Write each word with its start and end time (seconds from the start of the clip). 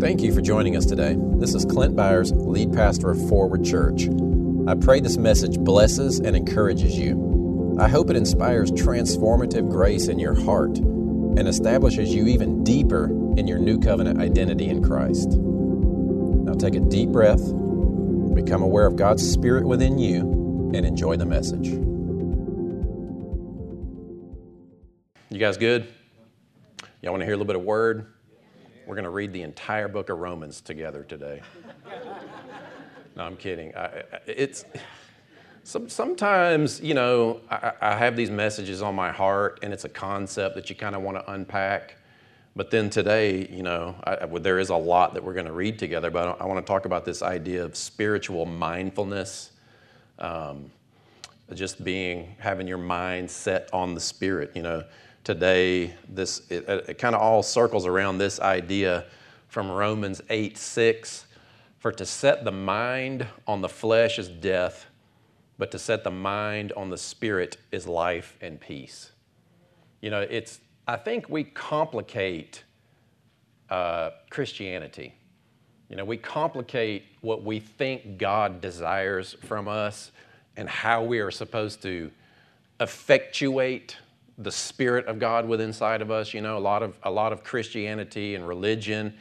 Thank 0.00 0.22
you 0.22 0.32
for 0.32 0.40
joining 0.40 0.76
us 0.76 0.86
today. 0.86 1.16
This 1.18 1.56
is 1.56 1.64
Clint 1.64 1.96
Byars, 1.96 2.30
lead 2.32 2.72
pastor 2.72 3.10
of 3.10 3.28
Forward 3.28 3.64
Church. 3.64 4.08
I 4.68 4.76
pray 4.76 5.00
this 5.00 5.16
message 5.16 5.58
blesses 5.58 6.20
and 6.20 6.36
encourages 6.36 6.96
you. 6.96 7.76
I 7.80 7.88
hope 7.88 8.08
it 8.08 8.14
inspires 8.14 8.70
transformative 8.70 9.68
grace 9.68 10.06
in 10.06 10.20
your 10.20 10.40
heart 10.40 10.78
and 10.78 11.48
establishes 11.48 12.14
you 12.14 12.28
even 12.28 12.62
deeper 12.62 13.06
in 13.36 13.48
your 13.48 13.58
new 13.58 13.80
covenant 13.80 14.20
identity 14.20 14.68
in 14.68 14.84
Christ. 14.84 15.30
Now 15.30 16.52
take 16.52 16.76
a 16.76 16.80
deep 16.80 17.08
breath, 17.08 17.42
become 18.36 18.62
aware 18.62 18.86
of 18.86 18.94
God's 18.94 19.28
Spirit 19.28 19.66
within 19.66 19.98
you, 19.98 20.20
and 20.74 20.86
enjoy 20.86 21.16
the 21.16 21.26
message. 21.26 21.66
You 25.30 25.38
guys 25.40 25.56
good? 25.56 25.88
Y'all 27.02 27.10
want 27.10 27.22
to 27.22 27.24
hear 27.24 27.34
a 27.34 27.36
little 27.36 27.52
bit 27.52 27.56
of 27.56 27.62
word? 27.62 28.06
We're 28.88 28.94
going 28.94 29.04
to 29.04 29.10
read 29.10 29.34
the 29.34 29.42
entire 29.42 29.86
book 29.86 30.08
of 30.08 30.18
Romans 30.18 30.62
together 30.62 31.02
today. 31.02 31.42
no, 33.16 33.22
I'm 33.22 33.36
kidding. 33.36 33.76
I, 33.76 34.04
it's 34.26 34.64
some, 35.62 35.90
sometimes, 35.90 36.80
you 36.80 36.94
know, 36.94 37.42
I, 37.50 37.72
I, 37.82 37.96
have 37.96 38.16
these 38.16 38.30
messages 38.30 38.80
on 38.80 38.94
my 38.94 39.12
heart, 39.12 39.58
and 39.62 39.74
it's 39.74 39.84
a 39.84 39.90
concept 39.90 40.54
that 40.54 40.70
you 40.70 40.74
kind 40.74 40.96
of 40.96 41.02
want 41.02 41.18
to 41.18 41.30
unpack. 41.30 41.96
But 42.56 42.70
then 42.70 42.88
today, 42.88 43.46
you 43.48 43.62
know, 43.62 43.94
I, 44.04 44.24
there 44.24 44.58
is 44.58 44.70
a 44.70 44.76
lot 44.76 45.12
that 45.12 45.22
we're 45.22 45.34
going 45.34 45.44
to 45.44 45.52
read 45.52 45.78
together. 45.78 46.10
But 46.10 46.40
I, 46.40 46.46
want 46.46 46.64
to 46.64 46.66
talk 46.66 46.86
about 46.86 47.04
this 47.04 47.20
idea 47.20 47.62
of 47.62 47.76
spiritual 47.76 48.46
mindfulness, 48.46 49.50
um, 50.18 50.70
just 51.52 51.84
being 51.84 52.36
having 52.38 52.66
your 52.66 52.78
mind 52.78 53.30
set 53.30 53.68
on 53.74 53.92
the 53.92 54.00
Spirit. 54.00 54.52
You 54.54 54.62
know, 54.62 54.84
today, 55.28 55.92
this 56.08 56.40
it, 56.48 56.66
it 56.66 56.96
kind 56.96 57.14
of 57.14 57.20
all 57.20 57.42
circles 57.42 57.84
around 57.84 58.16
this 58.16 58.40
idea 58.40 59.04
from 59.48 59.70
Romans 59.70 60.22
8 60.30 60.56
6. 60.56 61.26
For 61.80 61.92
to 61.92 62.06
set 62.06 62.44
the 62.44 62.50
mind 62.50 63.26
on 63.46 63.60
the 63.60 63.68
flesh 63.68 64.18
is 64.18 64.30
death, 64.30 64.86
but 65.58 65.70
to 65.72 65.78
set 65.78 66.02
the 66.02 66.10
mind 66.10 66.72
on 66.78 66.88
the 66.88 66.96
spirit 66.96 67.58
is 67.70 67.86
life 67.86 68.38
and 68.40 68.58
peace. 68.58 69.12
You 70.00 70.08
know, 70.08 70.22
it's, 70.22 70.60
I 70.86 70.96
think 70.96 71.28
we 71.28 71.44
complicate 71.44 72.64
uh, 73.68 74.12
Christianity. 74.30 75.14
You 75.90 75.96
know, 75.96 76.06
we 76.06 76.16
complicate 76.16 77.04
what 77.20 77.44
we 77.44 77.60
think 77.60 78.16
God 78.16 78.62
desires 78.62 79.36
from 79.44 79.68
us 79.68 80.10
and 80.56 80.70
how 80.70 81.04
we 81.04 81.18
are 81.18 81.30
supposed 81.30 81.82
to 81.82 82.10
effectuate 82.80 83.98
the 84.38 84.52
spirit 84.52 85.06
of 85.06 85.18
God 85.18 85.46
within 85.46 85.68
inside 85.68 86.00
of 86.00 86.10
us. 86.10 86.32
You 86.32 86.40
know, 86.40 86.56
a 86.56 86.60
lot 86.60 86.82
of 86.82 86.96
a 87.02 87.10
lot 87.10 87.32
of 87.32 87.42
Christianity 87.42 88.34
and 88.34 88.46
religion 88.46 89.14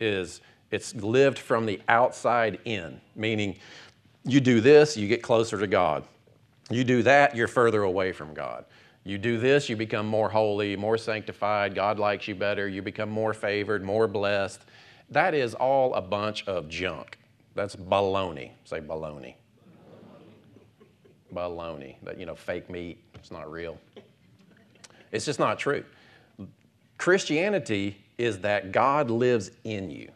is 0.00 0.40
it's 0.70 0.94
lived 0.96 1.38
from 1.38 1.66
the 1.66 1.80
outside 1.88 2.58
in, 2.64 3.00
meaning 3.14 3.56
you 4.24 4.40
do 4.40 4.60
this, 4.60 4.96
you 4.96 5.06
get 5.06 5.22
closer 5.22 5.58
to 5.58 5.66
God. 5.66 6.04
You 6.70 6.82
do 6.82 7.02
that, 7.02 7.36
you're 7.36 7.48
further 7.48 7.82
away 7.82 8.12
from 8.12 8.34
God. 8.34 8.64
You 9.04 9.18
do 9.18 9.38
this, 9.38 9.68
you 9.68 9.76
become 9.76 10.06
more 10.06 10.30
holy, 10.30 10.76
more 10.76 10.96
sanctified, 10.96 11.74
God 11.74 11.98
likes 11.98 12.26
you 12.26 12.34
better, 12.34 12.66
you 12.66 12.80
become 12.80 13.10
more 13.10 13.34
favored, 13.34 13.84
more 13.84 14.08
blessed. 14.08 14.62
That 15.10 15.34
is 15.34 15.54
all 15.54 15.94
a 15.94 16.00
bunch 16.00 16.48
of 16.48 16.68
junk. 16.68 17.18
That's 17.54 17.76
baloney. 17.76 18.52
Say 18.64 18.80
baloney. 18.80 19.34
Baloney. 21.32 21.96
That, 22.02 22.18
you 22.18 22.24
know, 22.24 22.34
fake 22.34 22.70
meat. 22.70 22.98
It's 23.14 23.30
not 23.30 23.50
real. 23.50 23.78
It's 25.14 25.24
just 25.24 25.38
not 25.38 25.58
true. 25.58 25.84
Christianity 26.98 27.98
is 28.18 28.40
that 28.40 28.72
God 28.72 29.10
lives 29.10 29.50
in 29.62 29.90
you. 29.90 30.10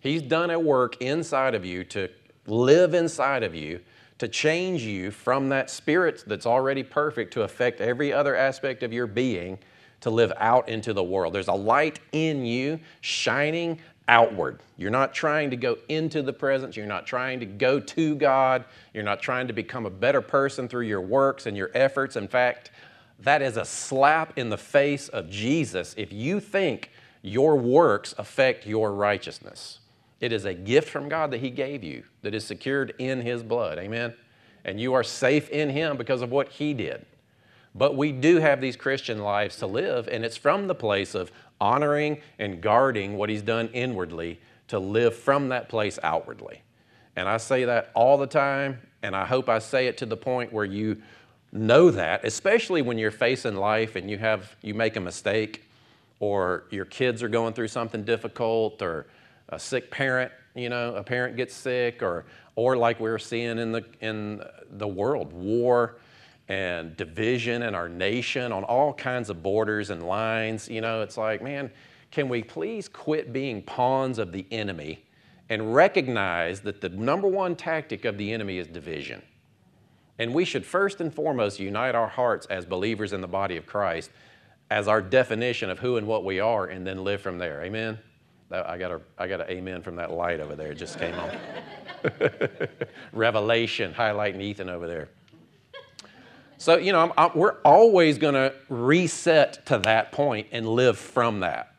He's 0.00 0.22
done 0.22 0.50
a 0.50 0.58
work 0.58 1.00
inside 1.00 1.54
of 1.54 1.64
you 1.64 1.84
to 1.84 2.10
live 2.46 2.94
inside 2.94 3.42
of 3.42 3.54
you 3.54 3.80
to 4.18 4.28
change 4.28 4.82
you 4.82 5.10
from 5.10 5.48
that 5.48 5.70
spirit 5.70 6.24
that's 6.26 6.46
already 6.46 6.82
perfect 6.82 7.32
to 7.34 7.42
affect 7.42 7.80
every 7.80 8.12
other 8.12 8.36
aspect 8.36 8.82
of 8.82 8.92
your 8.92 9.06
being 9.06 9.58
to 10.00 10.10
live 10.10 10.32
out 10.36 10.68
into 10.68 10.92
the 10.92 11.02
world. 11.02 11.32
There's 11.32 11.48
a 11.48 11.52
light 11.52 12.00
in 12.12 12.44
you 12.44 12.80
shining 13.00 13.80
outward. 14.06 14.60
You're 14.76 14.90
not 14.90 15.14
trying 15.14 15.50
to 15.50 15.56
go 15.56 15.78
into 15.88 16.22
the 16.22 16.32
presence. 16.32 16.76
You're 16.76 16.86
not 16.86 17.06
trying 17.06 17.40
to 17.40 17.46
go 17.46 17.80
to 17.80 18.14
God. 18.14 18.64
You're 18.92 19.04
not 19.04 19.22
trying 19.22 19.46
to 19.46 19.52
become 19.52 19.86
a 19.86 19.90
better 19.90 20.20
person 20.20 20.68
through 20.68 20.86
your 20.86 21.00
works 21.00 21.46
and 21.46 21.56
your 21.56 21.70
efforts. 21.74 22.16
In 22.16 22.28
fact, 22.28 22.70
that 23.24 23.42
is 23.42 23.56
a 23.56 23.64
slap 23.64 24.38
in 24.38 24.50
the 24.50 24.58
face 24.58 25.08
of 25.08 25.28
Jesus 25.28 25.94
if 25.96 26.12
you 26.12 26.40
think 26.40 26.90
your 27.22 27.56
works 27.56 28.14
affect 28.18 28.66
your 28.66 28.92
righteousness. 28.92 29.80
It 30.20 30.32
is 30.32 30.44
a 30.44 30.54
gift 30.54 30.88
from 30.88 31.08
God 31.08 31.30
that 31.30 31.40
He 31.40 31.50
gave 31.50 31.82
you 31.82 32.04
that 32.22 32.34
is 32.34 32.44
secured 32.44 32.94
in 32.98 33.22
His 33.22 33.42
blood. 33.42 33.78
Amen? 33.78 34.14
And 34.64 34.80
you 34.80 34.94
are 34.94 35.02
safe 35.02 35.48
in 35.50 35.70
Him 35.70 35.96
because 35.96 36.22
of 36.22 36.30
what 36.30 36.48
He 36.48 36.74
did. 36.74 37.04
But 37.74 37.96
we 37.96 38.12
do 38.12 38.36
have 38.36 38.60
these 38.60 38.76
Christian 38.76 39.18
lives 39.18 39.56
to 39.56 39.66
live, 39.66 40.06
and 40.08 40.24
it's 40.24 40.36
from 40.36 40.68
the 40.68 40.74
place 40.74 41.14
of 41.14 41.32
honoring 41.60 42.20
and 42.38 42.60
guarding 42.60 43.16
what 43.16 43.28
He's 43.28 43.42
done 43.42 43.68
inwardly 43.72 44.40
to 44.68 44.78
live 44.78 45.14
from 45.14 45.48
that 45.48 45.68
place 45.68 45.98
outwardly. 46.02 46.62
And 47.16 47.28
I 47.28 47.36
say 47.38 47.64
that 47.64 47.90
all 47.94 48.16
the 48.16 48.26
time, 48.26 48.80
and 49.02 49.14
I 49.14 49.24
hope 49.24 49.48
I 49.48 49.58
say 49.58 49.86
it 49.86 49.98
to 49.98 50.06
the 50.06 50.16
point 50.16 50.52
where 50.52 50.64
you 50.64 51.02
know 51.54 51.90
that, 51.90 52.24
especially 52.24 52.82
when 52.82 52.98
you're 52.98 53.10
facing 53.10 53.54
life 53.54 53.96
and 53.96 54.10
you 54.10 54.18
have 54.18 54.54
you 54.60 54.74
make 54.74 54.96
a 54.96 55.00
mistake 55.00 55.64
or 56.20 56.64
your 56.70 56.84
kids 56.84 57.22
are 57.22 57.28
going 57.28 57.54
through 57.54 57.68
something 57.68 58.02
difficult 58.02 58.82
or 58.82 59.06
a 59.48 59.58
sick 59.58 59.90
parent, 59.90 60.32
you 60.54 60.68
know, 60.68 60.94
a 60.96 61.02
parent 61.02 61.36
gets 61.36 61.54
sick 61.54 62.02
or 62.02 62.24
or 62.56 62.76
like 62.76 63.00
we're 63.00 63.18
seeing 63.18 63.58
in 63.58 63.72
the 63.72 63.84
in 64.00 64.42
the 64.72 64.88
world, 64.88 65.32
war 65.32 65.96
and 66.48 66.96
division 66.96 67.62
in 67.62 67.74
our 67.74 67.88
nation 67.88 68.52
on 68.52 68.64
all 68.64 68.92
kinds 68.92 69.30
of 69.30 69.42
borders 69.42 69.90
and 69.90 70.02
lines, 70.02 70.68
you 70.68 70.80
know, 70.80 71.00
it's 71.00 71.16
like, 71.16 71.42
man, 71.42 71.70
can 72.10 72.28
we 72.28 72.42
please 72.42 72.88
quit 72.88 73.32
being 73.32 73.62
pawns 73.62 74.18
of 74.18 74.30
the 74.30 74.44
enemy 74.50 75.02
and 75.48 75.74
recognize 75.74 76.60
that 76.60 76.80
the 76.80 76.88
number 76.90 77.28
one 77.28 77.56
tactic 77.56 78.04
of 78.04 78.18
the 78.18 78.32
enemy 78.32 78.58
is 78.58 78.66
division? 78.66 79.22
And 80.18 80.32
we 80.32 80.44
should 80.44 80.64
first 80.64 81.00
and 81.00 81.12
foremost 81.12 81.58
unite 81.58 81.94
our 81.94 82.08
hearts 82.08 82.46
as 82.46 82.64
believers 82.64 83.12
in 83.12 83.20
the 83.20 83.28
body 83.28 83.56
of 83.56 83.66
Christ 83.66 84.10
as 84.70 84.88
our 84.88 85.02
definition 85.02 85.70
of 85.70 85.78
who 85.78 85.96
and 85.96 86.06
what 86.06 86.24
we 86.24 86.40
are 86.40 86.66
and 86.66 86.86
then 86.86 87.04
live 87.04 87.20
from 87.20 87.38
there. 87.38 87.62
Amen? 87.62 87.98
I 88.50 88.78
got 88.78 88.92
a, 88.92 89.00
I 89.18 89.26
got 89.26 89.40
an 89.40 89.50
amen 89.50 89.82
from 89.82 89.96
that 89.96 90.12
light 90.12 90.38
over 90.38 90.54
there. 90.54 90.72
It 90.72 90.78
just 90.78 90.98
came 90.98 91.14
on. 91.14 91.36
Revelation, 93.12 93.92
highlighting 93.92 94.40
Ethan 94.40 94.68
over 94.68 94.86
there. 94.86 95.08
So, 96.58 96.76
you 96.76 96.92
know, 96.92 97.00
I'm, 97.00 97.12
I'm, 97.18 97.30
we're 97.34 97.60
always 97.62 98.16
going 98.16 98.34
to 98.34 98.54
reset 98.68 99.66
to 99.66 99.78
that 99.78 100.12
point 100.12 100.48
and 100.52 100.68
live 100.68 100.98
from 100.98 101.40
that. 101.40 101.74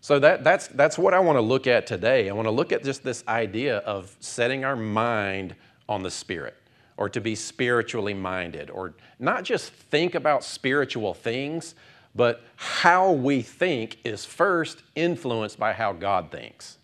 So 0.00 0.18
that, 0.18 0.42
that's, 0.42 0.66
that's 0.68 0.98
what 0.98 1.14
I 1.14 1.20
want 1.20 1.36
to 1.36 1.42
look 1.42 1.66
at 1.66 1.86
today. 1.86 2.28
I 2.28 2.32
want 2.32 2.46
to 2.46 2.52
look 2.52 2.72
at 2.72 2.82
just 2.82 3.04
this 3.04 3.22
idea 3.28 3.78
of 3.78 4.16
setting 4.18 4.64
our 4.64 4.76
mind 4.76 5.54
on 5.88 6.02
the 6.02 6.10
Spirit 6.10 6.56
or 7.00 7.08
to 7.08 7.20
be 7.20 7.34
spiritually 7.34 8.12
minded, 8.12 8.68
or 8.68 8.92
not 9.18 9.42
just 9.42 9.72
think 9.72 10.14
about 10.14 10.44
spiritual 10.44 11.14
things, 11.14 11.74
but 12.14 12.42
how 12.56 13.10
we 13.10 13.40
think 13.40 13.96
is 14.04 14.26
first 14.26 14.82
influenced 14.94 15.58
by 15.58 15.72
how 15.72 15.94
God 15.94 16.30
thinks. 16.30 16.76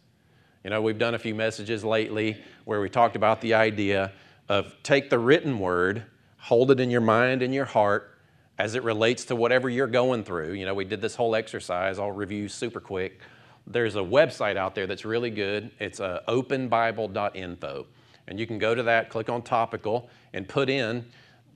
You 0.65 0.71
know, 0.71 0.81
we've 0.81 0.99
done 0.99 1.15
a 1.15 1.19
few 1.19 1.35
messages 1.35 1.85
lately 1.85 2.43
where 2.65 2.81
we 2.81 2.89
talked 2.89 3.15
about 3.15 3.43
the 3.43 3.53
idea 3.53 4.11
of 4.49 4.75
take 4.83 5.11
the 5.11 5.19
written 5.19 5.59
word, 5.59 6.05
hold 6.39 6.71
it 6.71 6.81
in 6.81 6.91
your 6.91 7.03
mind 7.03 7.43
and 7.43 7.53
your 7.53 7.67
heart 7.67 8.17
as 8.59 8.75
it 8.75 8.83
relates 8.85 9.27
to 9.27 9.37
whatever 9.37 9.69
you're 9.69 9.87
going 9.87 10.25
through. 10.25 10.55
You 10.55 10.65
know, 10.65 10.73
we 10.73 10.87
did 10.87 11.03
this 11.03 11.15
whole 11.15 11.37
exercise, 11.37 11.99
I'll 11.99 12.11
review 12.11 12.49
super 12.49 12.81
quick. 12.81 13.21
There's 13.67 13.97
a 13.97 14.01
website 14.01 14.57
out 14.57 14.75
there 14.75 14.87
that's 14.87 15.05
really 15.05 15.31
good. 15.31 15.73
It's 15.79 16.01
uh, 16.01 16.23
openbible.info. 16.27 17.87
And 18.29 18.39
you 18.41 18.47
can 18.47 18.59
go 18.59 18.75
to 18.75 18.83
that, 18.85 19.09
click 19.09 19.29
on 19.29 19.43
topical, 19.43 20.11
and 20.33 20.49
put 20.49 20.69
in, 20.69 21.05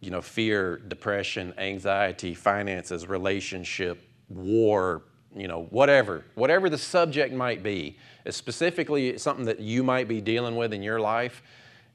you 0.01 0.11
know, 0.11 0.23
fear, 0.23 0.79
depression, 0.89 1.53
anxiety, 1.59 2.35
finances, 2.35 3.07
relationship, 3.07 4.03
war, 4.29 5.03
you 5.35 5.47
know, 5.47 5.65
whatever, 5.71 6.25
whatever 6.35 6.69
the 6.69 6.79
subject 6.79 7.35
might 7.35 7.63
be, 7.63 7.97
it's 8.25 8.37
specifically 8.37 9.17
something 9.19 9.45
that 9.45 9.61
you 9.61 9.83
might 9.83 10.09
be 10.09 10.21
dealing 10.21 10.57
with 10.57 10.73
in 10.73 10.83
your 10.83 11.01
life, 11.01 11.43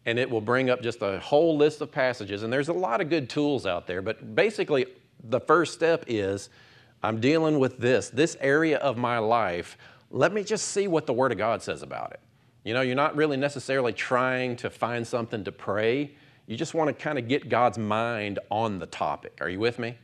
and 0.06 0.20
it 0.20 0.30
will 0.30 0.42
bring 0.42 0.70
up 0.70 0.82
just 0.82 1.02
a 1.02 1.20
whole 1.20 1.58
list 1.58 1.82
of 1.82 1.92
passages. 1.92 2.44
And 2.44 2.54
there's 2.54 2.70
a 2.70 2.74
lot 2.74 3.02
of 3.02 3.10
good 3.10 3.30
tools 3.30 3.66
out 3.66 3.88
there, 3.88 4.02
but 4.02 4.36
basically, 4.36 4.86
the 5.24 5.40
first 5.40 5.74
step 5.74 6.06
is 6.08 6.50
I'm 7.02 7.20
dealing 7.20 7.60
with 7.60 7.78
this, 7.78 8.10
this 8.10 8.38
area 8.40 8.78
of 8.78 8.98
my 8.98 9.18
life. 9.18 9.78
Let 10.12 10.34
me 10.34 10.44
just 10.44 10.70
see 10.70 10.88
what 10.88 11.06
the 11.06 11.14
Word 11.14 11.32
of 11.32 11.38
God 11.38 11.62
says 11.62 11.82
about 11.82 12.12
it. 12.12 12.20
You 12.66 12.74
know, 12.74 12.82
you're 12.82 12.96
not 12.96 13.16
really 13.16 13.38
necessarily 13.38 13.94
trying 13.94 14.56
to 14.58 14.72
find 14.72 15.06
something 15.06 15.44
to 15.44 15.52
pray. 15.52 16.16
You 16.48 16.58
just 16.58 16.74
want 16.74 16.88
to 16.88 16.94
kind 16.94 17.20
of 17.20 17.28
get 17.28 17.48
God's 17.48 17.78
mind 17.78 18.40
on 18.50 18.80
the 18.80 18.88
topic. 18.88 19.38
Are 19.40 19.48
you 19.48 19.60
with 19.60 19.78
me? 19.78 19.96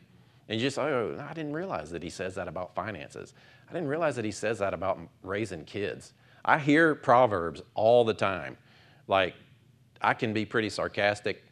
And 0.47 0.59
you 0.59 0.67
just, 0.67 0.77
oh, 0.77 1.25
I 1.27 1.33
didn't 1.33 1.53
realize 1.53 1.89
that 1.89 2.03
he 2.03 2.09
says 2.11 2.35
that 2.35 2.47
about 2.47 2.75
finances. 2.75 3.33
I 3.67 3.73
didn't 3.73 3.87
realize 3.87 4.15
that 4.15 4.25
he 4.25 4.31
says 4.31 4.59
that 4.59 4.75
about 4.75 4.99
raising 5.23 5.65
kids. 5.65 6.13
I 6.45 6.59
hear 6.59 6.93
Proverbs 6.93 7.63
all 7.73 8.03
the 8.03 8.13
time. 8.13 8.57
Like, 9.07 9.33
I 9.99 10.13
can 10.13 10.31
be 10.31 10.45
pretty 10.45 10.69
sarcastic, 10.69 11.43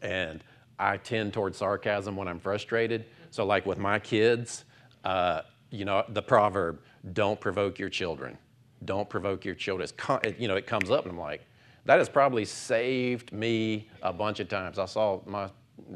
and 0.00 0.42
I 0.78 0.96
tend 0.96 1.34
towards 1.34 1.58
sarcasm 1.58 2.16
when 2.16 2.26
I'm 2.26 2.38
frustrated. 2.38 3.04
So, 3.30 3.44
like 3.44 3.66
with 3.66 3.78
my 3.78 3.98
kids, 3.98 4.64
uh, 5.04 5.42
you 5.70 5.84
know, 5.84 6.04
the 6.08 6.22
proverb, 6.22 6.80
don't 7.12 7.40
provoke 7.40 7.78
your 7.78 7.88
children. 7.90 8.38
Don't 8.84 9.08
provoke 9.08 9.44
your 9.44 9.54
children. 9.54 9.88
It's, 10.24 10.40
you 10.40 10.48
know, 10.48 10.56
it 10.56 10.66
comes 10.66 10.90
up, 10.90 11.04
and 11.04 11.12
I'm 11.12 11.18
like, 11.18 11.46
that 11.84 11.98
has 11.98 12.08
probably 12.08 12.44
saved 12.44 13.32
me 13.32 13.88
a 14.02 14.12
bunch 14.12 14.40
of 14.40 14.48
times. 14.48 14.78
I 14.78 14.86
saw 14.86 15.20
my 15.26 15.48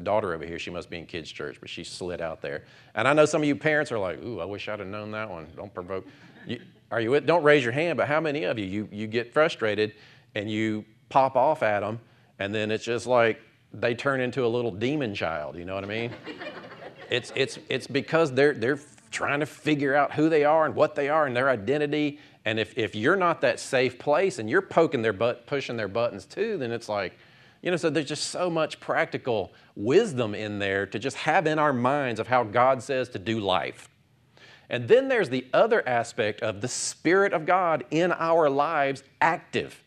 daughter 0.03 0.33
over 0.33 0.45
here, 0.45 0.59
she 0.59 0.69
must 0.69 0.89
be 0.89 0.97
in 0.97 1.05
kids' 1.05 1.31
church, 1.31 1.57
but 1.59 1.69
she 1.69 1.83
slid 1.83 2.21
out 2.21 2.41
there. 2.41 2.65
And 2.95 3.07
I 3.07 3.13
know 3.13 3.25
some 3.25 3.41
of 3.41 3.47
you 3.47 3.55
parents 3.55 3.91
are 3.91 3.99
like, 3.99 4.21
ooh, 4.23 4.39
I 4.39 4.45
wish 4.45 4.67
I'd 4.67 4.79
have 4.79 4.87
known 4.87 5.11
that 5.11 5.29
one. 5.29 5.47
Don't 5.55 5.73
provoke. 5.73 6.05
You, 6.45 6.61
are 6.91 7.01
you, 7.01 7.19
don't 7.21 7.43
raise 7.43 7.63
your 7.63 7.73
hand, 7.73 7.97
but 7.97 8.07
how 8.07 8.19
many 8.19 8.43
of 8.43 8.57
you, 8.57 8.65
you, 8.65 8.89
you 8.91 9.07
get 9.07 9.33
frustrated 9.33 9.93
and 10.35 10.49
you 10.49 10.85
pop 11.09 11.35
off 11.35 11.63
at 11.63 11.81
them, 11.81 11.99
and 12.39 12.53
then 12.53 12.71
it's 12.71 12.83
just 12.83 13.07
like 13.07 13.41
they 13.73 13.95
turn 13.95 14.21
into 14.21 14.45
a 14.45 14.47
little 14.47 14.71
demon 14.71 15.13
child, 15.13 15.55
you 15.55 15.65
know 15.65 15.75
what 15.75 15.83
I 15.83 15.87
mean? 15.87 16.11
it's, 17.09 17.31
it's, 17.35 17.59
it's 17.69 17.87
because 17.87 18.31
they're, 18.31 18.53
they're 18.53 18.79
trying 19.11 19.39
to 19.39 19.45
figure 19.45 19.95
out 19.95 20.13
who 20.13 20.29
they 20.29 20.43
are 20.43 20.65
and 20.65 20.75
what 20.75 20.95
they 20.95 21.09
are 21.09 21.25
and 21.25 21.35
their 21.35 21.49
identity. 21.49 22.19
And 22.47 22.61
if, 22.61 22.77
if 22.77 22.95
you're 22.95 23.17
not 23.17 23.41
that 23.41 23.59
safe 23.59 23.99
place 23.99 24.39
and 24.39 24.49
you're 24.49 24.61
poking 24.61 25.01
their 25.01 25.11
butt, 25.11 25.45
pushing 25.47 25.75
their 25.75 25.89
buttons 25.89 26.23
too, 26.23 26.57
then 26.57 26.71
it's 26.71 26.87
like, 26.87 27.17
you 27.61 27.69
know, 27.71 27.75
so 27.75 27.89
there's 27.89 28.07
just 28.07 28.29
so 28.29 28.49
much 28.49 28.79
practical 28.79 29.51
wisdom 29.75 30.33
in 30.33 30.57
there 30.57 30.85
to 30.85 30.97
just 30.97 31.17
have 31.17 31.45
in 31.45 31.59
our 31.59 31.73
minds 31.73 32.21
of 32.21 32.27
how 32.29 32.45
God 32.45 32.81
says 32.81 33.09
to 33.09 33.19
do 33.19 33.41
life. 33.41 33.89
And 34.69 34.87
then 34.87 35.09
there's 35.09 35.27
the 35.27 35.45
other 35.53 35.85
aspect 35.85 36.39
of 36.39 36.61
the 36.61 36.69
Spirit 36.69 37.33
of 37.33 37.45
God 37.45 37.83
in 37.91 38.13
our 38.13 38.49
lives 38.49 39.03
active. 39.19 39.83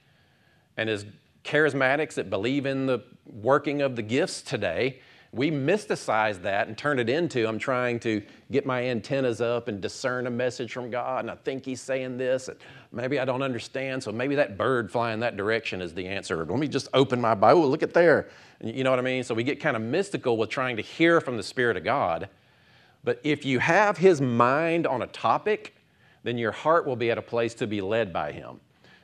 And 0.77 0.91
as 0.91 1.07
charismatics 1.47 2.13
that 2.17 2.29
believe 2.29 2.67
in 2.67 2.85
the 2.85 3.03
working 3.25 3.81
of 3.81 3.97
the 3.97 4.03
gifts 4.03 4.43
today, 4.43 5.01
we 5.33 5.51
mysticize 5.51 6.43
that 6.43 6.67
and 6.67 6.77
turn 6.77 6.99
it 6.99 7.09
into 7.09 7.47
I'm 7.47 7.59
trying 7.59 8.01
to 8.01 8.23
get 8.51 8.67
my 8.67 8.85
antennas 8.87 9.41
up 9.41 9.69
and 9.69 9.81
discern 9.81 10.27
a 10.27 10.31
message 10.31 10.73
from 10.73 10.91
God, 10.91 11.21
and 11.21 11.31
I 11.31 11.37
think 11.37 11.65
He's 11.65 11.81
saying 11.81 12.19
this, 12.19 12.49
and 12.49 12.59
maybe 12.91 13.21
I 13.21 13.25
don't 13.25 13.43
understand, 13.43 14.03
so 14.03 14.11
maybe 14.11 14.35
that 14.35 14.59
bird 14.59 14.91
flying 14.91 15.21
that 15.21 15.37
direction 15.37 15.81
is 15.81 15.95
the 15.95 16.07
answer. 16.09 16.45
Let 16.45 16.59
me 16.59 16.67
just 16.67 16.89
open 16.95 17.21
my 17.21 17.35
Bible, 17.35 17.69
look 17.69 17.85
at 17.85 17.95
there. 17.95 18.29
You 18.63 18.83
know 18.83 18.91
what 18.91 18.99
I 18.99 19.03
mean? 19.03 19.23
So 19.23 19.35
we 19.35 19.45
get 19.45 19.61
kind 19.61 19.77
of 19.77 19.83
mystical 19.83 20.37
with 20.37 20.51
trying 20.51 20.77
to 20.77 20.83
hear 20.83 21.21
from 21.21 21.37
the 21.37 21.43
Spirit 21.45 21.77
of 21.77 21.85
God. 21.85 22.29
But 23.05 23.21
if 23.23 23.45
you 23.45 23.61
have 23.61 23.99
His 23.99 24.21
mind 24.21 24.87
on 24.87 25.03
a 25.03 25.07
topic, 25.07 25.77
then 26.25 26.39
your 26.39 26.53
heart 26.53 26.87
will 26.87 26.97
be 26.97 27.11
at 27.11 27.19
a 27.19 27.23
place 27.23 27.55
to 27.55 27.67
be 27.69 27.81
led 27.81 28.13
by 28.13 28.33
Him. 28.33 28.61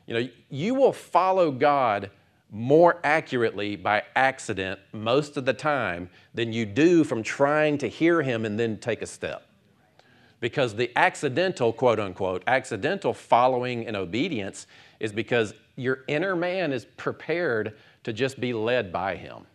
You 0.06 0.14
know, 0.14 0.28
you 0.50 0.74
will 0.74 0.92
follow 0.92 1.52
God 1.52 2.10
more 2.50 3.00
accurately 3.02 3.76
by 3.76 4.02
accident 4.14 4.78
most 4.92 5.36
of 5.36 5.44
the 5.44 5.52
time 5.52 6.08
than 6.34 6.52
you 6.52 6.64
do 6.64 7.04
from 7.04 7.22
trying 7.22 7.76
to 7.78 7.88
hear 7.88 8.22
him 8.22 8.44
and 8.44 8.58
then 8.58 8.78
take 8.78 9.02
a 9.02 9.06
step. 9.06 9.48
Because 10.38 10.74
the 10.74 10.90
accidental, 10.96 11.72
quote 11.72 11.98
unquote, 11.98 12.42
accidental 12.46 13.12
following 13.12 13.86
and 13.86 13.96
obedience 13.96 14.66
is 15.00 15.12
because 15.12 15.54
your 15.76 16.04
inner 16.08 16.36
man 16.36 16.72
is 16.72 16.84
prepared 16.84 17.76
to 18.04 18.12
just 18.12 18.40
be 18.40 18.52
led 18.52 18.92
by 18.92 19.16
him. 19.16 19.46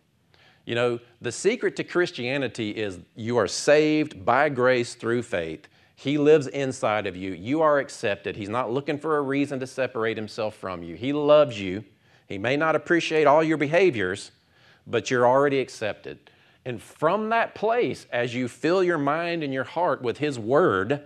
You 0.66 0.76
know, 0.76 1.00
the 1.22 1.32
secret 1.32 1.76
to 1.78 1.84
Christianity 1.84 2.72
is 2.72 3.00
you 3.16 3.38
are 3.38 3.48
saved 3.48 4.24
by 4.24 4.50
grace 4.50 4.96
through 4.96 5.24
faith. 5.24 5.68
He 5.96 6.18
lives 6.18 6.48
inside 6.48 7.08
of 7.08 7.16
you. 7.16 7.34
You 7.34 7.62
are 7.62 7.80
accepted. 7.80 8.36
He's 8.36 8.50
not 8.50 8.72
looking 8.72 8.98
for 8.98 9.18
a 9.18 9.22
reason 9.22 9.60
to 9.60 9.68
separate 9.68 10.18
himself 10.18 10.56
from 10.56 10.84
you. 10.84 10.96
He 10.96 11.14
loves 11.14 11.60
you. 11.60 11.84
He 12.32 12.38
may 12.38 12.56
not 12.56 12.78
appreciate 12.78 13.28
all 13.28 13.44
your 13.44 13.58
behaviors, 13.58 14.32
but 14.88 15.12
you're 15.12 15.28
already 15.28 15.60
accepted. 15.60 16.18
And 16.64 16.82
from 16.82 17.28
that 17.30 17.56
place, 17.56 18.06
as 18.10 18.34
you 18.34 18.48
fill 18.48 18.82
your 18.82 18.98
mind 18.98 19.44
and 19.44 19.54
your 19.54 19.66
heart 19.66 20.02
with 20.02 20.20
His 20.20 20.40
Word, 20.40 21.02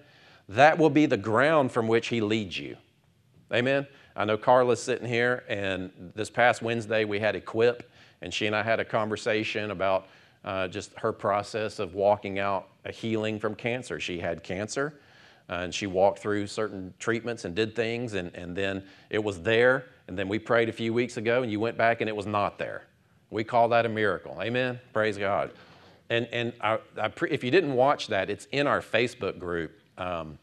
that 0.48 0.78
will 0.78 0.92
be 0.92 1.08
the 1.08 1.18
ground 1.18 1.72
from 1.72 1.88
which 1.88 2.10
He 2.10 2.22
leads 2.22 2.60
you. 2.60 2.78
Amen? 3.52 3.88
I 4.16 4.26
know 4.26 4.38
Carla's 4.38 4.84
sitting 4.84 5.08
here, 5.08 5.44
and 5.50 6.12
this 6.14 6.30
past 6.30 6.62
Wednesday 6.62 7.06
we 7.06 7.20
had 7.20 7.36
Equip, 7.36 7.90
and 8.22 8.32
she 8.32 8.46
and 8.46 8.56
I 8.56 8.62
had 8.62 8.80
a 8.80 8.86
conversation 8.86 9.72
about 9.72 10.08
uh, 10.44 10.68
just 10.68 10.94
her 11.00 11.12
process 11.12 11.80
of 11.80 11.96
walking 11.96 12.38
out 12.38 12.68
a 12.86 12.92
healing 12.92 13.40
from 13.40 13.56
cancer. 13.56 14.00
She 14.00 14.20
had 14.20 14.44
cancer, 14.44 14.94
uh, 15.50 15.54
and 15.54 15.74
she 15.74 15.88
walked 15.88 16.20
through 16.20 16.46
certain 16.46 16.94
treatments 17.00 17.46
and 17.46 17.56
did 17.56 17.76
things, 17.76 18.14
and, 18.14 18.34
and 18.36 18.56
then 18.56 18.84
it 19.10 19.24
was 19.24 19.42
there 19.42 19.86
and 20.08 20.18
then 20.18 20.28
we 20.28 20.40
prayed 20.40 20.70
a 20.70 20.74
few 20.74 20.94
weeks 20.94 21.18
ago 21.18 21.42
and 21.42 21.52
you 21.52 21.60
went 21.60 21.78
back 21.78 22.02
and 22.02 22.10
it 22.10 22.16
was 22.16 22.26
not 22.26 22.58
there. 22.58 22.84
We 23.32 23.44
call 23.44 23.70
that 23.70 23.86
a 23.86 23.90
miracle. 23.90 24.38
Amen? 24.42 24.80
Praise 24.94 25.18
God. 25.18 25.52
And, 26.10 26.28
and 26.32 26.54
I, 26.62 26.80
I 26.98 27.08
pre- 27.08 27.32
if 27.32 27.44
you 27.44 27.52
didn't 27.52 27.74
watch 27.74 28.08
that, 28.08 28.30
it's 28.30 28.48
in 28.52 28.68
our 28.68 28.82
Facebook 28.82 29.40
group. 29.40 29.80
Um, 29.98 30.38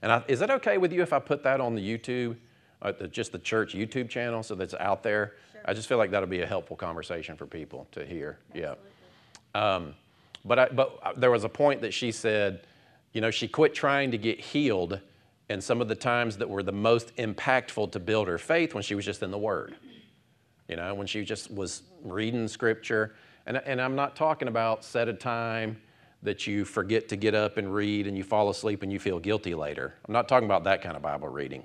and 0.00 0.10
I, 0.10 0.24
is 0.26 0.40
it 0.40 0.50
okay 0.50 0.78
with 0.78 0.92
you 0.92 1.02
if 1.02 1.12
I 1.12 1.18
put 1.18 1.42
that 1.44 1.60
on 1.60 1.74
the 1.74 1.82
YouTube, 1.82 2.36
uh, 2.80 2.92
the, 2.92 3.08
just 3.08 3.32
the 3.32 3.38
church 3.38 3.74
YouTube 3.74 4.08
channel 4.08 4.42
so 4.42 4.54
that's 4.54 4.74
out 4.74 5.02
there? 5.02 5.34
Sure. 5.52 5.60
I 5.66 5.74
just 5.74 5.88
feel 5.88 5.98
like 5.98 6.10
that'll 6.10 6.28
be 6.28 6.40
a 6.40 6.46
helpful 6.46 6.76
conversation 6.76 7.36
for 7.36 7.46
people 7.46 7.86
to 7.92 8.04
hear. 8.06 8.38
Absolutely. 8.54 8.76
Yeah. 9.54 9.74
Um, 9.74 9.94
but, 10.46 10.58
I, 10.58 10.68
but 10.68 10.98
uh, 11.02 11.12
there 11.16 11.30
was 11.30 11.44
a 11.44 11.48
point 11.48 11.82
that 11.82 11.92
she 11.92 12.10
said, 12.10 12.66
you 13.12 13.20
know, 13.20 13.30
she 13.30 13.46
quit 13.46 13.74
trying 13.74 14.10
to 14.10 14.18
get 14.18 14.40
healed 14.40 15.00
and 15.48 15.62
some 15.62 15.80
of 15.80 15.88
the 15.88 15.94
times 15.94 16.38
that 16.38 16.48
were 16.48 16.62
the 16.62 16.72
most 16.72 17.14
impactful 17.16 17.92
to 17.92 18.00
build 18.00 18.28
her 18.28 18.38
faith 18.38 18.74
when 18.74 18.82
she 18.82 18.94
was 18.94 19.04
just 19.04 19.22
in 19.22 19.30
the 19.30 19.38
Word. 19.38 19.74
You 20.68 20.76
know, 20.76 20.94
when 20.94 21.06
she 21.06 21.24
just 21.24 21.50
was 21.50 21.82
reading 22.02 22.48
Scripture. 22.48 23.14
And, 23.46 23.58
and 23.58 23.80
I'm 23.80 23.94
not 23.94 24.16
talking 24.16 24.48
about 24.48 24.84
set 24.84 25.08
a 25.08 25.12
time 25.12 25.80
that 26.22 26.46
you 26.46 26.64
forget 26.64 27.08
to 27.10 27.16
get 27.16 27.34
up 27.34 27.58
and 27.58 27.72
read 27.72 28.06
and 28.06 28.16
you 28.16 28.24
fall 28.24 28.48
asleep 28.48 28.82
and 28.82 28.90
you 28.90 28.98
feel 28.98 29.18
guilty 29.18 29.54
later. 29.54 29.94
I'm 30.08 30.12
not 30.14 30.26
talking 30.26 30.46
about 30.46 30.64
that 30.64 30.80
kind 30.80 30.96
of 30.96 31.02
Bible 31.02 31.28
reading. 31.28 31.64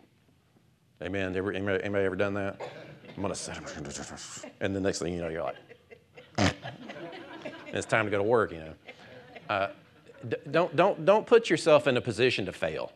Amen. 1.01 1.33
Ever, 1.35 1.53
anybody, 1.53 1.81
anybody 1.81 2.03
ever 2.03 2.17
done 2.17 2.33
that? 2.33 2.61
I'm 3.15 3.21
going 3.21 3.33
to 3.33 3.39
set 3.39 3.57
and 4.59 4.75
the 4.75 4.81
next 4.81 4.99
thing 4.99 5.13
you 5.13 5.21
know, 5.21 5.29
you're 5.29 5.43
like, 5.43 5.55
it's 7.67 7.85
time 7.85 8.03
to 8.05 8.11
go 8.11 8.17
to 8.17 8.23
work, 8.23 8.51
you 8.51 8.59
know. 8.59 8.73
Uh, 9.49 9.69
don't, 10.51 10.75
don't, 10.75 11.05
don't 11.05 11.25
put 11.25 11.49
yourself 11.49 11.87
in 11.87 11.95
a 11.95 12.01
position 12.01 12.45
to 12.45 12.51
fail. 12.51 12.91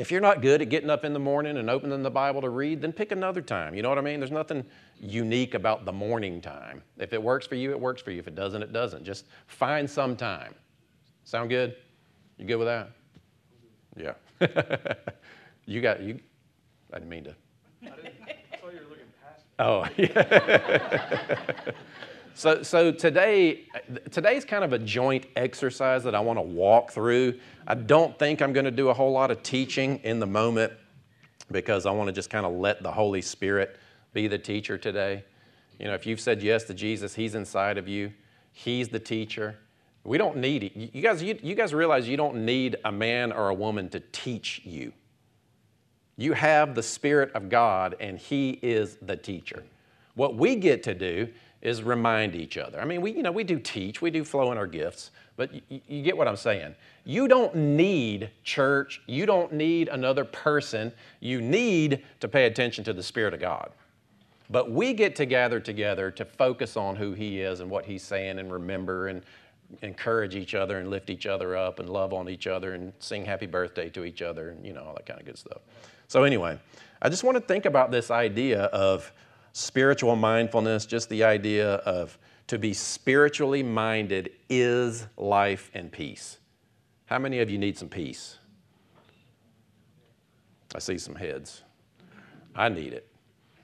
If 0.00 0.10
you're 0.10 0.22
not 0.22 0.40
good 0.40 0.62
at 0.62 0.70
getting 0.70 0.88
up 0.88 1.04
in 1.04 1.12
the 1.12 1.18
morning 1.18 1.58
and 1.58 1.68
opening 1.68 2.02
the 2.02 2.10
Bible 2.10 2.40
to 2.40 2.48
read, 2.48 2.80
then 2.80 2.90
pick 2.90 3.12
another 3.12 3.42
time. 3.42 3.74
You 3.74 3.82
know 3.82 3.90
what 3.90 3.98
I 3.98 4.00
mean? 4.00 4.18
There's 4.18 4.30
nothing 4.30 4.64
unique 4.98 5.52
about 5.52 5.84
the 5.84 5.92
morning 5.92 6.40
time. 6.40 6.82
If 6.96 7.12
it 7.12 7.22
works 7.22 7.46
for 7.46 7.56
you, 7.56 7.70
it 7.70 7.78
works 7.78 8.00
for 8.00 8.10
you. 8.10 8.18
If 8.18 8.26
it 8.26 8.34
doesn't, 8.34 8.62
it 8.62 8.72
doesn't. 8.72 9.04
Just 9.04 9.26
find 9.46 9.88
some 9.88 10.16
time. 10.16 10.54
Sound 11.24 11.50
good? 11.50 11.76
You 12.38 12.46
good 12.46 12.56
with 12.56 12.68
that? 12.68 12.92
Yeah. 13.94 14.14
you 15.66 15.82
got 15.82 16.00
you. 16.00 16.18
I 16.94 16.98
didn't 16.98 17.10
mean 17.10 17.24
to. 17.24 17.34
I, 17.82 17.84
didn't, 17.90 18.14
I 18.26 18.58
saw 18.58 18.70
you 18.70 18.78
were 18.78 18.88
looking 18.88 19.04
past. 19.22 19.44
Oh, 19.58 19.86
yeah. 19.98 21.72
So, 22.34 22.62
so 22.62 22.92
today, 22.92 23.66
today's 24.10 24.44
kind 24.44 24.64
of 24.64 24.72
a 24.72 24.78
joint 24.78 25.26
exercise 25.36 26.04
that 26.04 26.14
I 26.14 26.20
want 26.20 26.38
to 26.38 26.42
walk 26.42 26.92
through. 26.92 27.38
I 27.66 27.74
don't 27.74 28.18
think 28.18 28.40
I'm 28.40 28.52
going 28.52 28.64
to 28.64 28.70
do 28.70 28.88
a 28.88 28.94
whole 28.94 29.12
lot 29.12 29.30
of 29.30 29.42
teaching 29.42 29.98
in 30.04 30.20
the 30.20 30.26
moment 30.26 30.72
because 31.50 31.86
I 31.86 31.90
want 31.90 32.08
to 32.08 32.12
just 32.12 32.30
kind 32.30 32.46
of 32.46 32.52
let 32.52 32.82
the 32.82 32.90
Holy 32.90 33.20
Spirit 33.20 33.76
be 34.12 34.28
the 34.28 34.38
teacher 34.38 34.78
today. 34.78 35.24
You 35.78 35.86
know, 35.86 35.94
if 35.94 36.06
you've 36.06 36.20
said 36.20 36.42
yes 36.42 36.64
to 36.64 36.74
Jesus, 36.74 37.14
He's 37.14 37.34
inside 37.34 37.78
of 37.78 37.88
you, 37.88 38.12
He's 38.52 38.88
the 38.88 39.00
teacher. 39.00 39.56
We 40.04 40.16
don't 40.16 40.36
need. 40.36 40.90
You 40.94 41.02
guys, 41.02 41.22
you, 41.22 41.38
you 41.42 41.54
guys 41.54 41.74
realize 41.74 42.08
you 42.08 42.16
don't 42.16 42.44
need 42.44 42.76
a 42.84 42.92
man 42.92 43.32
or 43.32 43.48
a 43.48 43.54
woman 43.54 43.88
to 43.90 44.00
teach 44.12 44.62
you. 44.64 44.92
You 46.16 46.32
have 46.34 46.74
the 46.74 46.82
Spirit 46.82 47.32
of 47.34 47.48
God, 47.48 47.96
and 48.00 48.18
He 48.18 48.58
is 48.62 48.96
the 49.02 49.16
teacher. 49.16 49.64
What 50.14 50.36
we 50.36 50.56
get 50.56 50.82
to 50.84 50.94
do 50.94 51.28
is 51.62 51.82
remind 51.82 52.34
each 52.34 52.56
other. 52.56 52.80
I 52.80 52.84
mean, 52.84 53.00
we, 53.02 53.12
you 53.12 53.22
know, 53.22 53.32
we 53.32 53.44
do 53.44 53.58
teach, 53.58 54.00
we 54.00 54.10
do 54.10 54.24
flow 54.24 54.50
in 54.52 54.58
our 54.58 54.66
gifts, 54.66 55.10
but 55.36 55.52
you, 55.54 55.80
you 55.86 56.02
get 56.02 56.16
what 56.16 56.26
I'm 56.26 56.36
saying. 56.36 56.74
You 57.04 57.28
don't 57.28 57.54
need 57.54 58.30
church, 58.44 59.02
you 59.06 59.26
don't 59.26 59.52
need 59.52 59.88
another 59.88 60.24
person, 60.24 60.92
you 61.20 61.40
need 61.40 62.04
to 62.20 62.28
pay 62.28 62.46
attention 62.46 62.84
to 62.84 62.92
the 62.92 63.02
Spirit 63.02 63.34
of 63.34 63.40
God. 63.40 63.70
But 64.48 64.70
we 64.70 64.94
get 64.94 65.14
to 65.16 65.26
gather 65.26 65.60
together 65.60 66.10
to 66.12 66.24
focus 66.24 66.76
on 66.76 66.96
who 66.96 67.12
He 67.12 67.40
is 67.40 67.60
and 67.60 67.70
what 67.70 67.84
He's 67.84 68.02
saying 68.02 68.38
and 68.38 68.52
remember 68.52 69.08
and 69.08 69.22
encourage 69.82 70.34
each 70.34 70.54
other 70.54 70.78
and 70.78 70.90
lift 70.90 71.10
each 71.10 71.26
other 71.26 71.56
up 71.56 71.78
and 71.78 71.88
love 71.88 72.12
on 72.12 72.28
each 72.28 72.46
other 72.46 72.74
and 72.74 72.92
sing 72.98 73.24
happy 73.24 73.46
birthday 73.46 73.88
to 73.90 74.04
each 74.04 74.22
other 74.22 74.50
and, 74.50 74.66
you 74.66 74.72
know, 74.72 74.82
all 74.82 74.94
that 74.94 75.06
kind 75.06 75.20
of 75.20 75.26
good 75.26 75.38
stuff. 75.38 75.58
So, 76.08 76.24
anyway, 76.24 76.58
I 77.00 77.08
just 77.08 77.22
want 77.22 77.36
to 77.36 77.40
think 77.40 77.66
about 77.66 77.92
this 77.92 78.10
idea 78.10 78.64
of 78.64 79.12
spiritual 79.52 80.16
mindfulness, 80.16 80.86
just 80.86 81.08
the 81.08 81.24
idea 81.24 81.74
of 81.76 82.18
to 82.46 82.58
be 82.58 82.72
spiritually 82.72 83.62
minded 83.62 84.32
is 84.48 85.06
life 85.16 85.70
and 85.74 85.90
peace. 85.92 86.38
How 87.06 87.18
many 87.18 87.40
of 87.40 87.50
you 87.50 87.58
need 87.58 87.78
some 87.78 87.88
peace? 87.88 88.38
I 90.74 90.78
see 90.78 90.98
some 90.98 91.14
heads. 91.14 91.62
I 92.54 92.68
need 92.68 92.92
it, 92.92 93.08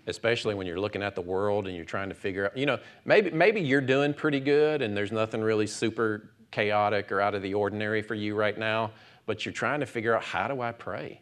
especially 0.07 0.55
when 0.55 0.67
you're 0.67 0.81
looking 0.81 1.03
at 1.03 1.15
the 1.15 1.21
world 1.21 1.67
and 1.67 1.77
you're 1.77 1.85
trying 1.85 2.09
to 2.09 2.15
figure 2.15 2.47
out, 2.47 2.57
you 2.57 2.67
know, 2.67 2.79
maybe, 3.05 3.31
maybe 3.31 3.61
you're 3.61 3.81
doing 3.81 4.15
pretty 4.15 4.41
good 4.41 4.83
and 4.83 4.97
there's 4.97 5.13
nothing 5.13 5.41
really 5.41 5.67
super 5.67 6.31
chaotic 6.51 7.11
or 7.13 7.21
out 7.21 7.35
of 7.35 7.43
the 7.43 7.55
ordinary 7.55 8.03
for 8.03 8.15
you 8.15 8.35
right 8.35 8.59
now, 8.59 8.91
but 9.27 9.45
you're 9.45 9.53
trying 9.53 9.81
to 9.81 9.87
figure 9.87 10.15
out 10.15 10.23
how 10.23 10.49
do 10.49 10.61
I 10.61 10.73
pray? 10.73 11.21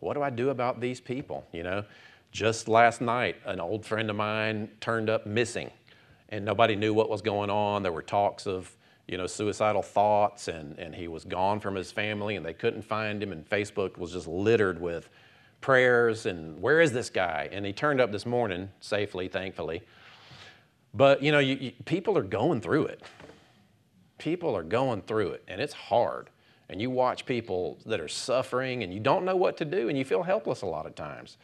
What 0.00 0.14
do 0.14 0.22
I 0.22 0.30
do 0.30 0.50
about 0.50 0.80
these 0.80 1.00
people? 1.00 1.46
You 1.52 1.62
know, 1.62 1.84
just 2.32 2.68
last 2.68 3.00
night, 3.00 3.36
an 3.44 3.60
old 3.60 3.84
friend 3.84 4.08
of 4.08 4.16
mine 4.16 4.68
turned 4.80 5.10
up 5.10 5.26
missing 5.26 5.70
and 6.28 6.44
nobody 6.44 6.76
knew 6.76 6.94
what 6.94 7.10
was 7.10 7.22
going 7.22 7.50
on. 7.50 7.82
There 7.82 7.92
were 7.92 8.02
talks 8.02 8.46
of, 8.46 8.74
you 9.08 9.18
know, 9.18 9.26
suicidal 9.26 9.82
thoughts 9.82 10.48
and, 10.48 10.78
and 10.78 10.94
he 10.94 11.08
was 11.08 11.24
gone 11.24 11.58
from 11.58 11.74
his 11.74 11.90
family 11.90 12.36
and 12.36 12.46
they 12.46 12.54
couldn't 12.54 12.82
find 12.82 13.22
him 13.22 13.32
and 13.32 13.48
Facebook 13.48 13.98
was 13.98 14.12
just 14.12 14.28
littered 14.28 14.80
with 14.80 15.08
prayers 15.60 16.26
and 16.26 16.60
where 16.62 16.80
is 16.80 16.92
this 16.92 17.10
guy? 17.10 17.48
And 17.50 17.66
he 17.66 17.72
turned 17.72 18.00
up 18.00 18.12
this 18.12 18.24
morning 18.24 18.70
safely, 18.80 19.26
thankfully. 19.26 19.82
But, 20.94 21.22
you 21.22 21.32
know, 21.32 21.40
you, 21.40 21.56
you, 21.56 21.72
people 21.84 22.16
are 22.16 22.22
going 22.22 22.60
through 22.60 22.86
it. 22.86 23.02
People 24.18 24.56
are 24.56 24.62
going 24.62 25.02
through 25.02 25.30
it 25.30 25.42
and 25.48 25.60
it's 25.60 25.74
hard. 25.74 26.30
And 26.68 26.80
you 26.80 26.90
watch 26.90 27.26
people 27.26 27.78
that 27.86 27.98
are 27.98 28.08
suffering 28.08 28.84
and 28.84 28.94
you 28.94 29.00
don't 29.00 29.24
know 29.24 29.34
what 29.34 29.56
to 29.56 29.64
do 29.64 29.88
and 29.88 29.98
you 29.98 30.04
feel 30.04 30.22
helpless 30.22 30.62
a 30.62 30.66
lot 30.66 30.86
of 30.86 30.94
times. 30.94 31.36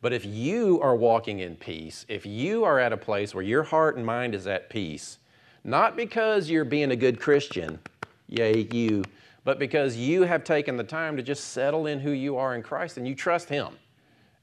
But 0.00 0.12
if 0.12 0.24
you 0.24 0.80
are 0.80 0.94
walking 0.94 1.40
in 1.40 1.56
peace, 1.56 2.06
if 2.08 2.24
you 2.24 2.64
are 2.64 2.78
at 2.78 2.92
a 2.92 2.96
place 2.96 3.34
where 3.34 3.44
your 3.44 3.64
heart 3.64 3.96
and 3.96 4.06
mind 4.06 4.34
is 4.34 4.46
at 4.46 4.70
peace, 4.70 5.18
not 5.64 5.96
because 5.96 6.48
you're 6.48 6.64
being 6.64 6.92
a 6.92 6.96
good 6.96 7.20
Christian, 7.20 7.80
yay, 8.28 8.68
you, 8.70 9.02
but 9.44 9.58
because 9.58 9.96
you 9.96 10.22
have 10.22 10.44
taken 10.44 10.76
the 10.76 10.84
time 10.84 11.16
to 11.16 11.22
just 11.22 11.48
settle 11.48 11.86
in 11.86 11.98
who 11.98 12.10
you 12.10 12.36
are 12.36 12.54
in 12.54 12.62
Christ 12.62 12.96
and 12.96 13.08
you 13.08 13.14
trust 13.14 13.48
Him. 13.48 13.74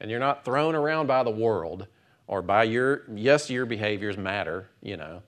And 0.02 0.12
you're 0.12 0.20
not 0.20 0.44
thrown 0.44 0.76
around 0.76 1.08
by 1.08 1.24
the 1.24 1.32
world 1.32 1.88
or 2.28 2.42
by 2.42 2.64
your, 2.64 3.04
yes, 3.14 3.50
your 3.50 3.66
behaviors 3.66 4.18
matter, 4.18 4.68
you 4.82 4.98
know, 4.98 5.22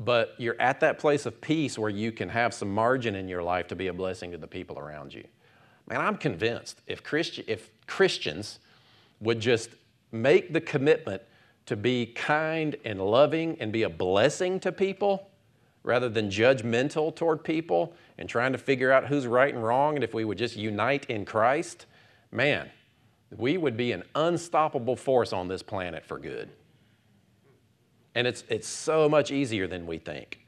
but 0.00 0.34
you're 0.38 0.60
at 0.60 0.80
that 0.80 0.98
place 0.98 1.26
of 1.26 1.40
peace 1.40 1.78
where 1.78 1.90
you 1.90 2.12
can 2.12 2.28
have 2.30 2.54
some 2.54 2.72
margin 2.72 3.14
in 3.14 3.28
your 3.28 3.42
life 3.42 3.68
to 3.68 3.76
be 3.76 3.88
a 3.88 3.92
blessing 3.92 4.32
to 4.32 4.38
the 4.38 4.46
people 4.46 4.78
around 4.78 5.12
you. 5.12 5.24
Man, 5.86 6.00
I'm 6.00 6.16
convinced 6.16 6.80
if, 6.86 7.02
Christi- 7.02 7.44
if 7.46 7.70
Christians 7.86 8.58
would 9.24 9.40
just 9.40 9.70
make 10.12 10.52
the 10.52 10.60
commitment 10.60 11.22
to 11.66 11.76
be 11.76 12.06
kind 12.06 12.76
and 12.84 13.00
loving 13.00 13.56
and 13.58 13.72
be 13.72 13.82
a 13.82 13.88
blessing 13.88 14.60
to 14.60 14.70
people 14.70 15.30
rather 15.82 16.08
than 16.08 16.30
judgmental 16.30 17.14
toward 17.14 17.42
people 17.42 17.94
and 18.18 18.28
trying 18.28 18.52
to 18.52 18.58
figure 18.58 18.92
out 18.92 19.06
who's 19.06 19.26
right 19.26 19.52
and 19.52 19.62
wrong, 19.62 19.96
and 19.96 20.04
if 20.04 20.14
we 20.14 20.24
would 20.24 20.38
just 20.38 20.56
unite 20.56 21.06
in 21.10 21.24
Christ, 21.24 21.86
man, 22.32 22.70
we 23.36 23.56
would 23.56 23.76
be 23.76 23.92
an 23.92 24.02
unstoppable 24.14 24.96
force 24.96 25.32
on 25.32 25.48
this 25.48 25.62
planet 25.62 26.04
for 26.04 26.18
good. 26.18 26.50
And 28.14 28.26
it's, 28.26 28.44
it's 28.48 28.68
so 28.68 29.08
much 29.08 29.30
easier 29.30 29.66
than 29.66 29.86
we 29.86 29.98
think. 29.98 30.40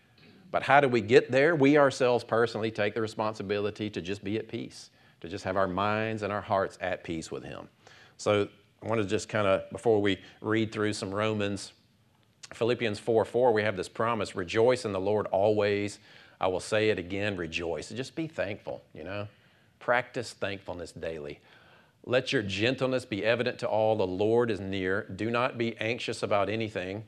But 0.52 0.62
how 0.62 0.80
do 0.80 0.88
we 0.88 1.00
get 1.00 1.30
there? 1.30 1.56
We 1.56 1.76
ourselves 1.76 2.24
personally 2.24 2.70
take 2.70 2.94
the 2.94 3.00
responsibility 3.00 3.90
to 3.90 4.00
just 4.00 4.22
be 4.22 4.38
at 4.38 4.48
peace, 4.48 4.90
to 5.20 5.28
just 5.28 5.44
have 5.44 5.56
our 5.56 5.66
minds 5.66 6.22
and 6.22 6.32
our 6.32 6.40
hearts 6.40 6.78
at 6.80 7.02
peace 7.02 7.30
with 7.30 7.44
Him. 7.44 7.68
So 8.16 8.48
I 8.82 8.88
want 8.88 9.00
to 9.00 9.06
just 9.06 9.28
kind 9.28 9.46
of, 9.46 9.68
before 9.70 10.00
we 10.00 10.18
read 10.40 10.72
through 10.72 10.92
some 10.92 11.14
Romans, 11.14 11.72
Philippians 12.52 12.98
4 12.98 13.24
4, 13.24 13.52
we 13.52 13.62
have 13.62 13.76
this 13.76 13.88
promise 13.88 14.36
rejoice 14.36 14.84
in 14.84 14.92
the 14.92 15.00
Lord 15.00 15.26
always. 15.26 15.98
I 16.40 16.48
will 16.48 16.60
say 16.60 16.90
it 16.90 16.98
again, 16.98 17.36
rejoice. 17.36 17.88
Just 17.88 18.14
be 18.14 18.26
thankful, 18.26 18.82
you 18.94 19.04
know. 19.04 19.26
Practice 19.78 20.32
thankfulness 20.32 20.92
daily. 20.92 21.40
Let 22.04 22.32
your 22.32 22.42
gentleness 22.42 23.04
be 23.04 23.24
evident 23.24 23.58
to 23.60 23.68
all. 23.68 23.96
The 23.96 24.06
Lord 24.06 24.50
is 24.50 24.60
near. 24.60 25.06
Do 25.16 25.30
not 25.30 25.58
be 25.58 25.76
anxious 25.78 26.22
about 26.22 26.48
anything. 26.48 27.04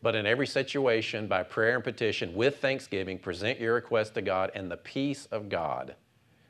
But 0.00 0.14
in 0.14 0.26
every 0.26 0.46
situation, 0.46 1.26
by 1.26 1.42
prayer 1.42 1.74
and 1.74 1.82
petition, 1.82 2.34
with 2.34 2.58
thanksgiving, 2.58 3.18
present 3.18 3.58
your 3.58 3.74
request 3.74 4.14
to 4.14 4.22
God, 4.22 4.52
and 4.54 4.70
the 4.70 4.76
peace 4.76 5.26
of 5.32 5.48
God, 5.48 5.96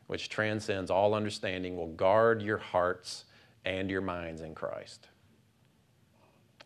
which 0.06 0.28
transcends 0.28 0.90
all 0.90 1.14
understanding, 1.14 1.76
will 1.76 1.88
guard 1.88 2.42
your 2.42 2.58
hearts 2.58 3.24
and 3.64 3.90
your 3.90 4.02
minds 4.02 4.42
in 4.42 4.54
Christ. 4.54 5.08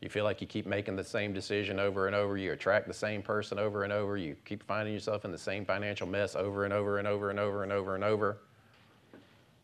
You 0.00 0.08
feel 0.08 0.24
like 0.24 0.40
you 0.40 0.48
keep 0.48 0.66
making 0.66 0.96
the 0.96 1.04
same 1.04 1.32
decision 1.32 1.78
over 1.78 2.08
and 2.08 2.16
over, 2.16 2.36
you 2.36 2.52
attract 2.52 2.88
the 2.88 2.94
same 2.94 3.22
person 3.22 3.60
over 3.60 3.84
and 3.84 3.92
over, 3.92 4.16
you 4.16 4.34
keep 4.44 4.64
finding 4.64 4.92
yourself 4.92 5.24
in 5.24 5.30
the 5.30 5.38
same 5.38 5.64
financial 5.64 6.08
mess 6.08 6.34
over 6.34 6.64
and 6.64 6.74
over 6.74 6.98
and 6.98 7.06
over 7.06 7.30
and 7.30 7.38
over 7.38 7.62
and 7.62 7.70
over 7.70 7.94
and 7.94 8.02
over. 8.02 8.38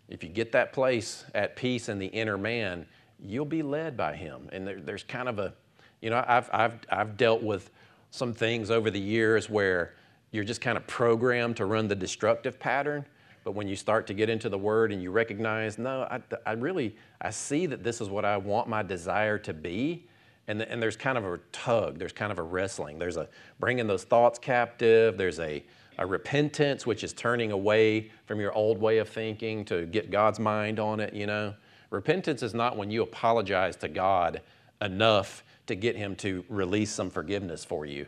If 0.09 0.23
you 0.23 0.29
get 0.29 0.53
that 0.53 0.73
place 0.73 1.25
at 1.35 1.57
peace 1.57 1.89
in 1.89 1.99
the 1.99 2.07
inner 2.07 2.39
man, 2.39 2.87
you'll 3.19 3.45
be 3.45 3.63
led 3.63 3.97
by 3.97 4.15
him. 4.15 4.49
And 4.53 4.65
there, 4.65 4.81
there's 4.81 5.03
kind 5.03 5.29
of 5.29 5.41
a 5.41 5.55
you 6.00 6.11
know, 6.11 6.25
I've, 6.26 6.49
I've, 6.52 6.78
I've 6.90 7.17
dealt 7.17 7.43
with 7.43 7.71
some 8.11 8.33
things 8.33 8.71
over 8.71 8.90
the 8.90 9.00
years 9.00 9.50
where 9.50 9.95
you're 10.31 10.45
just 10.45 10.61
kind 10.61 10.76
of 10.76 10.87
programmed 10.87 11.57
to 11.57 11.67
run 11.67 11.88
the 11.88 11.95
destructive 11.95 12.59
pattern. 12.59 13.05
But 13.45 13.52
when 13.52 13.69
you 13.69 13.76
start 13.76 14.07
to 14.09 14.14
get 14.14 14.28
into 14.28 14.49
the 14.49 14.59
word 14.59 14.93
and 14.93 15.02
you 15.02 15.11
recognize, 15.11 15.78
no, 15.78 16.02
I, 16.02 16.21
I 16.45 16.52
really, 16.52 16.97
I 17.21 17.31
see 17.31 17.67
that 17.67 17.83
this 17.83 18.00
is 18.00 18.09
what 18.09 18.25
I 18.25 18.37
want 18.37 18.69
my 18.69 18.83
desire 18.83 19.38
to 19.38 19.55
be. 19.55 20.07
And, 20.49 20.62
and 20.62 20.83
there's 20.83 20.97
kind 20.97 21.19
of 21.19 21.25
a 21.25 21.38
tug, 21.52 21.99
there's 21.99 22.12
kind 22.12 22.33
of 22.33 22.38
a 22.38 22.43
wrestling. 22.43 22.99
There's 22.99 23.17
a 23.17 23.28
bringing 23.61 23.87
those 23.87 24.05
thoughts 24.05 24.38
captive. 24.38 25.17
There's 25.19 25.40
a, 25.40 25.62
a 25.99 26.07
repentance, 26.07 26.87
which 26.87 27.05
is 27.05 27.12
turning 27.12 27.52
away 27.52 28.11
from 28.26 28.40
your 28.40 28.52
old 28.52 28.78
way 28.78 28.99
of 28.99 29.09
thinking 29.09 29.64
to 29.67 29.87
get 29.87 30.11
God's 30.11 30.38
mind 30.38 30.78
on 30.78 31.00
it, 31.00 31.12
you 31.12 31.26
know. 31.26 31.55
Repentance 31.90 32.43
is 32.43 32.55
not 32.55 32.76
when 32.76 32.90
you 32.90 33.02
apologize 33.02 33.76
to 33.76 33.88
God 33.88 34.43
enough 34.81 35.43
to 35.69 35.75
get 35.75 35.97
Him 35.97 36.17
to 36.17 36.45
release 36.49 36.91
some 36.91 37.11
forgiveness 37.11 37.65
for 37.65 37.87
you. 37.87 38.07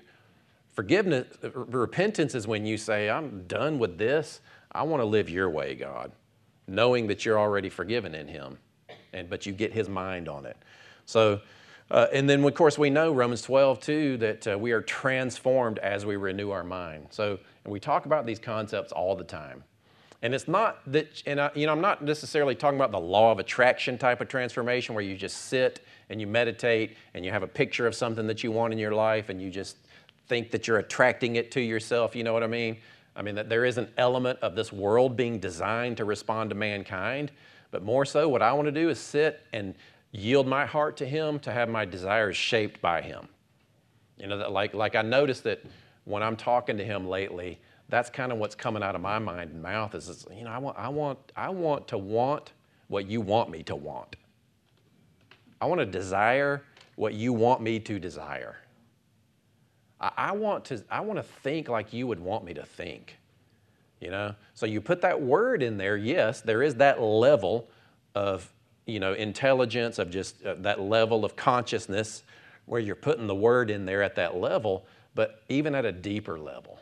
Forgiveness, 0.73 1.27
repentance 1.55 2.35
is 2.35 2.47
when 2.47 2.65
you 2.67 2.77
say, 2.77 3.11
I'm 3.11 3.45
done 3.47 3.79
with 3.79 3.99
this. 3.99 4.41
I 4.73 4.83
want 4.83 5.01
to 5.01 5.05
live 5.05 5.29
your 5.29 5.51
way, 5.51 5.75
God, 5.75 6.13
knowing 6.67 7.07
that 7.09 7.25
you're 7.25 7.39
already 7.39 7.69
forgiven 7.69 8.15
in 8.15 8.29
Him, 8.29 8.59
and, 9.13 9.29
but 9.29 9.47
you 9.47 9.53
get 9.53 9.73
His 9.73 9.89
mind 9.89 10.29
on 10.29 10.47
it. 10.47 10.57
So, 11.07 11.41
uh, 11.91 12.07
and 12.13 12.31
then, 12.31 12.45
of 12.45 12.55
course, 12.55 12.79
we 12.79 12.89
know 12.89 13.13
Romans 13.13 13.43
12, 13.43 13.81
too, 13.81 14.17
that 14.19 14.47
uh, 14.47 14.59
we 14.59 14.71
are 14.71 14.81
transformed 14.81 15.79
as 15.81 16.07
we 16.07 16.17
renew 16.17 16.51
our 16.51 16.63
mind. 16.63 17.09
So, 17.11 17.39
and 17.65 17.73
we 17.73 17.81
talk 17.81 18.07
about 18.07 18.27
these 18.27 18.39
concepts 18.39 18.93
all 18.93 19.17
the 19.17 19.25
time. 19.25 19.65
And 20.23 20.35
it's 20.35 20.47
not 20.47 20.81
that, 20.93 21.23
and 21.27 21.41
I, 21.41 21.51
you 21.55 21.67
know, 21.67 21.73
I'm 21.73 21.81
not 21.81 22.03
necessarily 22.03 22.55
talking 22.55 22.79
about 22.79 22.93
the 22.93 23.01
law 23.01 23.33
of 23.33 23.39
attraction 23.39 23.99
type 23.99 24.21
of 24.21 24.29
transformation 24.29 24.95
where 24.95 25.03
you 25.03 25.17
just 25.17 25.47
sit 25.47 25.85
and 26.11 26.21
you 26.21 26.27
meditate 26.27 26.97
and 27.15 27.25
you 27.25 27.31
have 27.31 27.43
a 27.43 27.49
picture 27.49 27.87
of 27.87 27.95
something 27.95 28.27
that 28.27 28.45
you 28.45 28.53
want 28.53 28.73
in 28.73 28.79
your 28.79 28.93
life 28.93 29.31
and 29.31 29.41
you 29.41 29.51
just 29.51 29.77
think 30.29 30.51
that 30.51 30.69
you're 30.69 30.79
attracting 30.79 31.37
it 31.37 31.51
to 31.53 31.61
yourself. 31.61 32.15
You 32.15 32.25
know 32.25 32.33
what 32.33 32.43
I 32.43 32.49
mean? 32.49 32.77
I 33.17 33.23
mean, 33.23 33.35
that 33.37 33.49
there 33.49 33.65
is 33.65 33.79
an 33.79 33.89
element 33.97 34.39
of 34.41 34.55
this 34.55 34.73
world 34.73 35.17
being 35.17 35.39
designed 35.39 35.97
to 35.97 36.05
respond 36.05 36.51
to 36.51 36.57
mankind, 36.57 37.33
but 37.71 37.83
more 37.83 38.05
so, 38.05 38.29
what 38.29 38.43
I 38.43 38.53
want 38.53 38.67
to 38.67 38.73
do 38.73 38.89
is 38.89 38.99
sit 38.99 39.41
and 39.53 39.75
yield 40.13 40.47
my 40.47 40.67
heart 40.67 40.97
to 40.99 41.07
Him 41.07 41.39
to 41.41 41.53
have 41.53 41.69
my 41.69 41.85
desires 41.85 42.37
shaped 42.37 42.81
by 42.81 43.01
Him. 43.01 43.29
You 44.19 44.27
know, 44.27 44.39
that 44.39 44.53
like, 44.53 44.75
like 44.75 44.97
I 44.97 45.03
noticed 45.03 45.45
that 45.45 45.63
when 46.05 46.23
I'm 46.23 46.37
talking 46.37 46.77
to 46.77 46.85
Him 46.85 47.09
lately, 47.09 47.59
that's 47.89 48.11
kind 48.11 48.33
of 48.33 48.39
what's 48.39 48.55
coming 48.55 48.83
out 48.83 48.95
of 48.95 49.01
my 49.01 49.19
mind 49.19 49.51
and 49.51 49.63
mouth 49.63 49.95
is, 49.95 50.27
you 50.35 50.45
know, 50.45 50.51
I 50.51 50.59
want, 50.59 50.79
I, 50.79 50.89
want, 50.89 51.19
I 51.37 51.49
want 51.49 51.89
to 51.89 51.99
want 51.99 52.53
what 52.89 53.07
you 53.09 53.21
want 53.21 53.51
me 53.51 53.63
to 53.65 53.77
want. 53.77 54.17
I 55.61 55.67
want 55.67 55.81
to 55.81 55.87
desire 55.87 56.63
what 56.97 57.15
you 57.15 57.33
want 57.33 57.61
me 57.61 57.79
to 57.81 57.99
desire. 57.99 58.57
I, 60.01 60.11
I, 60.17 60.33
want 60.33 60.65
to, 60.67 60.83
I 60.91 61.01
want 61.01 61.19
to 61.19 61.23
think 61.23 61.69
like 61.69 61.93
you 61.93 62.07
would 62.07 62.21
want 62.21 62.45
me 62.45 62.55
to 62.55 62.65
think. 62.65 63.17
You 64.01 64.11
know? 64.11 64.35
So 64.55 64.67
you 64.67 64.81
put 64.81 65.01
that 65.03 65.21
word 65.21 65.63
in 65.63 65.77
there, 65.77 65.97
yes, 65.97 66.41
there 66.41 66.63
is 66.63 66.77
that 66.77 67.01
level 67.01 67.69
of, 68.15 68.51
you 68.87 68.99
know, 68.99 69.13
intelligence, 69.13 69.99
of 69.99 70.11
just 70.11 70.43
uh, 70.45 70.55
that 70.61 70.81
level 70.81 71.25
of 71.25 71.37
consciousness 71.37 72.23
where 72.67 72.81
you're 72.81 72.95
putting 72.95 73.27
the 73.27 73.35
word 73.35 73.71
in 73.71 73.85
there 73.85 74.03
at 74.03 74.15
that 74.17 74.37
level, 74.37 74.87
but 75.15 75.43
even 75.49 75.75
at 75.75 75.85
a 75.85 75.93
deeper 75.93 76.39
level. 76.39 76.79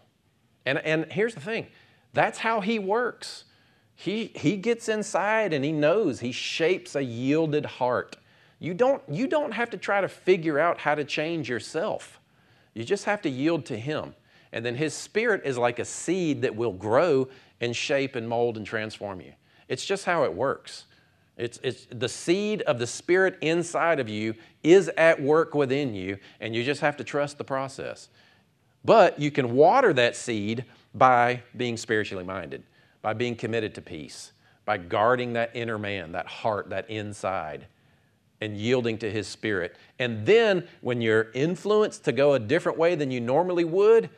And, 0.67 0.79
and 0.79 1.11
here's 1.11 1.35
the 1.35 1.41
thing 1.41 1.67
that's 2.13 2.39
how 2.39 2.61
he 2.61 2.79
works. 2.79 3.45
He, 3.95 4.31
he 4.37 4.57
gets 4.57 4.89
inside 4.89 5.53
and 5.53 5.65
he 5.65 5.73
knows, 5.73 6.21
he 6.21 6.31
shapes 6.31 6.95
a 6.95 7.03
yielded 7.03 7.67
heart. 7.67 8.17
You 8.59 8.75
don't, 8.75 9.03
you 9.09 9.27
don't 9.27 9.53
have 9.53 9.71
to 9.71 9.77
try 9.77 10.01
to 10.01 10.09
figure 10.09 10.59
out 10.59 10.79
how 10.79 10.95
to 10.95 11.05
change 11.05 11.49
yourself. 11.49 12.21
You 12.75 12.85
just 12.85 13.05
have 13.05 13.23
to 13.23 13.31
yield 13.31 13.67
to 13.67 13.79
Him. 13.79 14.15
And 14.53 14.65
then 14.65 14.75
His 14.75 14.95
Spirit 14.95 15.43
is 15.45 15.59
like 15.59 15.79
a 15.79 15.85
seed 15.85 16.43
that 16.43 16.57
will 16.57 16.73
grow 16.73 17.29
and 17.61 17.75
shape 17.75 18.17
and 18.17 18.29
mold 18.29 18.57
and 18.57 18.67
transform 18.67 19.21
you. 19.21 19.33
It's 19.69 19.85
just 19.85 20.05
how 20.05 20.25
it 20.25 20.33
works. 20.33 20.85
It's, 21.37 21.61
it's 21.63 21.87
the 21.91 22.09
seed 22.09 22.63
of 22.63 22.79
the 22.79 22.87
Spirit 22.87 23.39
inside 23.41 24.01
of 24.01 24.09
you 24.09 24.35
is 24.65 24.89
at 24.97 25.21
work 25.23 25.55
within 25.55 25.95
you, 25.95 26.19
and 26.41 26.55
you 26.55 26.65
just 26.65 26.81
have 26.81 26.97
to 26.97 27.05
trust 27.05 27.39
the 27.39 27.45
process. 27.45 28.09
But 28.85 29.21
you 29.21 29.31
can 29.31 29.55
water 29.55 29.93
that 29.93 30.17
seed 30.17 30.65
By 30.95 31.43
being 31.57 31.77
spiritually 31.77 32.25
minded, 32.25 32.63
by 33.03 33.13
being 33.13 33.37
committed 33.37 33.75
to 33.75 33.83
peace, 33.83 34.33
by 34.65 34.79
guarding 34.79 35.35
that 35.35 35.51
inner 35.55 35.79
man, 35.79 36.13
that 36.13 36.27
heart, 36.27 36.71
that 36.71 36.89
inside, 36.91 37.67
and 38.41 38.57
yielding 38.57 38.99
to 38.99 39.11
His 39.11 39.27
Spirit. 39.27 39.77
And 39.99 40.25
then 40.25 40.67
when 40.81 41.01
you're 41.01 41.31
influenced 41.33 42.05
to 42.05 42.13
go 42.13 42.35
a 42.35 42.39
different 42.39 42.79
way 42.79 42.95
than 42.95 43.11
you 43.11 43.21
normally 43.21 43.65
would, 43.65 44.11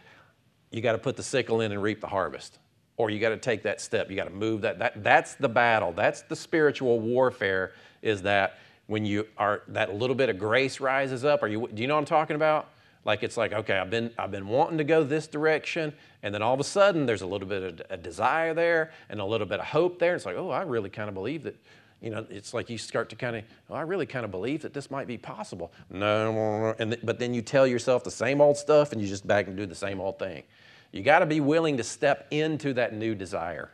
you 0.70 0.80
got 0.80 0.92
to 0.92 0.98
put 0.98 1.16
the 1.16 1.22
sickle 1.22 1.60
in 1.60 1.72
and 1.72 1.82
reap 1.82 2.00
the 2.00 2.06
harvest. 2.06 2.58
Or 2.96 3.08
you 3.10 3.18
got 3.18 3.30
to 3.30 3.38
take 3.38 3.62
that 3.62 3.80
step. 3.80 4.10
You 4.10 4.16
got 4.16 4.24
to 4.24 4.30
move 4.30 4.60
that. 4.60 4.78
that. 4.78 5.02
That's 5.02 5.34
the 5.34 5.48
battle. 5.48 5.92
That's 5.92 6.22
the 6.22 6.36
spiritual 6.36 7.00
warfare, 7.00 7.72
is 8.02 8.22
that 8.22 8.58
when 8.86 9.06
you 9.06 9.26
are, 9.38 9.62
that 9.68 9.94
little 9.94 10.16
bit 10.16 10.28
of 10.28 10.38
grace 10.38 10.80
rises 10.80 11.24
up. 11.24 11.42
Are 11.42 11.48
you, 11.48 11.68
do 11.72 11.80
you 11.80 11.88
know 11.88 11.94
what 11.94 12.00
I'm 12.00 12.06
talking 12.06 12.36
about? 12.36 12.68
Like 13.04 13.22
it's 13.22 13.36
like, 13.36 13.52
okay, 13.52 13.78
I've 13.78 13.88
been, 13.88 14.10
I've 14.18 14.30
been 14.30 14.46
wanting 14.46 14.76
to 14.78 14.84
go 14.84 15.02
this 15.02 15.26
direction, 15.26 15.94
and 16.22 16.34
then 16.34 16.42
all 16.42 16.52
of 16.52 16.60
a 16.60 16.64
sudden 16.64 17.06
there's 17.06 17.22
a 17.22 17.26
little 17.26 17.48
bit 17.48 17.62
of 17.62 17.82
a 17.88 17.96
desire 17.96 18.52
there 18.52 18.92
and 19.08 19.20
a 19.20 19.24
little 19.24 19.46
bit 19.46 19.60
of 19.60 19.66
hope 19.66 19.98
there. 19.98 20.14
It's 20.14 20.26
like, 20.26 20.36
oh, 20.36 20.50
I 20.50 20.62
really 20.62 20.90
kind 20.90 21.08
of 21.08 21.14
believe 21.14 21.44
that 21.44 21.56
you 22.00 22.11
know, 22.11 22.25
it's 22.30 22.54
like 22.54 22.71
you 22.71 22.78
start 22.78 23.11
to 23.11 23.16
kind 23.16 23.37
of, 23.37 23.45
oh, 23.69 23.75
I 23.75 23.83
really 23.83 24.07
kind 24.07 24.25
of 24.25 24.30
believe 24.30 24.62
that 24.62 24.73
this 24.73 24.90
might 24.90 25.07
be 25.07 25.19
possible. 25.19 25.73
No, 25.90 26.75
and 26.78 26.92
th- 26.92 27.04
but 27.04 27.19
then 27.19 27.35
you 27.35 27.42
tell 27.42 27.66
yourself 27.66 28.04
the 28.04 28.11
same 28.11 28.40
old 28.40 28.57
stuff 28.57 28.92
and 28.92 29.00
you 29.00 29.07
just 29.07 29.26
back 29.26 29.49
and 29.49 29.57
do 29.57 29.66
the 29.66 29.75
same 29.75 30.00
old 30.00 30.19
thing. 30.19 30.45
You 30.92 31.02
got 31.02 31.19
to 31.19 31.26
be 31.26 31.40
willing 31.40 31.76
to 31.76 31.85
step 31.85 32.26
into 32.30 32.73
that 32.75 32.95
new 32.95 33.14
desire. 33.14 33.71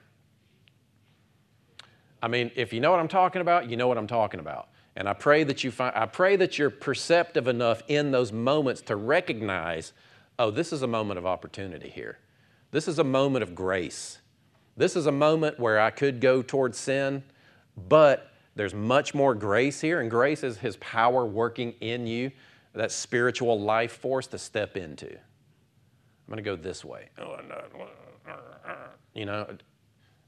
I 2.20 2.28
mean, 2.28 2.50
if 2.56 2.72
you 2.72 2.80
know 2.80 2.90
what 2.90 2.98
I'm 2.98 3.08
talking 3.08 3.42
about, 3.42 3.70
you 3.70 3.76
know 3.76 3.86
what 3.86 3.96
I'm 3.96 4.08
talking 4.08 4.40
about. 4.40 4.68
And 4.96 5.08
I 5.08 5.12
pray 5.12 5.44
that 5.44 5.62
you 5.62 5.70
find, 5.70 5.94
I 5.94 6.06
pray 6.06 6.36
that 6.36 6.58
you're 6.58 6.70
perceptive 6.70 7.46
enough 7.46 7.82
in 7.86 8.10
those 8.10 8.32
moments 8.32 8.80
to 8.82 8.96
recognize, 8.96 9.92
oh, 10.38 10.50
this 10.50 10.72
is 10.72 10.82
a 10.82 10.86
moment 10.86 11.18
of 11.18 11.26
opportunity 11.26 11.90
here. 11.90 12.18
This 12.72 12.88
is 12.88 12.98
a 12.98 13.04
moment 13.04 13.44
of 13.44 13.54
grace. 13.54 14.18
This 14.76 14.96
is 14.96 15.06
a 15.06 15.12
moment 15.12 15.60
where 15.60 15.78
I 15.78 15.90
could 15.90 16.20
go 16.20 16.42
towards 16.42 16.76
sin 16.76 17.22
but 17.76 18.32
there's 18.54 18.74
much 18.74 19.14
more 19.14 19.34
grace 19.34 19.80
here, 19.80 20.00
and 20.00 20.10
grace 20.10 20.42
is 20.42 20.58
His 20.58 20.76
power 20.78 21.26
working 21.26 21.74
in 21.80 22.06
you, 22.06 22.30
that 22.74 22.92
spiritual 22.92 23.60
life 23.60 23.92
force 23.92 24.26
to 24.28 24.38
step 24.38 24.76
into. 24.76 25.08
I'm 25.08 26.32
going 26.32 26.38
to 26.38 26.42
go 26.42 26.56
this 26.56 26.84
way. 26.84 27.08
You 29.14 29.26
know, 29.26 29.46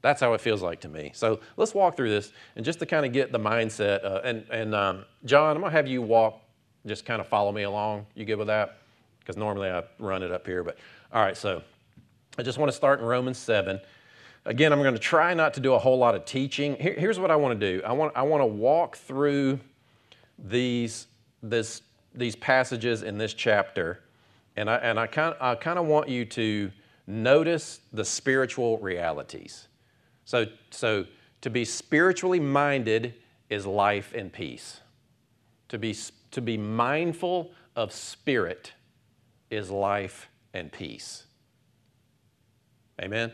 that's 0.01 0.21
how 0.21 0.33
it 0.33 0.41
feels 0.41 0.61
like 0.61 0.81
to 0.81 0.87
me. 0.87 1.11
So 1.13 1.41
let's 1.57 1.73
walk 1.73 1.97
through 1.97 2.09
this, 2.09 2.31
and 2.55 2.63
just 2.63 2.79
to 2.79 2.85
kind 2.85 3.05
of 3.05 3.11
get 3.11 3.31
the 3.31 3.39
mindset. 3.39 4.03
Uh, 4.05 4.21
and 4.23 4.45
and 4.49 4.73
um, 4.73 5.05
John, 5.25 5.55
I'm 5.55 5.61
going 5.61 5.71
to 5.71 5.77
have 5.77 5.87
you 5.87 6.01
walk, 6.01 6.41
just 6.85 7.05
kind 7.05 7.19
of 7.19 7.27
follow 7.27 7.51
me 7.51 7.63
along. 7.63 8.05
You 8.15 8.25
good 8.25 8.37
with 8.37 8.47
that? 8.47 8.77
Because 9.19 9.37
normally 9.37 9.69
I 9.69 9.83
run 9.99 10.23
it 10.23 10.31
up 10.31 10.45
here, 10.45 10.63
but 10.63 10.77
all 11.11 11.21
right. 11.21 11.35
So 11.35 11.61
I 12.37 12.43
just 12.43 12.57
want 12.57 12.71
to 12.71 12.75
start 12.75 12.99
in 12.99 13.05
Romans 13.05 13.37
7. 13.37 13.79
Again, 14.49 14.73
I'm 14.73 14.81
going 14.81 14.95
to 14.95 14.99
try 14.99 15.35
not 15.35 15.53
to 15.53 15.59
do 15.59 15.75
a 15.75 15.77
whole 15.77 15.99
lot 15.99 16.15
of 16.15 16.25
teaching. 16.25 16.75
Here, 16.75 16.95
here's 16.97 17.19
what 17.19 17.29
I 17.29 17.35
want 17.35 17.59
to 17.59 17.71
do 17.71 17.83
I 17.85 17.93
want, 17.93 18.13
I 18.15 18.23
want 18.23 18.41
to 18.41 18.47
walk 18.47 18.97
through 18.97 19.59
these, 20.39 21.05
this, 21.43 21.83
these 22.15 22.35
passages 22.35 23.03
in 23.03 23.19
this 23.19 23.35
chapter, 23.35 24.01
and 24.55 24.67
I, 24.67 24.77
and 24.77 24.99
I 24.99 25.05
kind, 25.05 25.35
I 25.39 25.53
kind 25.53 25.77
of 25.77 25.85
want 25.85 26.09
you 26.09 26.25
to 26.25 26.71
notice 27.05 27.81
the 27.93 28.03
spiritual 28.03 28.79
realities. 28.79 29.67
So, 30.25 30.47
so 30.71 31.05
to 31.41 31.51
be 31.51 31.63
spiritually 31.63 32.39
minded 32.39 33.13
is 33.51 33.67
life 33.67 34.13
and 34.15 34.33
peace. 34.33 34.79
To 35.67 35.77
be, 35.77 35.95
to 36.31 36.41
be 36.41 36.57
mindful 36.57 37.51
of 37.75 37.93
spirit 37.93 38.73
is 39.51 39.69
life 39.69 40.27
and 40.55 40.71
peace. 40.71 41.25
Amen? 42.99 43.31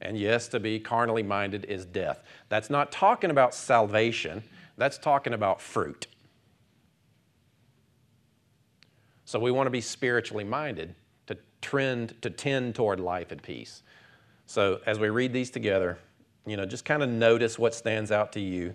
And 0.00 0.16
yes, 0.16 0.48
to 0.48 0.60
be 0.60 0.80
carnally 0.80 1.22
minded 1.22 1.66
is 1.66 1.84
death. 1.84 2.22
That's 2.48 2.70
not 2.70 2.90
talking 2.90 3.30
about 3.30 3.54
salvation, 3.54 4.42
that's 4.76 4.96
talking 4.96 5.34
about 5.34 5.60
fruit. 5.60 6.06
So 9.26 9.38
we 9.38 9.50
want 9.50 9.66
to 9.66 9.70
be 9.70 9.80
spiritually 9.80 10.44
minded 10.44 10.94
to 11.26 11.36
trend 11.60 12.20
to 12.22 12.30
tend 12.30 12.74
toward 12.74 12.98
life 12.98 13.30
and 13.30 13.42
peace. 13.42 13.82
So 14.46 14.80
as 14.86 14.98
we 14.98 15.08
read 15.10 15.32
these 15.32 15.50
together, 15.50 15.98
you 16.46 16.56
know, 16.56 16.66
just 16.66 16.84
kind 16.84 17.02
of 17.02 17.08
notice 17.08 17.58
what 17.58 17.74
stands 17.74 18.10
out 18.10 18.32
to 18.32 18.40
you. 18.40 18.74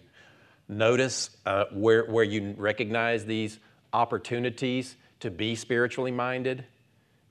Notice 0.69 1.35
uh, 1.45 1.65
where, 1.73 2.05
where 2.05 2.23
you 2.23 2.55
recognize 2.57 3.25
these 3.25 3.59
opportunities 3.91 4.95
to 5.19 5.29
be 5.29 5.55
spiritually 5.55 6.11
minded 6.11 6.65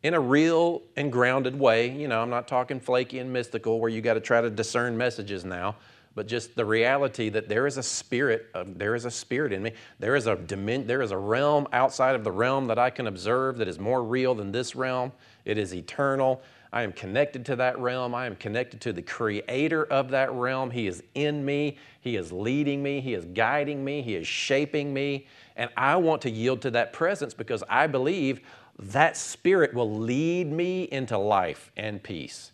in 0.04 0.12
a 0.12 0.20
real 0.20 0.82
and 0.96 1.10
grounded 1.10 1.58
way. 1.58 1.90
You 1.90 2.06
know, 2.06 2.20
I'm 2.20 2.30
not 2.30 2.46
talking 2.46 2.78
flaky 2.78 3.18
and 3.18 3.32
mystical 3.32 3.80
where 3.80 3.90
you 3.90 4.02
got 4.02 4.14
to 4.14 4.20
try 4.20 4.42
to 4.42 4.50
discern 4.50 4.96
messages 4.96 5.46
now, 5.46 5.76
but 6.14 6.28
just 6.28 6.54
the 6.54 6.64
reality 6.64 7.30
that 7.30 7.48
there 7.48 7.66
is 7.66 7.78
a 7.78 7.82
spirit, 7.82 8.50
of, 8.54 8.78
there 8.78 8.94
is 8.94 9.06
a 9.06 9.10
spirit 9.10 9.52
in 9.52 9.62
me. 9.62 9.72
There 9.98 10.14
is 10.14 10.26
a 10.26 10.36
dimension, 10.36 10.86
there 10.86 11.00
is 11.00 11.10
a 11.10 11.16
realm 11.16 11.66
outside 11.72 12.14
of 12.14 12.22
the 12.22 12.30
realm 12.30 12.66
that 12.66 12.78
I 12.78 12.90
can 12.90 13.06
observe 13.06 13.56
that 13.56 13.66
is 13.66 13.78
more 13.78 14.04
real 14.04 14.34
than 14.34 14.52
this 14.52 14.76
realm. 14.76 15.10
It 15.46 15.56
is 15.56 15.74
eternal. 15.74 16.42
I 16.70 16.82
am 16.82 16.92
connected 16.92 17.46
to 17.46 17.56
that 17.56 17.78
realm. 17.78 18.14
I 18.14 18.26
am 18.26 18.36
connected 18.36 18.80
to 18.82 18.92
the 18.92 19.00
creator 19.00 19.84
of 19.84 20.10
that 20.10 20.32
realm. 20.32 20.70
He 20.70 20.86
is 20.86 21.02
in 21.14 21.44
me. 21.44 21.78
He 22.00 22.16
is 22.16 22.30
leading 22.30 22.82
me. 22.82 23.00
He 23.00 23.14
is 23.14 23.24
guiding 23.24 23.82
me. 23.82 24.02
He 24.02 24.16
is 24.16 24.26
shaping 24.26 24.92
me. 24.92 25.28
And 25.56 25.70
I 25.76 25.96
want 25.96 26.20
to 26.22 26.30
yield 26.30 26.60
to 26.62 26.72
that 26.72 26.92
presence 26.92 27.32
because 27.32 27.62
I 27.70 27.86
believe 27.86 28.40
that 28.78 29.16
Spirit 29.16 29.74
will 29.74 29.98
lead 29.98 30.50
me 30.50 30.84
into 30.84 31.16
life 31.16 31.70
and 31.76 32.02
peace. 32.02 32.50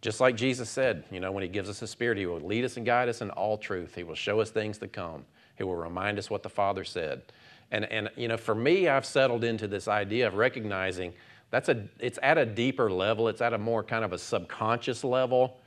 Just 0.00 0.20
like 0.20 0.36
Jesus 0.36 0.68
said, 0.68 1.04
you 1.10 1.20
know, 1.20 1.30
when 1.30 1.42
He 1.42 1.48
gives 1.48 1.68
us 1.68 1.80
His 1.80 1.90
Spirit, 1.90 2.18
He 2.18 2.26
will 2.26 2.40
lead 2.40 2.64
us 2.64 2.76
and 2.76 2.86
guide 2.86 3.08
us 3.08 3.20
in 3.20 3.30
all 3.30 3.58
truth. 3.58 3.94
He 3.94 4.02
will 4.02 4.14
show 4.14 4.40
us 4.40 4.50
things 4.50 4.78
to 4.78 4.88
come. 4.88 5.24
He 5.56 5.64
will 5.64 5.76
remind 5.76 6.18
us 6.18 6.30
what 6.30 6.42
the 6.42 6.48
Father 6.48 6.84
said. 6.84 7.22
And, 7.70 7.84
and 7.84 8.08
you 8.16 8.26
know, 8.26 8.36
for 8.36 8.54
me, 8.54 8.88
I've 8.88 9.04
settled 9.04 9.44
into 9.44 9.68
this 9.68 9.88
idea 9.88 10.26
of 10.26 10.34
recognizing 10.34 11.12
that's 11.50 11.68
a, 11.68 11.84
it's 11.98 12.18
at 12.22 12.38
a 12.38 12.46
deeper 12.46 12.90
level. 12.90 13.28
It's 13.28 13.40
at 13.40 13.52
a 13.52 13.58
more 13.58 13.82
kind 13.82 14.04
of 14.04 14.12
a 14.12 14.18
subconscious 14.18 15.04
level 15.04 15.58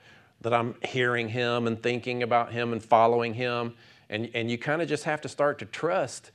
that 0.41 0.53
I'm 0.53 0.75
hearing 0.83 1.29
Him 1.29 1.67
and 1.67 1.81
thinking 1.81 2.23
about 2.23 2.51
Him 2.51 2.73
and 2.73 2.83
following 2.83 3.33
Him. 3.33 3.75
And, 4.09 4.29
and 4.33 4.49
you 4.49 4.57
kind 4.57 4.81
of 4.81 4.87
just 4.87 5.03
have 5.03 5.21
to 5.21 5.29
start 5.29 5.59
to 5.59 5.65
trust. 5.65 6.31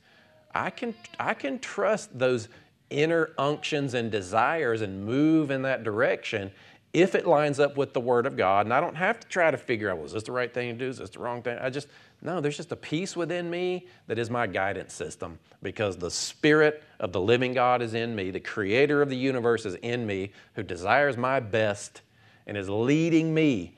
I 0.53 0.69
can, 0.69 0.95
I 1.19 1.33
can 1.33 1.59
trust 1.59 2.17
those 2.17 2.47
inner 2.89 3.31
unctions 3.37 3.93
and 3.93 4.11
desires 4.11 4.81
and 4.81 5.05
move 5.05 5.51
in 5.51 5.61
that 5.63 5.83
direction 5.83 6.51
if 6.91 7.13
it 7.13 7.27
lines 7.27 7.59
up 7.59 7.77
with 7.77 7.93
the 7.93 7.99
Word 7.99 8.25
of 8.25 8.35
God. 8.35 8.65
And 8.65 8.73
I 8.73 8.81
don't 8.81 8.95
have 8.95 9.19
to 9.19 9.27
try 9.27 9.51
to 9.51 9.57
figure 9.57 9.91
out, 9.91 9.97
well, 9.97 10.05
is 10.05 10.13
this 10.13 10.23
the 10.23 10.31
right 10.31 10.51
thing 10.51 10.73
to 10.73 10.85
do? 10.85 10.89
Is 10.89 10.97
this 10.97 11.11
the 11.11 11.19
wrong 11.19 11.41
thing? 11.41 11.57
I 11.59 11.69
just, 11.69 11.87
no, 12.21 12.41
there's 12.41 12.57
just 12.57 12.71
a 12.71 12.75
peace 12.75 13.15
within 13.15 13.49
me 13.49 13.87
that 14.07 14.17
is 14.17 14.29
my 14.29 14.47
guidance 14.47 14.93
system 14.93 15.37
because 15.61 15.97
the 15.97 16.09
Spirit 16.09 16.83
of 16.99 17.11
the 17.11 17.21
living 17.21 17.53
God 17.53 17.81
is 17.81 17.93
in 17.93 18.15
me. 18.15 18.31
The 18.31 18.39
Creator 18.39 19.01
of 19.01 19.09
the 19.09 19.17
universe 19.17 19.65
is 19.65 19.75
in 19.75 20.05
me 20.05 20.31
who 20.55 20.63
desires 20.63 21.15
my 21.15 21.39
best 21.39 22.01
and 22.47 22.57
is 22.57 22.69
leading 22.69 23.33
me 23.33 23.77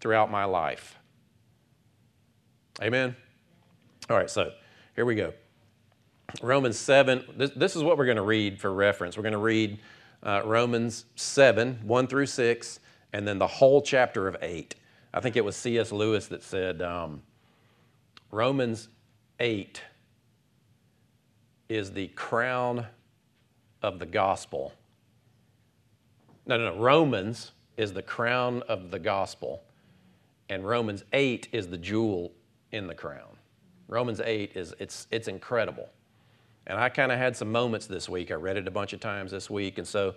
throughout 0.00 0.30
my 0.30 0.44
life. 0.44 0.96
Amen? 2.80 3.16
All 4.08 4.16
right, 4.16 4.30
so 4.30 4.52
here 4.94 5.04
we 5.04 5.16
go. 5.16 5.32
Romans 6.40 6.78
7, 6.78 7.24
this, 7.36 7.50
this 7.50 7.76
is 7.76 7.82
what 7.82 7.98
we're 7.98 8.06
going 8.06 8.16
to 8.16 8.22
read 8.22 8.60
for 8.60 8.72
reference. 8.72 9.16
We're 9.16 9.22
going 9.22 9.32
to 9.32 9.38
read 9.38 9.78
uh, 10.22 10.42
Romans 10.44 11.04
7, 11.16 11.80
1 11.82 12.06
through 12.06 12.26
6, 12.26 12.80
and 13.12 13.28
then 13.28 13.38
the 13.38 13.46
whole 13.46 13.82
chapter 13.82 14.28
of 14.28 14.36
8. 14.40 14.74
I 15.12 15.20
think 15.20 15.36
it 15.36 15.44
was 15.44 15.56
C.S. 15.56 15.92
Lewis 15.92 16.28
that 16.28 16.42
said 16.42 16.80
um, 16.80 17.22
Romans 18.30 18.88
8 19.40 19.82
is 21.68 21.92
the 21.92 22.08
crown 22.08 22.86
of 23.82 23.98
the 23.98 24.06
gospel. 24.06 24.72
No, 26.46 26.56
no, 26.56 26.74
no. 26.74 26.80
Romans 26.80 27.52
is 27.76 27.92
the 27.92 28.02
crown 28.02 28.62
of 28.68 28.90
the 28.90 28.98
gospel, 28.98 29.62
and 30.48 30.66
Romans 30.66 31.04
8 31.12 31.48
is 31.52 31.68
the 31.68 31.78
jewel 31.78 32.32
in 32.72 32.86
the 32.86 32.94
crown. 32.94 33.36
Romans 33.88 34.20
8 34.20 34.52
is 34.54 34.74
it's 34.78 35.06
it's 35.10 35.28
incredible. 35.28 35.88
And 36.66 36.78
I 36.78 36.88
kind 36.88 37.10
of 37.10 37.18
had 37.18 37.36
some 37.36 37.50
moments 37.50 37.86
this 37.86 38.08
week. 38.08 38.30
I 38.30 38.34
read 38.34 38.56
it 38.56 38.68
a 38.68 38.70
bunch 38.70 38.92
of 38.92 39.00
times 39.00 39.30
this 39.30 39.50
week. 39.50 39.78
And 39.78 39.86
so, 39.86 40.14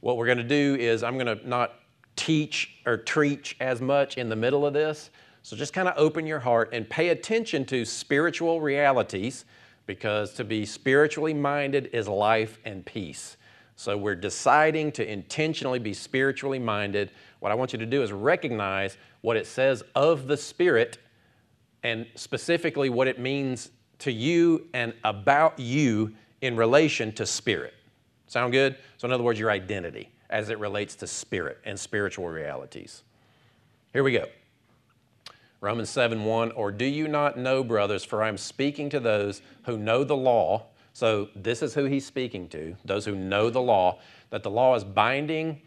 what 0.00 0.16
we're 0.16 0.26
going 0.26 0.38
to 0.38 0.44
do 0.44 0.76
is 0.78 1.02
I'm 1.02 1.18
going 1.18 1.38
to 1.38 1.48
not 1.48 1.74
teach 2.14 2.76
or 2.86 2.98
preach 2.98 3.56
as 3.60 3.80
much 3.80 4.16
in 4.16 4.28
the 4.28 4.36
middle 4.36 4.64
of 4.64 4.72
this. 4.72 5.10
So, 5.42 5.56
just 5.56 5.72
kind 5.72 5.88
of 5.88 5.94
open 5.96 6.26
your 6.26 6.38
heart 6.38 6.70
and 6.72 6.88
pay 6.88 7.08
attention 7.08 7.64
to 7.66 7.84
spiritual 7.84 8.60
realities 8.60 9.44
because 9.86 10.34
to 10.34 10.44
be 10.44 10.64
spiritually 10.64 11.34
minded 11.34 11.90
is 11.92 12.06
life 12.06 12.58
and 12.64 12.84
peace. 12.86 13.36
So, 13.74 13.96
we're 13.96 14.14
deciding 14.14 14.92
to 14.92 15.10
intentionally 15.10 15.80
be 15.80 15.94
spiritually 15.94 16.60
minded. 16.60 17.10
What 17.40 17.50
I 17.50 17.56
want 17.56 17.72
you 17.72 17.78
to 17.80 17.86
do 17.86 18.02
is 18.02 18.12
recognize 18.12 18.96
what 19.22 19.36
it 19.36 19.46
says 19.46 19.82
of 19.96 20.28
the 20.28 20.36
Spirit 20.36 20.98
and 21.82 22.06
specifically 22.14 22.88
what 22.88 23.08
it 23.08 23.18
means 23.18 23.70
to 24.00 24.12
you 24.12 24.66
and 24.72 24.94
about 25.04 25.58
you 25.58 26.14
in 26.40 26.56
relation 26.56 27.12
to 27.12 27.26
spirit. 27.26 27.74
Sound 28.26 28.52
good? 28.52 28.76
So, 28.98 29.06
in 29.06 29.12
other 29.12 29.24
words, 29.24 29.38
your 29.38 29.50
identity. 29.50 30.10
as 30.30 30.50
it 30.50 30.58
relates 30.58 30.94
to 30.94 31.06
spirit 31.06 31.58
and 31.64 31.80
spiritual 31.80 32.28
realities. 32.28 33.02
Here 33.94 34.04
we 34.04 34.12
go. 34.12 34.26
Romans 35.60 35.88
7 35.90 36.24
1, 36.24 36.52
or 36.52 36.70
do 36.70 36.84
you 36.84 37.08
not 37.08 37.36
know, 37.36 37.64
brothers, 37.64 38.04
for 38.04 38.22
I 38.22 38.28
am 38.28 38.36
speaking 38.36 38.90
to 38.90 39.00
those 39.00 39.42
who 39.64 39.76
know 39.76 40.04
the 40.04 40.16
law. 40.16 40.66
So 40.92 41.28
this 41.34 41.62
is 41.62 41.74
who 41.74 41.86
he's 41.86 42.06
speaking 42.06 42.48
to, 42.50 42.76
those 42.84 43.04
who 43.04 43.16
know 43.16 43.50
the 43.50 43.60
law, 43.60 44.00
that 44.30 44.42
the 44.42 44.50
law 44.50 44.74
is 44.74 44.84
binding 44.84 45.60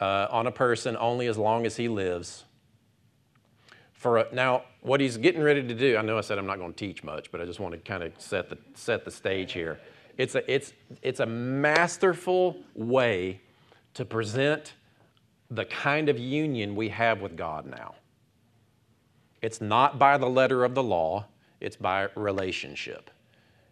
uh, 0.00 0.26
on 0.30 0.46
a 0.46 0.50
person 0.50 0.96
only 0.96 1.26
as 1.26 1.38
long 1.38 1.64
as 1.64 1.76
he 1.76 1.88
lives. 1.88 2.44
For 3.92 4.18
a, 4.18 4.26
now, 4.34 4.64
what 4.82 5.00
he's 5.00 5.16
getting 5.16 5.42
ready 5.42 5.62
to 5.62 5.74
do, 5.74 5.96
I 5.96 6.02
know 6.02 6.16
I 6.18 6.22
said 6.22 6.38
I'm 6.38 6.46
not 6.46 6.58
going 6.58 6.72
to 6.72 6.78
teach 6.78 7.04
much, 7.04 7.30
but 7.30 7.40
I 7.40 7.44
just 7.44 7.60
want 7.60 7.74
to 7.74 7.80
kind 7.80 8.02
of 8.02 8.12
set 8.18 8.48
the, 8.48 8.58
set 8.74 9.04
the 9.04 9.10
stage 9.10 9.52
here. 9.52 9.78
It's 10.16 10.34
a, 10.34 10.52
it's, 10.52 10.72
it's 11.02 11.20
a 11.20 11.26
masterful 11.26 12.56
way 12.74 13.40
to 13.94 14.04
present 14.04 14.74
the 15.50 15.64
kind 15.64 16.08
of 16.08 16.18
union 16.18 16.76
we 16.76 16.88
have 16.90 17.20
with 17.20 17.36
God 17.36 17.66
now. 17.66 17.94
It's 19.42 19.60
not 19.60 19.98
by 19.98 20.18
the 20.18 20.28
letter 20.28 20.64
of 20.64 20.74
the 20.74 20.82
law, 20.82 21.26
it's 21.60 21.76
by 21.76 22.08
relationship. 22.14 23.10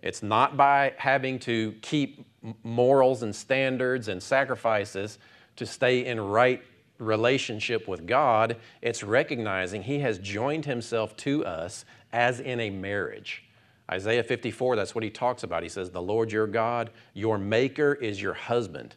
It's 0.03 0.23
not 0.23 0.57
by 0.57 0.95
having 0.97 1.39
to 1.41 1.75
keep 1.83 2.27
morals 2.63 3.23
and 3.23 3.35
standards 3.35 4.09
and 4.09 4.23
sacrifices 4.23 5.19
to 5.57 5.67
stay 5.67 6.07
in 6.07 6.21
right 6.21 6.63
relationship 6.99 7.89
with 7.89 8.07
God. 8.07 8.57
It's 8.83 9.03
recognizing 9.03 9.83
He 9.83 10.01
has 10.01 10.19
joined 10.19 10.65
Himself 10.65 11.17
to 11.19 11.45
us 11.45 11.85
as 12.13 12.41
in 12.41 12.61
a 12.61 12.71
marriage. 12.71 13.45
Isaiah 13.91 14.23
54, 14.23 14.77
that's 14.77 14.95
what 14.95 15.03
he 15.03 15.11
talks 15.11 15.43
about. 15.43 15.63
He 15.63 15.69
says, 15.69 15.91
The 15.91 16.03
Lord 16.03 16.31
your 16.31 16.47
God, 16.47 16.91
your 17.15 17.39
maker, 17.39 17.95
is 17.95 18.21
your 18.21 18.35
husband. 18.35 18.97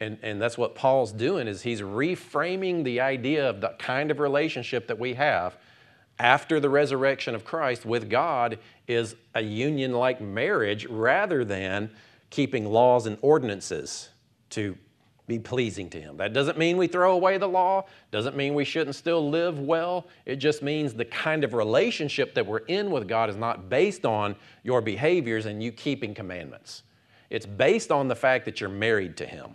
And, 0.00 0.18
and 0.22 0.40
that's 0.40 0.58
what 0.58 0.74
Paul's 0.74 1.12
doing 1.12 1.48
is 1.48 1.62
he's 1.62 1.80
reframing 1.80 2.84
the 2.84 3.00
idea 3.00 3.48
of 3.48 3.60
the 3.60 3.74
kind 3.78 4.10
of 4.10 4.20
relationship 4.20 4.86
that 4.88 4.98
we 4.98 5.14
have 5.14 5.56
after 6.18 6.60
the 6.60 6.68
resurrection 6.68 7.34
of 7.34 7.44
Christ 7.44 7.86
with 7.86 8.10
God 8.10 8.58
is 8.86 9.16
a 9.34 9.42
union 9.42 9.92
like 9.92 10.20
marriage 10.20 10.86
rather 10.86 11.44
than 11.44 11.90
keeping 12.30 12.66
laws 12.66 13.06
and 13.06 13.18
ordinances 13.22 14.10
to 14.50 14.76
be 15.28 15.38
pleasing 15.38 15.88
to 15.90 16.00
Him. 16.00 16.16
That 16.16 16.32
doesn't 16.32 16.58
mean 16.58 16.76
we 16.76 16.88
throw 16.88 17.12
away 17.12 17.38
the 17.38 17.46
law, 17.46 17.84
doesn't 18.10 18.36
mean 18.36 18.54
we 18.54 18.64
shouldn't 18.64 18.96
still 18.96 19.30
live 19.30 19.60
well. 19.60 20.08
It 20.26 20.36
just 20.36 20.62
means 20.62 20.94
the 20.94 21.04
kind 21.04 21.44
of 21.44 21.54
relationship 21.54 22.34
that 22.34 22.44
we're 22.46 22.58
in 22.58 22.90
with 22.90 23.06
God 23.06 23.30
is 23.30 23.36
not 23.36 23.68
based 23.68 24.04
on 24.04 24.34
your 24.64 24.80
behaviors 24.80 25.46
and 25.46 25.62
you 25.62 25.70
keeping 25.70 26.14
commandments. 26.14 26.82
It's 27.30 27.46
based 27.46 27.92
on 27.92 28.08
the 28.08 28.16
fact 28.16 28.46
that 28.46 28.60
you're 28.60 28.70
married 28.70 29.16
to 29.18 29.26
Him. 29.26 29.54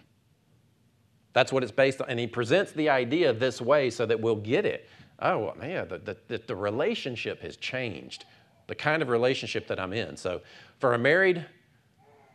That's 1.33 1.51
what 1.51 1.63
it's 1.63 1.71
based 1.71 1.99
on. 1.99 2.09
And 2.09 2.19
He 2.19 2.27
presents 2.27 2.71
the 2.71 2.89
idea 2.89 3.33
this 3.33 3.59
way 3.59 3.89
so 3.89 4.05
that 4.05 4.21
we'll 4.21 4.35
get 4.35 4.65
it 4.65 4.87
oh, 5.23 5.53
man, 5.59 5.87
the, 5.87 6.17
the, 6.27 6.41
the 6.45 6.55
relationship 6.55 7.41
has 7.41 7.57
changed, 7.57 8.25
the 8.67 8.75
kind 8.75 9.01
of 9.01 9.09
relationship 9.09 9.67
that 9.67 9.79
I'm 9.79 9.93
in. 9.93 10.17
So 10.17 10.41
for 10.79 10.93
a 10.93 10.97
married 10.97 11.45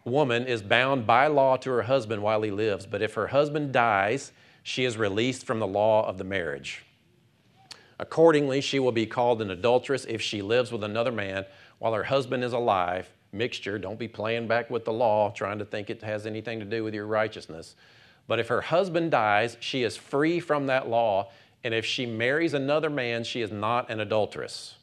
woman 0.05 0.47
is 0.47 0.63
bound 0.63 1.07
by 1.07 1.27
law 1.27 1.57
to 1.59 1.71
her 1.71 1.83
husband 1.83 2.23
while 2.23 2.43
he 2.43 2.51
lives, 2.51 2.87
but 2.87 3.03
if 3.03 3.15
her 3.15 3.29
husband 3.29 3.73
dies, 3.73 4.33
she 4.63 4.85
is 4.85 4.97
released 4.97 5.47
from 5.47 5.59
the 5.59 5.67
law 5.67 6.07
of 6.07 6.19
the 6.19 6.25
marriage. 6.25 6.85
Accordingly, 7.99 8.61
she 8.61 8.79
will 8.79 8.93
be 8.93 9.07
called 9.07 9.43
an 9.43 9.51
adulteress 9.51 10.05
if 10.05 10.23
she 10.23 10.43
lives 10.43 10.71
with 10.71 10.85
another 10.85 11.13
man 11.13 11.45
while 11.79 11.95
her 11.95 12.05
husband 12.05 12.45
is 12.45 12.53
alive. 12.53 13.09
Mixture, 13.33 13.79
don't 13.79 13.99
be 13.99 14.09
playing 14.09 14.47
back 14.47 14.71
with 14.71 14.85
the 14.85 14.93
law, 14.93 15.31
trying 15.31 15.59
to 15.59 15.65
think 15.65 15.91
it 15.91 16.03
has 16.03 16.27
anything 16.27 16.61
to 16.61 16.65
do 16.65 16.85
with 16.85 16.95
your 16.95 17.07
righteousness. 17.07 17.75
But 18.27 18.39
if 18.39 18.49
her 18.49 18.61
husband 18.61 19.11
dies, 19.11 19.57
she 19.61 19.83
is 19.83 19.97
free 19.97 20.39
from 20.41 20.67
that 20.67 20.89
law 20.89 21.29
and 21.65 21.75
if 21.75 21.85
she 21.85 22.07
marries 22.07 22.55
another 22.55 22.91
man, 22.91 23.25
she 23.25 23.41
is 23.41 23.51
not 23.51 23.91
an 23.91 24.01
adulteress. 24.01 24.77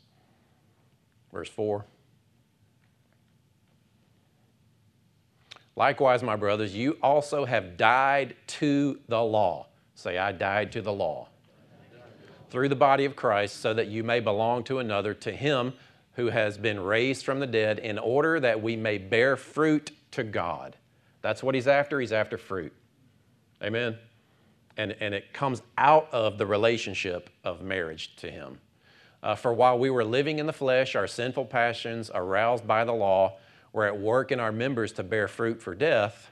Verse 1.32 1.49
4. 1.49 1.86
Likewise, 5.76 6.24
my 6.24 6.36
brothers, 6.36 6.74
you 6.74 6.98
also 7.04 7.46
have 7.46 7.78
died 7.78 8.36
to 8.48 9.00
the 9.08 9.22
law. 9.22 9.68
Say, 9.94 10.18
I 10.18 10.32
died 10.32 10.72
to 10.74 10.82
the 10.82 10.94
law. 10.94 11.28
Through 12.50 12.70
the 12.70 12.76
body 12.76 13.06
of 13.06 13.16
Christ, 13.16 13.60
so 13.60 13.74
that 13.74 13.88
you 13.88 14.04
may 14.04 14.20
belong 14.20 14.64
to 14.66 14.80
another, 14.80 15.14
to 15.16 15.32
him 15.32 15.74
who 16.14 16.28
has 16.28 16.58
been 16.58 16.80
raised 16.80 17.26
from 17.26 17.40
the 17.40 17.48
dead, 17.48 17.80
in 17.80 17.98
order 17.98 18.40
that 18.40 18.62
we 18.62 18.78
may 18.78 18.98
bear 18.98 19.36
fruit 19.36 19.92
to 20.12 20.24
God. 20.24 20.78
That's 21.22 21.44
what 21.44 21.56
he's 21.56 21.68
after. 21.68 22.00
He's 22.00 22.14
after 22.14 22.38
fruit. 22.38 22.74
Amen 23.62 23.98
and, 24.78 24.96
and 25.00 25.14
it 25.14 25.34
comes 25.34 25.62
out 25.78 26.10
of 26.12 26.38
the 26.38 26.46
relationship 26.46 27.30
of 27.44 27.62
marriage 27.62 28.16
to 28.18 28.30
Him. 28.30 28.60
Uh, 29.24 29.36
for 29.36 29.54
while 29.54 29.80
we 29.80 29.90
were 29.90 30.04
living 30.04 30.40
in 30.40 30.46
the 30.46 30.54
flesh, 30.54 30.96
our 30.96 31.08
sinful 31.08 31.46
passions, 31.46 32.12
aroused 32.14 32.68
by 32.68 32.84
the 32.84 32.94
law, 32.94 33.38
were 33.76 33.86
at 33.86 34.00
work 34.00 34.32
in 34.32 34.40
our 34.40 34.52
members 34.52 34.92
to 34.94 35.04
bear 35.04 35.28
fruit 35.28 35.62
for 35.62 35.76
death. 35.76 36.32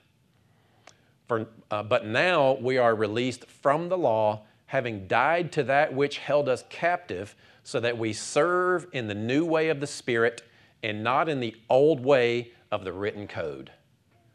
For, 1.28 1.48
uh, 1.70 1.84
but 1.84 2.06
now 2.06 2.54
we 2.54 2.78
are 2.78 2.96
released 2.96 3.46
from 3.46 3.90
the 3.90 3.98
law, 3.98 4.44
having 4.66 5.08
died 5.08 5.52
to 5.54 5.64
that 5.64 5.94
which 5.94 6.18
held 6.18 6.50
us 6.50 6.64
captive, 6.70 7.36
so 7.64 7.80
that 7.80 7.98
we 7.98 8.14
serve 8.14 8.88
in 8.92 9.08
the 9.08 9.16
new 9.16 9.46
way 9.46 9.70
of 9.70 9.80
the 9.80 9.88
Spirit 9.88 10.42
and 10.82 11.04
not 11.04 11.30
in 11.30 11.40
the 11.40 11.56
old 11.70 12.04
way 12.04 12.52
of 12.72 12.84
the 12.84 12.92
written 12.92 13.28
code. 13.28 13.72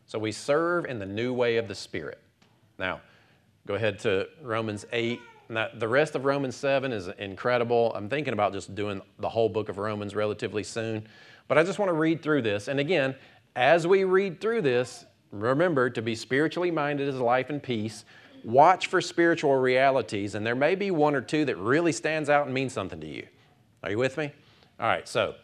So 0.06 0.18
we 0.18 0.32
serve 0.32 0.86
in 0.86 0.98
the 0.98 1.06
new 1.06 1.32
way 1.32 1.56
of 1.56 1.68
the 1.68 1.74
Spirit. 1.74 2.20
Now, 2.78 3.00
Go 3.68 3.74
ahead 3.74 3.98
to 3.98 4.26
Romans 4.40 4.86
8. 4.94 5.20
Now, 5.50 5.68
the 5.74 5.86
rest 5.86 6.14
of 6.14 6.24
Romans 6.24 6.56
7 6.56 6.90
is 6.90 7.08
incredible. 7.18 7.92
I'm 7.94 8.08
thinking 8.08 8.32
about 8.32 8.54
just 8.54 8.74
doing 8.74 9.02
the 9.18 9.28
whole 9.28 9.50
book 9.50 9.68
of 9.68 9.76
Romans 9.76 10.14
relatively 10.14 10.62
soon. 10.62 11.06
But 11.48 11.58
I 11.58 11.64
just 11.64 11.78
want 11.78 11.88
to 11.88 11.94
read 11.94 12.22
through 12.22 12.42
this. 12.42 12.68
And 12.68 12.78
again, 12.78 13.14
as 13.56 13.86
we 13.86 14.04
read 14.04 14.40
through 14.40 14.62
this, 14.62 15.04
remember 15.32 15.90
to 15.90 16.02
be 16.02 16.14
spiritually 16.14 16.70
minded 16.70 17.08
is 17.08 17.16
life 17.16 17.50
and 17.50 17.62
peace. 17.62 18.04
Watch 18.44 18.86
for 18.86 19.00
spiritual 19.00 19.56
realities, 19.56 20.34
and 20.34 20.46
there 20.46 20.54
may 20.54 20.74
be 20.74 20.90
one 20.90 21.14
or 21.14 21.20
two 21.20 21.44
that 21.46 21.56
really 21.56 21.92
stands 21.92 22.30
out 22.30 22.46
and 22.46 22.54
means 22.54 22.72
something 22.72 23.00
to 23.00 23.06
you. 23.06 23.26
Are 23.82 23.90
you 23.90 23.98
with 23.98 24.16
me? 24.16 24.32
All 24.78 24.86
right, 24.86 25.08
so 25.08 25.34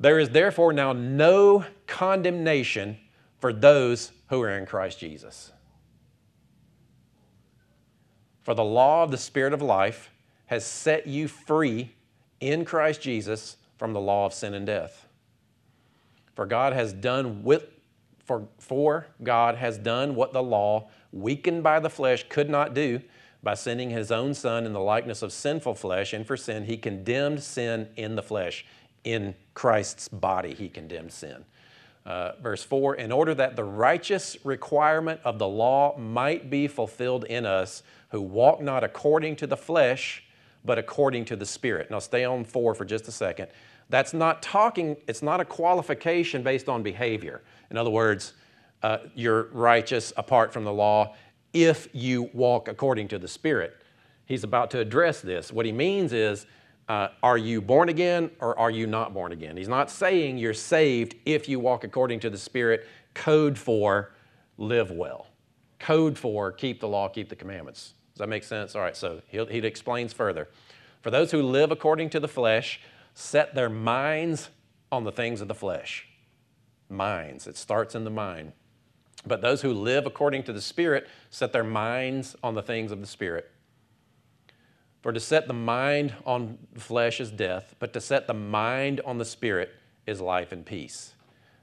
there 0.00 0.18
is 0.18 0.30
therefore 0.30 0.72
now 0.72 0.92
no 0.92 1.64
condemnation 1.86 2.98
for 3.38 3.52
those 3.52 4.12
who 4.28 4.42
are 4.42 4.58
in 4.58 4.66
Christ 4.66 4.98
Jesus. 4.98 5.52
For 8.42 8.54
the 8.54 8.64
law 8.64 9.02
of 9.02 9.10
the 9.10 9.18
Spirit 9.18 9.52
of 9.52 9.62
life 9.62 10.10
has 10.46 10.64
set 10.64 11.06
you 11.06 11.28
free 11.28 11.92
in 12.40 12.64
Christ 12.64 13.00
Jesus 13.00 13.56
from 13.76 13.92
the 13.92 14.00
law 14.00 14.26
of 14.26 14.34
sin 14.34 14.54
and 14.54 14.66
death. 14.66 15.05
For 16.36 16.46
God 16.46 16.74
has 16.74 16.92
done 16.92 17.42
with 17.42 17.64
for, 18.24 18.48
for 18.58 19.06
God 19.22 19.54
has 19.54 19.78
done 19.78 20.16
what 20.16 20.32
the 20.32 20.42
law, 20.42 20.88
weakened 21.12 21.62
by 21.62 21.78
the 21.78 21.88
flesh, 21.88 22.26
could 22.28 22.50
not 22.50 22.74
do 22.74 23.00
by 23.40 23.54
sending 23.54 23.90
his 23.90 24.10
own 24.10 24.34
Son 24.34 24.66
in 24.66 24.72
the 24.72 24.80
likeness 24.80 25.22
of 25.22 25.32
sinful 25.32 25.76
flesh, 25.76 26.12
and 26.12 26.26
for 26.26 26.36
sin, 26.36 26.64
he 26.64 26.76
condemned 26.76 27.40
sin 27.40 27.88
in 27.96 28.16
the 28.16 28.22
flesh. 28.22 28.66
In 29.04 29.36
Christ's 29.54 30.08
body, 30.08 30.54
he 30.54 30.68
condemned 30.68 31.12
sin. 31.12 31.44
Uh, 32.04 32.32
verse 32.42 32.64
4 32.64 32.96
In 32.96 33.12
order 33.12 33.32
that 33.34 33.54
the 33.54 33.62
righteous 33.62 34.36
requirement 34.42 35.20
of 35.22 35.38
the 35.38 35.46
law 35.46 35.96
might 35.96 36.50
be 36.50 36.66
fulfilled 36.66 37.24
in 37.24 37.46
us 37.46 37.84
who 38.10 38.20
walk 38.20 38.60
not 38.60 38.82
according 38.82 39.36
to 39.36 39.46
the 39.46 39.56
flesh, 39.56 40.24
but 40.64 40.78
according 40.78 41.24
to 41.26 41.36
the 41.36 41.46
Spirit. 41.46 41.92
Now, 41.92 42.00
stay 42.00 42.24
on 42.24 42.44
4 42.44 42.74
for 42.74 42.84
just 42.84 43.06
a 43.06 43.12
second. 43.12 43.48
That's 43.88 44.12
not 44.12 44.42
talking, 44.42 44.96
it's 45.06 45.22
not 45.22 45.40
a 45.40 45.44
qualification 45.44 46.42
based 46.42 46.68
on 46.68 46.82
behavior. 46.82 47.42
In 47.70 47.76
other 47.76 47.90
words, 47.90 48.32
uh, 48.82 48.98
you're 49.14 49.44
righteous 49.52 50.12
apart 50.16 50.52
from 50.52 50.64
the 50.64 50.72
law 50.72 51.14
if 51.52 51.88
you 51.92 52.30
walk 52.32 52.68
according 52.68 53.08
to 53.08 53.18
the 53.18 53.28
Spirit. 53.28 53.76
He's 54.26 54.44
about 54.44 54.70
to 54.72 54.80
address 54.80 55.20
this. 55.20 55.52
What 55.52 55.66
he 55.66 55.72
means 55.72 56.12
is, 56.12 56.46
uh, 56.88 57.08
are 57.22 57.38
you 57.38 57.60
born 57.60 57.88
again 57.88 58.30
or 58.40 58.58
are 58.58 58.70
you 58.70 58.86
not 58.86 59.14
born 59.14 59.32
again? 59.32 59.56
He's 59.56 59.68
not 59.68 59.90
saying 59.90 60.38
you're 60.38 60.54
saved 60.54 61.16
if 61.24 61.48
you 61.48 61.58
walk 61.58 61.84
according 61.84 62.20
to 62.20 62.30
the 62.30 62.38
Spirit, 62.38 62.86
code 63.14 63.58
for 63.58 64.12
live 64.58 64.90
well, 64.90 65.26
code 65.78 66.18
for 66.18 66.52
keep 66.52 66.80
the 66.80 66.88
law, 66.88 67.08
keep 67.08 67.28
the 67.28 67.36
commandments. 67.36 67.94
Does 68.14 68.20
that 68.20 68.28
make 68.28 68.44
sense? 68.44 68.74
All 68.74 68.82
right, 68.82 68.96
so 68.96 69.20
he 69.28 69.44
he 69.46 69.58
explains 69.58 70.12
further. 70.12 70.48
For 71.02 71.10
those 71.10 71.30
who 71.30 71.42
live 71.42 71.70
according 71.70 72.10
to 72.10 72.20
the 72.20 72.28
flesh, 72.28 72.80
set 73.18 73.54
their 73.54 73.70
minds 73.70 74.50
on 74.92 75.04
the 75.04 75.10
things 75.10 75.40
of 75.40 75.48
the 75.48 75.54
flesh. 75.54 76.06
Minds, 76.90 77.46
it 77.46 77.56
starts 77.56 77.94
in 77.94 78.04
the 78.04 78.10
mind. 78.10 78.52
But 79.26 79.40
those 79.40 79.62
who 79.62 79.72
live 79.72 80.04
according 80.04 80.42
to 80.44 80.52
the 80.52 80.60
Spirit 80.60 81.08
set 81.30 81.50
their 81.54 81.64
minds 81.64 82.36
on 82.42 82.54
the 82.54 82.62
things 82.62 82.92
of 82.92 83.00
the 83.00 83.06
Spirit. 83.06 83.50
For 85.00 85.12
to 85.12 85.18
set 85.18 85.48
the 85.48 85.54
mind 85.54 86.14
on 86.26 86.58
flesh 86.74 87.18
is 87.18 87.30
death, 87.30 87.74
but 87.78 87.94
to 87.94 88.02
set 88.02 88.26
the 88.26 88.34
mind 88.34 89.00
on 89.06 89.16
the 89.16 89.24
spirit 89.24 89.70
is 90.06 90.20
life 90.20 90.52
and 90.52 90.66
peace. 90.66 91.14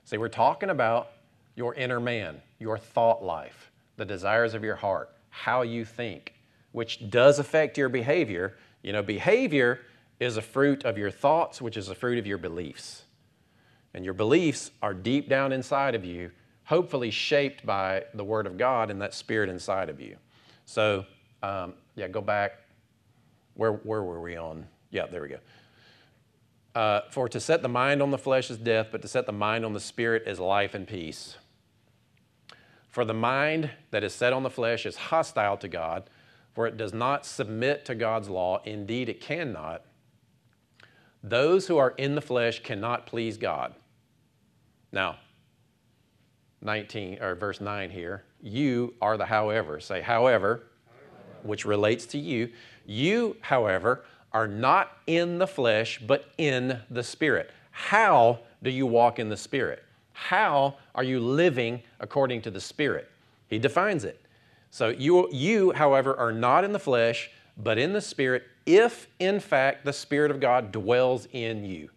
See, 0.06 0.18
we're 0.18 0.30
talking 0.30 0.70
about 0.72 1.12
your 1.56 1.76
inner 1.76 2.00
man, 2.00 2.42
your 2.58 2.80
thought 2.80 3.24
life, 3.24 3.70
the 3.98 4.06
desires 4.06 4.56
of 4.56 4.64
your 4.64 4.78
heart, 4.78 5.12
how 5.30 5.62
you 5.62 5.86
think, 5.86 6.34
which 6.72 7.10
does 7.12 7.38
affect 7.38 7.78
your 7.78 7.90
behavior. 7.90 8.56
You 8.82 8.94
know, 8.94 9.04
behavior 9.04 9.82
is 10.20 10.38
a 10.38 10.42
fruit 10.42 10.86
of 10.86 10.98
your 10.98 11.12
thoughts, 11.12 11.62
which 11.62 11.78
is 11.78 11.90
a 11.90 11.96
fruit 11.96 12.18
of 12.18 12.28
your 12.28 12.38
beliefs. 12.38 13.04
And 13.94 14.04
your 14.04 14.14
beliefs 14.14 14.72
are 14.82 14.94
deep 14.94 15.30
down 15.30 15.52
inside 15.52 15.96
of 15.96 16.06
you, 16.06 16.32
hopefully 16.66 17.12
shaped 17.12 17.66
by 17.66 18.06
the 18.14 18.24
Word 18.24 18.48
of 18.48 18.58
God 18.58 18.90
and 18.90 19.02
that 19.02 19.14
Spirit 19.14 19.50
inside 19.50 19.90
of 19.90 20.00
you. 20.00 20.18
So, 20.66 21.06
um, 21.42 21.74
yeah, 21.96 22.08
go 22.08 22.22
back. 22.22 22.60
Where, 23.56 23.74
where 23.74 24.04
were 24.04 24.22
we 24.22 24.36
on? 24.36 24.66
Yeah, 24.90 25.06
there 25.08 25.22
we 25.22 25.30
go. 25.30 25.40
Uh, 26.74 27.02
for 27.12 27.30
to 27.30 27.40
set 27.40 27.62
the 27.62 27.70
mind 27.70 28.02
on 28.02 28.10
the 28.10 28.18
flesh 28.18 28.50
is 28.50 28.58
death, 28.58 28.88
but 28.92 29.02
to 29.04 29.08
set 29.08 29.28
the 29.28 29.32
mind 29.32 29.64
on 29.64 29.74
the 29.74 29.80
spirit 29.80 30.24
is 30.26 30.40
life 30.40 30.74
and 30.74 30.88
peace. 30.88 31.38
For 32.90 33.06
the 33.06 33.14
mind 33.14 33.72
that 33.92 34.04
is 34.04 34.14
set 34.14 34.34
on 34.34 34.44
the 34.44 34.50
flesh 34.50 34.86
is 34.86 34.96
hostile 34.96 35.58
to 35.58 35.68
God, 35.68 36.10
for 36.54 36.66
it 36.66 36.78
does 36.78 36.94
not 36.94 37.26
submit 37.26 37.86
to 37.86 37.96
God's 37.96 38.30
law. 38.30 38.62
Indeed, 38.66 39.10
it 39.10 39.22
cannot. 39.22 39.84
Those 41.24 41.68
who 41.68 41.78
are 41.78 41.92
in 41.92 42.16
the 42.16 42.22
flesh 42.22 42.62
cannot 42.62 43.06
please 43.06 43.38
God. 43.38 43.74
Now, 44.92 45.18
19 46.62 47.22
or 47.22 47.36
verse 47.36 47.62
9 47.62 47.90
here, 47.90 48.24
you 48.42 48.94
are 49.02 49.18
the 49.18 49.26
however. 49.26 49.80
Say 49.80 50.02
however, 50.02 50.64
which 51.44 51.66
relates 51.66 52.06
to 52.08 52.18
you. 52.18 52.50
You, 52.86 53.38
however, 53.42 54.04
are 54.34 54.48
not 54.48 54.98
in 55.08 55.38
the 55.38 55.48
flesh, 55.48 56.00
but 56.06 56.26
in 56.38 56.80
the 56.90 57.04
Spirit. 57.04 57.52
How 57.72 58.40
do 58.62 58.70
you 58.70 58.86
walk 58.86 59.20
in 59.20 59.30
the 59.30 59.38
Spirit? 59.38 59.84
How 60.12 60.76
are 60.96 61.04
you 61.04 61.20
living 61.20 61.82
according 62.00 62.42
to 62.44 62.52
the 62.52 62.62
Spirit? 62.62 63.10
He 63.48 63.60
defines 63.60 64.04
it. 64.04 64.20
So 64.72 64.90
you, 64.90 65.30
you, 65.32 65.72
however, 65.72 66.16
are 66.18 66.32
not 66.32 66.64
in 66.64 66.72
the 66.72 66.80
flesh, 66.80 67.30
but 67.58 67.78
in 67.78 67.94
the 67.94 68.02
Spirit, 68.02 68.44
if 68.66 69.08
in 69.20 69.40
fact 69.40 69.86
the 69.86 69.94
Spirit 69.94 70.32
of 70.32 70.40
God 70.40 70.72
dwells 70.72 71.28
in 71.32 71.64
you. 71.66 71.90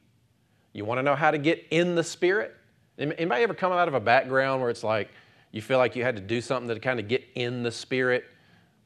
You 0.72 0.84
want 0.84 0.98
to 0.98 1.02
know 1.02 1.14
how 1.14 1.30
to 1.30 1.38
get 1.38 1.64
in 1.70 1.94
the 1.94 2.04
Spirit? 2.04 2.54
Anybody 2.98 3.42
ever 3.42 3.54
come 3.54 3.72
out 3.72 3.88
of 3.88 3.94
a 3.94 4.00
background 4.00 4.60
where 4.60 4.70
it's 4.70 4.84
like 4.84 5.10
you 5.52 5.62
feel 5.62 5.78
like 5.78 5.96
you 5.96 6.02
had 6.02 6.16
to 6.16 6.22
do 6.22 6.40
something 6.40 6.68
to 6.68 6.80
kind 6.80 7.00
of 7.00 7.08
get 7.08 7.24
in 7.34 7.62
the 7.62 7.72
Spirit? 7.72 8.24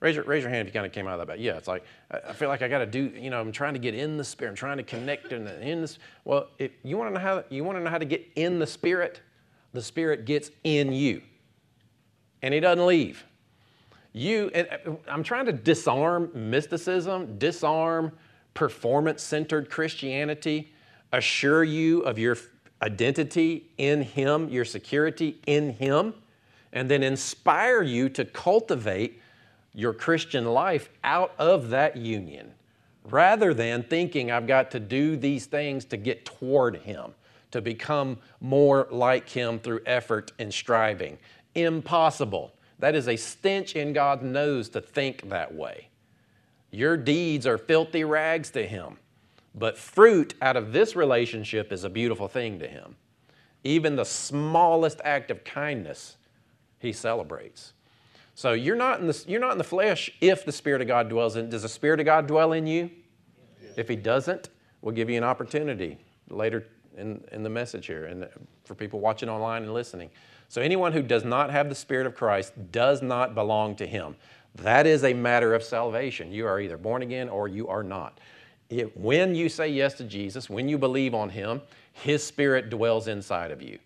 Raise 0.01 0.17
your, 0.17 0.25
raise 0.25 0.43
your 0.43 0.51
hand 0.51 0.67
if 0.67 0.75
you 0.75 0.79
kind 0.79 0.87
of 0.87 0.93
came 0.93 1.07
out 1.07 1.21
of 1.21 1.27
that. 1.27 1.41
Yeah, 1.41 1.59
it's 1.59 1.69
like, 1.69 1.85
I 2.11 2.33
feel 2.33 2.49
like 2.49 2.63
I 2.63 2.69
got 2.69 2.79
to 2.79 2.87
do, 2.87 3.13
you 3.15 3.29
know, 3.29 3.39
I'm 3.39 3.53
trying 3.53 3.75
to 3.75 3.79
get 3.79 3.95
in 3.95 4.17
the 4.17 4.25
spirit. 4.25 4.53
I'm 4.53 4.57
trying 4.57 4.79
to 4.79 4.83
connect 4.83 5.33
in, 5.33 5.45
the, 5.45 5.61
in 5.61 5.83
this. 5.83 5.99
Well, 6.25 6.49
if 6.59 6.71
you 6.83 6.97
want 6.97 7.11
to 7.11 7.15
know 7.15 7.21
how, 7.21 7.45
you 7.51 7.65
want 7.65 7.77
to 7.77 7.85
know 7.85 7.91
how 7.91 7.99
to 7.99 8.07
get 8.07 8.27
in 8.35 8.59
the 8.59 8.67
spirit, 8.67 9.21
the 9.75 9.83
spirit 9.83 10.25
gets 10.25 10.51
in 10.65 10.93
you. 10.93 11.21
And 12.41 12.55
he 12.55 12.61
doesn't 12.61 12.87
leave. 12.87 13.27
You, 14.13 14.51
and 14.55 14.69
uh, 14.87 14.93
I'm 15.09 15.23
trying 15.23 15.47
to 15.47 15.53
disarm 15.53 16.31
mysticism, 16.35 17.39
disarm 17.39 18.13
performance 18.55 19.23
centered 19.23 19.71
Christianity, 19.71 20.73
assure 21.13 21.65
you 21.65 22.01
of 22.01 22.19
your 22.19 22.37
identity 22.83 23.71
in 23.79 24.03
Him, 24.03 24.49
your 24.49 24.65
security 24.65 25.39
in 25.47 25.71
Him, 25.71 26.15
and 26.73 26.91
then 26.91 27.03
inspire 27.03 27.83
you 27.83 28.09
to 28.11 28.25
cultivate 28.25 29.21
your 29.75 29.93
Christian 29.93 30.47
life 30.47 30.89
out 31.05 31.33
of 31.39 31.71
that 31.71 31.97
union 31.97 32.53
rather 33.05 33.55
than 33.55 33.83
thinking 33.83 34.31
I've 34.31 34.47
got 34.47 34.71
to 34.73 34.81
do 34.81 35.17
these 35.17 35.47
things 35.47 35.85
to 35.87 35.97
get 35.97 36.25
toward 36.25 36.77
Him, 36.77 37.15
to 37.51 37.61
become 37.61 38.19
more 38.41 38.89
like 38.91 39.29
Him 39.29 39.59
through 39.59 39.81
effort 39.87 40.33
and 40.39 40.53
striving. 40.53 41.19
Impossible. 41.55 42.53
That 42.81 42.95
is 42.95 43.09
a 43.09 43.17
stench 43.17 43.77
in 43.77 43.93
God's 43.93 44.25
nose 44.25 44.69
to 44.71 44.81
think 44.81 45.29
that 45.29 45.55
way. 45.55 45.89
Your 46.71 46.97
deeds 46.97 47.47
are 47.47 47.59
filthy 47.59 48.05
rags 48.05 48.51
to 48.51 48.67
Him, 48.67 48.97
but 49.55 49.77
fruit 49.77 50.35
out 50.41 50.57
of 50.57 50.73
this 50.73 50.97
relationship 50.97 51.73
is 51.73 51.85
a 51.85 51.91
beautiful 51.91 52.27
thing 52.27 52.59
to 52.59 52.67
Him. 52.67 52.97
Even 53.65 53.97
the 53.97 54.05
smallest 54.05 55.01
act 55.05 55.31
of 55.31 55.45
kindness, 55.45 56.17
He 56.79 56.93
celebrates. 56.93 57.75
So 58.35 58.53
you're 58.53 58.77
not 58.77 59.01
in 59.01 59.07
the, 59.07 59.25
you're 59.29 59.41
not 59.41 59.53
in 59.53 59.59
the 59.59 59.65
flesh 59.65 60.11
if 60.23 60.47
the 60.47 60.53
Spirit 60.53 60.81
of 60.81 60.89
God 60.89 61.11
dwells 61.11 61.37
in. 61.37 61.51
Does 61.51 61.63
the 61.63 61.69
Spirit 61.69 62.01
of 62.01 62.07
God 62.07 62.27
dwell 62.27 62.53
in 62.53 62.67
you? 62.67 62.91
If 63.77 63.89
He 63.89 63.97
doesn't, 63.97 64.49
we'll 64.81 64.95
give 64.95 65.11
you 65.11 65.19
an 65.19 65.25
opportunity 65.25 65.99
later 66.31 66.67
in, 66.97 67.23
in 67.33 67.43
the 67.43 67.51
message 67.51 67.87
here 67.87 68.07
and 68.07 68.27
for 68.65 68.75
people 68.75 69.01
watching 69.01 69.29
online 69.29 69.65
and 69.65 69.75
listening. 69.75 70.09
So 70.51 70.61
anyone 70.61 70.93
who 70.93 71.03
does 71.03 71.25
not 71.25 71.51
have 71.51 71.69
the 71.69 71.77
Spirit 71.77 72.09
of 72.09 72.17
Christ 72.17 72.73
does 72.73 73.03
not 73.03 73.37
belong 73.37 73.77
to 73.77 73.87
Him. 73.87 74.17
That 74.57 74.85
is 74.85 75.05
a 75.05 75.15
matter 75.15 75.55
of 75.55 75.63
salvation. 75.63 76.33
You 76.33 76.45
are 76.49 76.59
either 76.59 76.77
born 76.77 77.03
again 77.03 77.29
or 77.29 77.47
you 77.47 77.69
are 77.69 77.85
not. 77.85 78.19
It, 78.69 78.97
when 78.97 79.37
you 79.37 79.49
say 79.49 79.69
yes 79.69 79.95
to 79.95 80.05
Jesus, 80.05 80.51
when 80.51 80.69
you 80.69 80.77
believe 80.77 81.15
on 81.15 81.31
Him, 81.31 81.63
His 81.93 82.27
Spirit 82.27 82.69
dwells 82.69 83.07
inside 83.07 83.53
of 83.53 83.63
you. 83.63 83.79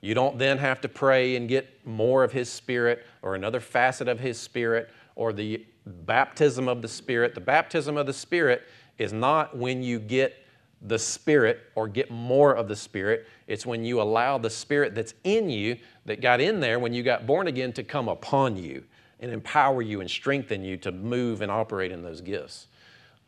You 0.00 0.14
don't 0.14 0.36
then 0.38 0.58
have 0.58 0.80
to 0.80 0.88
pray 0.88 1.36
and 1.36 1.48
get 1.48 1.86
more 1.86 2.24
of 2.24 2.32
His 2.32 2.50
Spirit 2.50 3.06
or 3.22 3.36
another 3.36 3.60
facet 3.60 4.08
of 4.08 4.18
His 4.18 4.40
Spirit 4.40 4.90
or 5.14 5.32
the 5.32 5.64
baptism 5.86 6.66
of 6.66 6.82
the 6.82 6.88
Spirit. 6.88 7.36
The 7.36 7.40
baptism 7.40 7.96
of 7.96 8.06
the 8.06 8.12
Spirit 8.12 8.64
is 8.98 9.12
not 9.12 9.56
when 9.56 9.84
you 9.84 10.00
get 10.00 10.34
the 10.82 10.98
Spirit 10.98 11.60
or 11.74 11.88
get 11.88 12.10
more 12.10 12.54
of 12.54 12.68
the 12.68 12.76
Spirit. 12.76 13.26
It's 13.46 13.66
when 13.66 13.84
you 13.84 14.00
allow 14.00 14.38
the 14.38 14.50
Spirit 14.50 14.94
that's 14.94 15.14
in 15.24 15.50
you, 15.50 15.76
that 16.04 16.20
got 16.20 16.40
in 16.40 16.60
there 16.60 16.78
when 16.78 16.92
you 16.92 17.02
got 17.02 17.26
born 17.26 17.48
again, 17.48 17.72
to 17.74 17.82
come 17.82 18.08
upon 18.08 18.56
you 18.56 18.84
and 19.20 19.32
empower 19.32 19.82
you 19.82 20.00
and 20.00 20.10
strengthen 20.10 20.62
you 20.62 20.76
to 20.76 20.92
move 20.92 21.42
and 21.42 21.50
operate 21.50 21.90
in 21.90 22.02
those 22.02 22.20
gifts. 22.20 22.68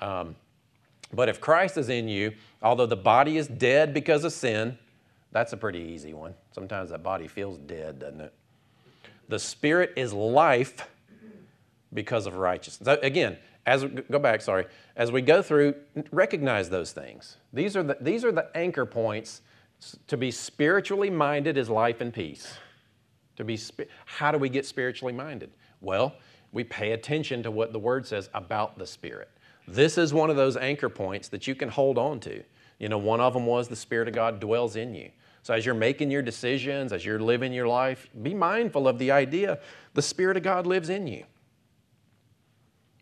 Um, 0.01 0.37
but 1.13 1.29
if 1.29 1.41
Christ 1.41 1.77
is 1.77 1.89
in 1.89 2.09
you, 2.09 2.33
although 2.63 2.87
the 2.87 2.97
body 2.97 3.37
is 3.37 3.49
dead 3.49 3.93
because 3.93 4.25
of 4.25 4.33
sin, 4.33 4.79
that's 5.33 5.53
a 5.53 5.57
pretty 5.57 5.81
easy 5.81 6.15
one. 6.15 6.35
Sometimes 6.53 6.91
that 6.91 7.03
body 7.03 7.27
feels 7.27 7.59
dead, 7.59 7.99
doesn't 7.99 8.21
it? 8.21 8.33
The 9.29 9.39
Spirit 9.39 9.93
is 9.97 10.13
life 10.13 10.89
because 11.93 12.27
of 12.27 12.35
righteousness. 12.35 12.87
So 12.87 13.01
again, 13.03 13.37
as 13.67 13.85
we 13.85 13.91
go 13.91 14.19
back, 14.19 14.41
sorry, 14.41 14.67
as 14.97 15.13
we 15.13 15.23
go 15.23 15.43
through, 15.43 15.75
recognize 16.11 16.71
those 16.71 16.93
things. 16.93 17.37
These 17.53 17.77
are 17.77 17.83
the, 17.83 17.97
these 18.01 18.25
are 18.25 18.33
the 18.33 18.49
anchor 18.57 18.87
points. 18.87 19.43
To 20.09 20.17
be 20.17 20.31
spiritually 20.31 21.11
minded 21.11 21.57
is 21.57 21.71
life 21.71 22.01
and 22.01 22.13
peace. 22.13 22.55
To 23.37 23.45
be, 23.45 23.59
how 24.05 24.31
do 24.31 24.39
we 24.39 24.49
get 24.49 24.67
spiritually 24.67 25.13
minded? 25.13 25.51
Well, 25.81 26.15
we 26.53 26.65
pay 26.65 26.93
attention 26.93 27.43
to 27.45 27.51
what 27.51 27.73
the 27.73 27.79
Word 27.79 28.07
says 28.07 28.29
about 28.35 28.79
the 28.79 28.87
Spirit. 28.87 29.31
This 29.67 29.99
is 29.99 30.13
one 30.13 30.31
of 30.31 30.37
those 30.37 30.57
anchor 30.57 30.89
points 30.89 31.29
that 31.29 31.47
you 31.47 31.55
can 31.55 31.69
hold 31.69 31.97
on 31.97 32.21
to. 32.21 32.43
You 32.79 32.89
know, 32.89 32.99
one 32.99 33.21
of 33.21 33.35
them 33.35 33.47
was 33.47 33.69
the 33.69 33.77
Spirit 33.77 34.09
of 34.09 34.15
God 34.15 34.41
dwells 34.41 34.77
in 34.77 34.95
you. 34.95 35.11
So, 35.43 35.55
as 35.55 35.65
you're 35.65 35.75
making 35.75 36.11
your 36.11 36.23
decisions, 36.23 36.93
as 36.93 37.05
you're 37.05 37.21
living 37.21 37.53
your 37.53 37.69
life, 37.69 38.09
be 38.23 38.35
mindful 38.35 38.89
of 38.89 38.99
the 38.99 39.11
idea 39.11 39.59
the 39.95 40.03
Spirit 40.03 40.37
of 40.37 40.43
God 40.43 40.67
lives 40.67 40.91
in 40.91 41.07
you. 41.07 41.25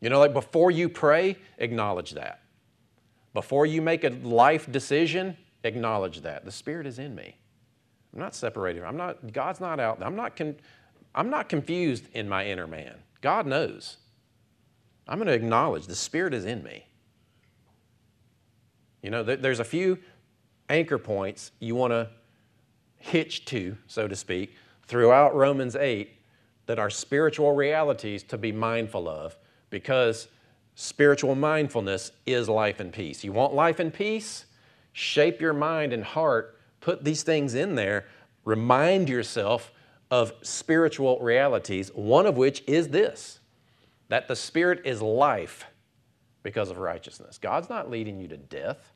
You 0.01 0.11
know, 0.11 0.19
like 0.19 0.33
before 0.33 0.71
you 0.71 0.89
pray, 0.89 1.37
acknowledge 1.59 2.13
that. 2.13 2.41
Before 3.35 3.67
you 3.67 3.83
make 3.83 4.05
a 4.05 4.11
life 4.11 4.71
decision, 4.71 5.37
acknowledge 5.65 6.23
that. 6.23 6.45
The 6.45 6.53
Spirit 6.53 6.87
is 6.87 6.99
in 6.99 7.15
me. 7.15 7.37
I'm 8.13 8.21
not 8.21 8.35
separated. 8.35 8.85
I'm 8.85 8.97
not, 8.97 9.33
God's 9.33 9.61
not 9.61 9.81
out. 9.81 10.03
I'm 10.03 10.17
not, 10.17 10.37
con, 10.37 10.57
I'm 11.15 11.31
not 11.31 11.49
confused 11.49 12.09
in 12.15 12.29
my 12.29 12.47
inner 12.47 12.67
man. 12.67 12.95
God 13.21 13.47
knows. 13.47 13.99
I'm 15.07 15.19
going 15.19 15.29
to 15.29 15.35
acknowledge 15.35 15.87
the 15.87 15.95
Spirit 15.95 16.35
is 16.35 16.45
in 16.45 16.63
me. 16.63 16.85
You 19.03 19.11
know, 19.11 19.23
there's 19.23 19.61
a 19.61 19.65
few 19.65 19.99
anchor 20.69 20.99
points 20.99 21.53
you 21.61 21.75
want 21.75 21.93
to 21.93 22.11
hitch 22.97 23.45
to, 23.47 23.77
so 23.87 24.09
to 24.09 24.17
speak, 24.17 24.55
throughout 24.87 25.35
Romans 25.35 25.77
8 25.77 26.11
that 26.67 26.79
are 26.79 26.91
spiritual 26.91 27.53
realities 27.53 28.23
to 28.25 28.37
be 28.37 28.53
mindful 28.53 29.09
of 29.09 29.37
because 29.71 30.29
spiritual 30.75 31.35
mindfulness 31.35 32.13
is 32.27 32.49
life 32.49 32.81
and 32.81 32.93
peace. 32.93 33.25
You 33.25 33.33
want 33.33 33.55
life 33.55 33.79
and 33.79 33.93
peace? 33.93 34.47
Shape 34.93 35.41
your 35.41 35.53
mind 35.53 35.93
and 35.93 36.05
heart, 36.05 36.59
put 36.81 37.05
these 37.05 37.23
things 37.23 37.55
in 37.55 37.75
there, 37.75 38.07
remind 38.45 39.09
yourself 39.09 39.73
of 40.11 40.33
spiritual 40.43 41.19
realities, 41.21 41.91
one 41.95 42.27
of 42.27 42.37
which 42.37 42.63
is 42.67 42.89
this 42.89 43.41
that 44.09 44.27
the 44.27 44.37
Spirit 44.37 44.81
is 44.87 45.03
life 45.03 45.67
because 46.43 46.71
of 46.71 46.79
righteousness. 46.79 47.37
God's 47.37 47.69
not 47.69 47.91
leading 47.91 48.19
you 48.19 48.29
to 48.29 48.39
death. 48.39 48.93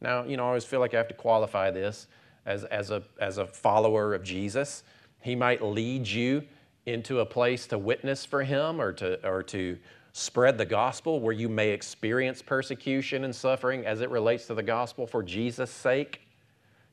Now, 0.00 0.24
you 0.24 0.36
know, 0.36 0.44
I 0.44 0.48
always 0.48 0.64
feel 0.64 0.78
like 0.78 0.94
I 0.94 0.98
have 0.98 1.08
to 1.08 1.14
qualify 1.14 1.72
this 1.72 2.06
as, 2.46 2.62
as, 2.64 2.90
a, 2.90 3.02
as 3.20 3.38
a 3.38 3.46
follower 3.46 4.14
of 4.14 4.22
Jesus. 4.22 4.84
He 5.20 5.34
might 5.34 5.62
lead 5.62 6.06
you 6.06 6.44
into 6.92 7.20
a 7.20 7.26
place 7.26 7.66
to 7.68 7.78
witness 7.78 8.24
for 8.24 8.42
Him 8.42 8.80
or 8.80 8.92
to, 8.94 9.26
or 9.26 9.42
to 9.44 9.78
spread 10.12 10.58
the 10.58 10.66
gospel 10.66 11.20
where 11.20 11.32
you 11.32 11.48
may 11.48 11.70
experience 11.70 12.42
persecution 12.42 13.24
and 13.24 13.34
suffering 13.34 13.86
as 13.86 14.00
it 14.00 14.10
relates 14.10 14.46
to 14.46 14.54
the 14.54 14.62
gospel 14.62 15.06
for 15.06 15.22
Jesus' 15.22 15.70
sake. 15.70 16.20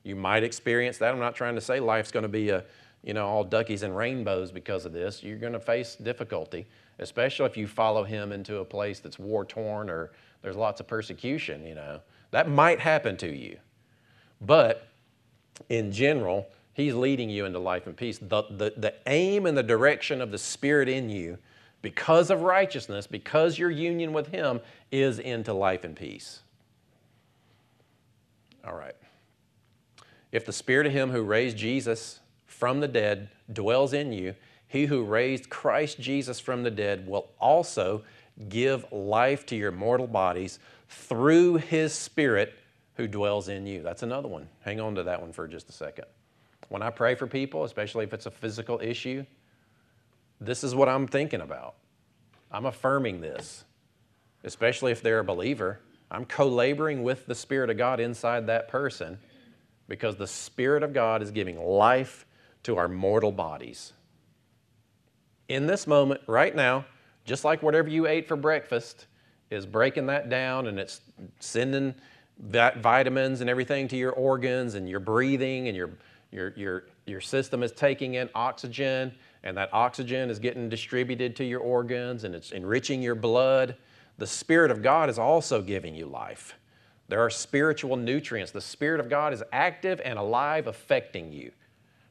You 0.04 0.14
might 0.16 0.44
experience 0.44 0.98
that. 0.98 1.12
I'm 1.12 1.18
not 1.18 1.34
trying 1.34 1.56
to 1.56 1.60
say 1.60 1.80
life's 1.80 2.12
going 2.12 2.22
to 2.22 2.28
be 2.28 2.50
a, 2.50 2.64
you 3.02 3.14
know, 3.14 3.26
all 3.26 3.44
duckies 3.44 3.82
and 3.82 3.96
rainbows 3.96 4.52
because 4.52 4.86
of 4.86 4.92
this. 4.92 5.22
You're 5.22 5.38
going 5.38 5.52
to 5.52 5.60
face 5.60 5.96
difficulty. 5.96 6.66
especially 6.98 7.46
if 7.46 7.56
you 7.56 7.66
follow 7.66 8.04
him 8.04 8.32
into 8.32 8.58
a 8.58 8.64
place 8.64 9.00
that's 9.00 9.18
war 9.18 9.44
torn 9.44 9.88
or 9.88 10.10
there's 10.42 10.56
lots 10.56 10.80
of 10.80 10.86
persecution, 10.86 11.64
you 11.66 11.74
know. 11.74 12.00
That 12.30 12.48
might 12.48 12.80
happen 12.80 13.16
to 13.18 13.34
you. 13.34 13.58
But 14.40 14.86
in 15.68 15.90
general, 15.90 16.46
he's 16.78 16.94
leading 16.94 17.28
you 17.28 17.44
into 17.44 17.58
life 17.58 17.88
and 17.88 17.96
peace. 17.96 18.18
The, 18.18 18.44
the, 18.48 18.72
the 18.76 18.94
aim 19.06 19.46
and 19.46 19.58
the 19.58 19.64
direction 19.64 20.22
of 20.22 20.30
the 20.30 20.38
Spirit 20.38 20.88
in 20.88 21.10
you, 21.10 21.36
because 21.82 22.30
of 22.30 22.42
righteousness, 22.42 23.06
because 23.06 23.58
your 23.58 23.70
union 23.70 24.12
with 24.12 24.28
him, 24.28 24.60
is 24.92 25.18
into 25.18 25.52
life 25.52 25.82
and 25.82 25.96
peace. 25.96 26.40
All 28.64 28.76
right. 28.76 28.94
If 30.30 30.46
the 30.46 30.52
Spirit 30.52 30.86
of 30.86 30.92
him 30.92 31.10
who 31.10 31.22
raised 31.22 31.56
Jesus 31.56 32.20
from 32.46 32.78
the 32.78 32.88
dead 32.88 33.28
dwells 33.52 33.92
in 33.92 34.12
you, 34.12 34.36
he 34.68 34.86
who 34.86 35.02
raised 35.02 35.50
Christ 35.50 35.98
Jesus 35.98 36.38
from 36.38 36.62
the 36.62 36.70
dead 36.70 37.08
will 37.08 37.30
also 37.40 38.04
give 38.48 38.84
life 38.92 39.44
to 39.46 39.56
your 39.56 39.72
mortal 39.72 40.06
bodies 40.06 40.60
through 40.88 41.56
his 41.56 41.92
Spirit 41.92 42.54
who 42.94 43.08
dwells 43.08 43.48
in 43.48 43.66
you. 43.66 43.82
That's 43.82 44.04
another 44.04 44.28
one. 44.28 44.48
Hang 44.60 44.78
on 44.78 44.94
to 44.94 45.02
that 45.02 45.20
one 45.20 45.32
for 45.32 45.48
just 45.48 45.68
a 45.70 45.72
second. 45.72 46.04
When 46.68 46.82
I 46.82 46.90
pray 46.90 47.14
for 47.14 47.26
people, 47.26 47.64
especially 47.64 48.04
if 48.04 48.12
it's 48.12 48.26
a 48.26 48.30
physical 48.30 48.80
issue, 48.82 49.24
this 50.40 50.62
is 50.62 50.74
what 50.74 50.88
I'm 50.88 51.06
thinking 51.06 51.40
about. 51.40 51.74
I'm 52.50 52.66
affirming 52.66 53.20
this, 53.20 53.64
especially 54.44 54.92
if 54.92 55.02
they're 55.02 55.20
a 55.20 55.24
believer. 55.24 55.80
I'm 56.10 56.24
co 56.24 56.46
laboring 56.46 57.02
with 57.02 57.26
the 57.26 57.34
Spirit 57.34 57.70
of 57.70 57.76
God 57.76 58.00
inside 58.00 58.46
that 58.46 58.68
person 58.68 59.18
because 59.88 60.16
the 60.16 60.26
Spirit 60.26 60.82
of 60.82 60.92
God 60.92 61.22
is 61.22 61.30
giving 61.30 61.58
life 61.58 62.26
to 62.62 62.76
our 62.76 62.88
mortal 62.88 63.32
bodies 63.32 63.92
in 65.48 65.66
this 65.66 65.86
moment, 65.86 66.20
right 66.26 66.54
now, 66.54 66.84
just 67.24 67.44
like 67.44 67.62
whatever 67.62 67.88
you 67.88 68.06
ate 68.06 68.28
for 68.28 68.36
breakfast 68.36 69.06
is 69.50 69.64
breaking 69.64 70.06
that 70.06 70.28
down 70.28 70.66
and 70.66 70.78
it's 70.78 71.00
sending 71.40 71.94
that 72.50 72.78
vitamins 72.78 73.40
and 73.40 73.48
everything 73.50 73.88
to 73.88 73.96
your 73.96 74.12
organs 74.12 74.74
and 74.74 74.88
your 74.88 75.00
breathing 75.00 75.68
and 75.68 75.76
your, 75.76 75.90
your, 76.30 76.52
your, 76.56 76.84
your 77.06 77.20
system 77.20 77.62
is 77.62 77.72
taking 77.72 78.14
in 78.14 78.28
oxygen 78.34 79.14
and 79.42 79.56
that 79.56 79.70
oxygen 79.72 80.30
is 80.30 80.38
getting 80.38 80.68
distributed 80.68 81.36
to 81.36 81.44
your 81.44 81.60
organs 81.60 82.24
and 82.24 82.34
it's 82.34 82.50
enriching 82.50 83.02
your 83.02 83.14
blood. 83.14 83.76
The 84.18 84.26
Spirit 84.26 84.70
of 84.70 84.82
God 84.82 85.08
is 85.08 85.18
also 85.18 85.62
giving 85.62 85.94
you 85.94 86.06
life. 86.06 86.54
There 87.08 87.20
are 87.20 87.30
spiritual 87.30 87.96
nutrients. 87.96 88.52
The 88.52 88.60
Spirit 88.60 89.00
of 89.00 89.08
God 89.08 89.32
is 89.32 89.42
active 89.52 90.00
and 90.04 90.18
alive, 90.18 90.66
affecting 90.66 91.32
you. 91.32 91.52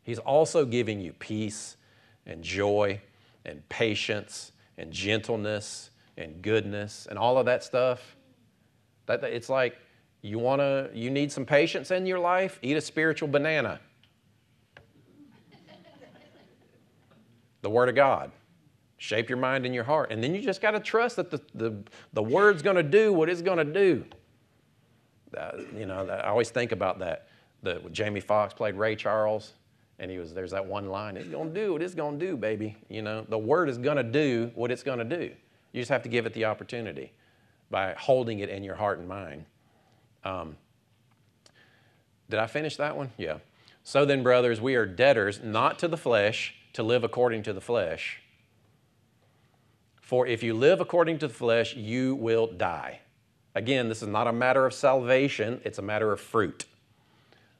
He's 0.03 0.19
also 0.19 0.65
giving 0.65 0.99
you 0.99 1.13
peace 1.13 1.77
and 2.25 2.41
joy 2.41 3.01
and 3.45 3.67
patience 3.69 4.51
and 4.77 4.91
gentleness 4.91 5.91
and 6.17 6.41
goodness 6.41 7.08
and 7.10 7.19
all 7.19 7.38
of 7.38 7.45
that 7.45 7.63
stuff. 7.63 8.15
That, 9.06 9.23
it's 9.23 9.49
like 9.49 9.77
you 10.21 10.39
want 10.39 10.62
to 10.62 10.89
you 10.93 11.12
need 11.12 11.32
some 11.32 11.45
patience 11.45 11.91
in 11.91 12.06
your 12.06 12.19
life, 12.19 12.60
eat 12.62 12.77
a 12.77 12.82
spiritual 12.82 13.27
banana. 13.27 13.80
The 17.62 17.70
word 17.70 17.89
of 17.89 17.96
God. 17.96 18.32
Shape 18.98 19.30
your 19.30 19.38
mind 19.38 19.65
and 19.65 19.76
your 19.76 19.84
heart. 19.84 20.12
And 20.12 20.24
then 20.24 20.34
you 20.34 20.41
just 20.41 20.62
got 20.62 20.72
to 20.72 20.80
trust 20.80 21.17
that 21.17 21.30
the, 21.30 21.41
the, 21.54 21.76
the 22.13 22.24
word's 22.24 22.62
going 22.62 22.78
to 22.78 22.84
do 22.84 23.13
what 23.13 23.30
it's 23.30 23.41
going 23.41 23.60
to 23.60 23.63
do. 23.63 24.06
Uh, 25.38 25.52
you 25.76 25.86
know, 25.86 26.08
I 26.08 26.30
always 26.30 26.50
think 26.50 26.72
about 26.72 27.00
that. 27.00 27.28
The, 27.63 27.82
Jamie 27.91 28.20
Foxx 28.20 28.54
played 28.54 28.76
Ray 28.76 28.96
Charles. 28.96 29.54
And 30.00 30.12
he 30.12 30.20
was, 30.20 30.34
there's 30.34 30.52
that 30.52 30.65
one 30.65 30.89
line, 30.89 31.17
it's 31.17 31.28
gonna 31.28 31.50
do 31.50 31.74
what 31.74 31.82
it's 31.82 31.96
gonna 31.96 32.17
do, 32.17 32.38
baby. 32.38 32.76
You 32.88 33.02
know, 33.02 33.26
the 33.28 33.38
word 33.38 33.67
is 33.67 33.78
gonna 33.80 34.04
do 34.04 34.52
what 34.54 34.72
it's 34.72 34.84
gonna 34.84 35.04
do. 35.04 35.32
You 35.72 35.82
just 35.82 35.89
have 35.89 36.04
to 36.04 36.10
give 36.10 36.26
it 36.26 36.34
the 36.34 36.46
opportunity 36.46 37.12
by 37.72 37.96
holding 37.98 38.39
it 38.39 38.50
in 38.50 38.63
your 38.63 38.76
heart 38.76 39.00
and 39.00 39.08
mind. 39.08 39.46
Um, 40.24 40.56
did 42.30 42.39
I 42.39 42.48
finish 42.48 42.78
that 42.78 42.96
one? 42.96 43.12
Yeah. 43.17 43.38
So 43.84 44.06
then, 44.06 44.22
brothers, 44.22 44.62
we 44.62 44.76
are 44.76 44.86
debtors 44.86 45.41
not 45.43 45.80
to 45.80 45.88
the 45.88 45.98
flesh 45.98 46.54
to 46.77 46.83
live 46.83 47.03
according 47.03 47.41
to 47.41 47.53
the 47.53 47.59
flesh. 47.59 48.21
For 49.99 50.27
if 50.27 50.43
you 50.43 50.53
live 50.53 50.79
according 50.79 51.17
to 51.17 51.27
the 51.27 51.33
flesh, 51.33 51.75
you 51.75 52.13
will 52.13 52.45
die. 52.45 52.99
Again, 53.55 53.89
this 53.89 54.03
is 54.03 54.07
not 54.07 54.27
a 54.27 54.31
matter 54.31 54.63
of 54.63 54.75
salvation, 54.75 55.59
it's 55.65 55.79
a 55.79 55.81
matter 55.81 56.11
of 56.11 56.19
fruit. 56.19 56.65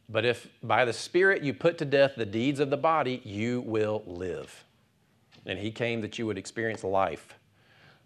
But 0.08 0.24
if 0.24 0.48
by 0.62 0.86
the 0.86 0.94
Spirit 0.94 1.42
you 1.42 1.56
put 1.56 1.80
to 1.80 1.86
death 1.86 2.14
the 2.16 2.28
deeds 2.28 2.60
of 2.60 2.70
the 2.70 2.78
body, 2.78 3.20
you 3.26 3.62
will 3.62 4.04
live. 4.06 4.64
And 5.48 5.58
He 5.58 5.72
came 5.72 6.02
that 6.02 6.20
you 6.20 6.28
would 6.28 6.38
experience 6.38 6.84
life. 6.84 7.34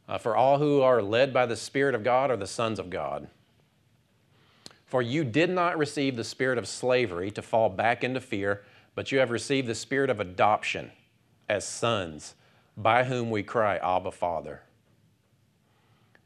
Uh, 0.07 0.17
for 0.17 0.37
all 0.37 0.59
who 0.59 0.79
are 0.79 1.01
led 1.01 1.33
by 1.33 1.45
the 1.45 1.57
Spirit 1.57 1.93
of 1.93 2.05
God 2.05 2.31
are 2.31 2.37
the 2.37 2.47
sons 2.47 2.79
of 2.79 2.89
God. 2.89 3.27
For 4.85 5.01
you 5.01 5.25
did 5.25 5.49
not 5.49 5.77
receive 5.77 6.15
the 6.15 6.23
spirit 6.23 6.57
of 6.57 6.69
slavery 6.69 7.31
to 7.31 7.41
fall 7.41 7.67
back 7.67 8.01
into 8.01 8.21
fear, 8.21 8.63
but 8.95 9.11
you 9.11 9.19
have 9.19 9.29
received 9.29 9.67
the 9.67 9.75
spirit 9.75 10.09
of 10.09 10.21
adoption 10.21 10.91
as 11.51 11.67
sons, 11.67 12.33
by 12.77 13.03
whom 13.03 13.29
we 13.29 13.43
cry, 13.43 13.75
Abba, 13.77 14.11
Father. 14.11 14.61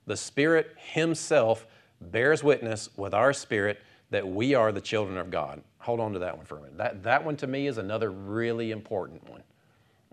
The 0.05 0.15
Spirit 0.15 0.75
Himself 0.77 1.65
bears 1.99 2.43
witness 2.43 2.89
with 2.95 3.15
our 3.15 3.33
spirit 3.33 3.81
that 4.11 4.27
we 4.27 4.53
are 4.53 4.71
the 4.71 4.81
children 4.81 5.17
of 5.17 5.31
God. 5.31 5.63
Hold 5.79 5.99
on 5.99 6.13
to 6.13 6.19
that 6.19 6.37
one 6.37 6.45
for 6.45 6.59
a 6.59 6.61
minute. 6.61 6.77
That, 6.77 7.03
that 7.03 7.25
one 7.25 7.35
to 7.37 7.47
me 7.47 7.65
is 7.65 7.79
another 7.79 8.11
really 8.11 8.69
important 8.69 9.27
one. 9.27 9.41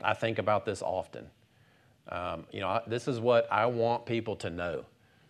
I 0.02 0.14
think 0.14 0.38
about 0.38 0.64
this 0.64 0.80
often. 0.80 1.26
Um, 2.08 2.46
you 2.50 2.60
know, 2.60 2.68
I, 2.68 2.80
this 2.86 3.06
is 3.06 3.20
what 3.20 3.46
I 3.52 3.66
want 3.66 4.06
people 4.06 4.34
to 4.36 4.48
know. 4.48 4.86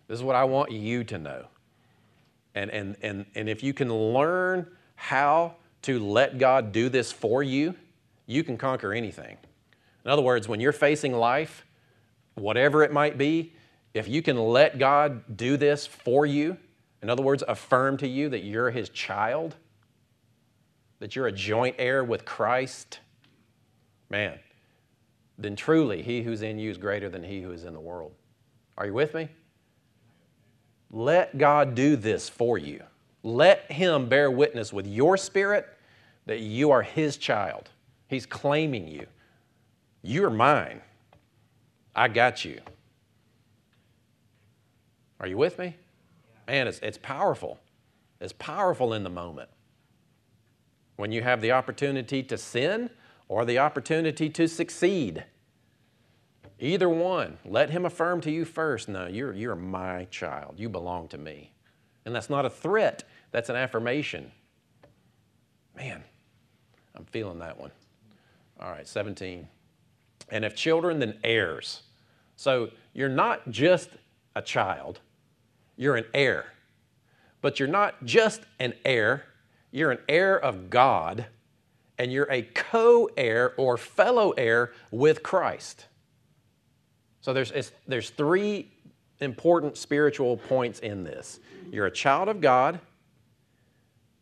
This 0.07 0.17
is 0.17 0.23
what 0.23 0.37
I 0.37 0.45
want 0.45 0.71
you 0.71 1.03
to 1.03 1.17
know. 1.17 1.45
And, 2.55 2.71
and, 2.71 2.95
and, 3.01 3.25
and 3.35 3.49
if 3.49 3.63
you 3.63 3.73
can 3.73 3.93
learn 3.93 4.65
how 4.95 5.55
to 5.81 5.99
let 5.99 6.37
God 6.37 6.71
do 6.71 6.87
this 6.87 7.11
for 7.11 7.43
you, 7.43 7.75
you 8.25 8.45
can 8.45 8.57
conquer 8.57 8.93
anything. 8.93 9.37
In 10.05 10.11
other 10.11 10.21
words, 10.21 10.47
when 10.47 10.59
you're 10.59 10.71
facing 10.71 11.13
life, 11.13 11.65
whatever 12.35 12.83
it 12.83 12.91
might 12.91 13.17
be, 13.17 13.53
if 13.93 14.07
you 14.07 14.21
can 14.21 14.37
let 14.37 14.79
God 14.79 15.37
do 15.37 15.55
this 15.55 15.85
for 15.85 16.25
you, 16.25 16.57
in 17.01 17.09
other 17.09 17.21
words, 17.21 17.43
affirm 17.47 17.97
to 17.97 18.07
you 18.07 18.29
that 18.29 18.43
you're 18.43 18.71
his 18.71 18.89
child, 18.89 19.55
that 20.99 21.15
you're 21.15 21.27
a 21.27 21.31
joint 21.31 21.75
heir 21.77 22.03
with 22.03 22.25
Christ, 22.25 22.99
man, 24.09 24.39
then 25.37 25.55
truly 25.55 26.01
he 26.01 26.21
who's 26.21 26.41
in 26.41 26.59
you 26.59 26.71
is 26.71 26.77
greater 26.77 27.09
than 27.09 27.23
he 27.23 27.41
who 27.41 27.51
is 27.51 27.65
in 27.65 27.73
the 27.73 27.79
world. 27.79 28.13
Are 28.77 28.85
you 28.85 28.93
with 28.93 29.13
me? 29.13 29.29
Let 30.91 31.37
God 31.37 31.75
do 31.75 31.95
this 31.95 32.29
for 32.29 32.57
you. 32.57 32.83
Let 33.23 33.71
him 33.71 34.07
bear 34.07 34.29
witness 34.29 34.71
with 34.71 34.85
your 34.85 35.17
spirit 35.17 35.67
that 36.25 36.39
you 36.39 36.71
are 36.71 36.81
his 36.81 37.17
child. 37.17 37.69
He's 38.07 38.25
claiming 38.25 38.87
you. 38.87 39.07
You're 40.03 40.29
mine. 40.29 40.81
I 41.95 42.09
got 42.09 42.43
you. 42.43 42.59
Are 45.19 45.27
you 45.27 45.37
with 45.37 45.57
me? 45.57 45.77
Man, 46.47 46.67
it's, 46.67 46.79
it's 46.79 46.97
powerful. 46.97 47.59
It's 48.19 48.33
powerful 48.33 48.93
in 48.93 49.03
the 49.03 49.09
moment. 49.09 49.49
When 50.97 51.11
you 51.11 51.23
have 51.23 51.41
the 51.41 51.53
opportunity 51.53 52.21
to 52.23 52.37
sin 52.37 52.89
or 53.29 53.45
the 53.45 53.57
opportunity 53.59 54.29
to 54.29 54.47
succeed. 54.47 55.23
Either 56.59 56.89
one, 56.89 57.37
let 57.45 57.69
him 57.69 57.85
affirm 57.85 58.21
to 58.21 58.31
you 58.31 58.45
first 58.45 58.87
no, 58.87 59.07
you're, 59.07 59.33
you're 59.33 59.55
my 59.55 60.05
child. 60.11 60.59
You 60.59 60.69
belong 60.69 61.07
to 61.09 61.17
me. 61.17 61.53
And 62.05 62.13
that's 62.13 62.29
not 62.29 62.45
a 62.45 62.49
threat, 62.49 63.03
that's 63.31 63.49
an 63.49 63.55
affirmation. 63.55 64.31
Man, 65.75 66.03
I'm 66.95 67.05
feeling 67.05 67.39
that 67.39 67.59
one. 67.59 67.71
All 68.59 68.69
right, 68.69 68.87
17. 68.87 69.47
And 70.33 70.43
if 70.43 70.55
children, 70.55 70.97
then 70.97 71.13
heirs. 71.23 71.83
So 72.35 72.71
you're 72.93 73.07
not 73.07 73.51
just 73.51 73.91
a 74.35 74.41
child, 74.41 74.99
you're 75.77 75.95
an 75.95 76.05
heir. 76.13 76.45
But 77.41 77.59
you're 77.59 77.69
not 77.69 78.03
just 78.03 78.41
an 78.59 78.73
heir, 78.83 79.25
you're 79.69 79.91
an 79.91 79.99
heir 80.09 80.39
of 80.39 80.71
God, 80.71 81.27
and 81.99 82.11
you're 82.11 82.31
a 82.31 82.41
co 82.41 83.09
heir 83.15 83.53
or 83.57 83.77
fellow 83.77 84.31
heir 84.31 84.71
with 84.89 85.21
Christ. 85.21 85.85
So 87.21 87.31
there's, 87.31 87.71
there's 87.87 88.09
three 88.09 88.71
important 89.19 89.77
spiritual 89.77 90.37
points 90.37 90.79
in 90.79 91.03
this. 91.03 91.39
You're 91.71 91.85
a 91.85 91.91
child 91.91 92.27
of 92.27 92.41
God, 92.41 92.79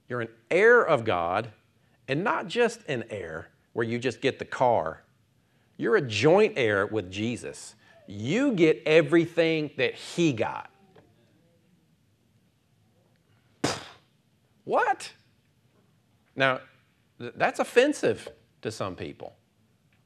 you're 0.09 0.21
an 0.21 0.29
heir 0.49 0.85
of 0.85 1.05
God, 1.05 1.51
and 2.09 2.21
not 2.21 2.47
just 2.47 2.81
an 2.89 3.05
heir 3.09 3.47
where 3.71 3.85
you 3.85 3.97
just 3.97 4.19
get 4.19 4.39
the 4.39 4.45
car. 4.45 5.03
You're 5.81 5.95
a 5.95 6.01
joint 6.01 6.53
heir 6.57 6.85
with 6.85 7.11
Jesus. 7.11 7.73
You 8.05 8.51
get 8.51 8.83
everything 8.85 9.71
that 9.77 9.95
He 9.95 10.31
got. 10.31 10.69
What? 14.63 15.11
Now, 16.35 16.59
that's 17.17 17.59
offensive 17.59 18.29
to 18.61 18.69
some 18.69 18.95
people. 18.95 19.35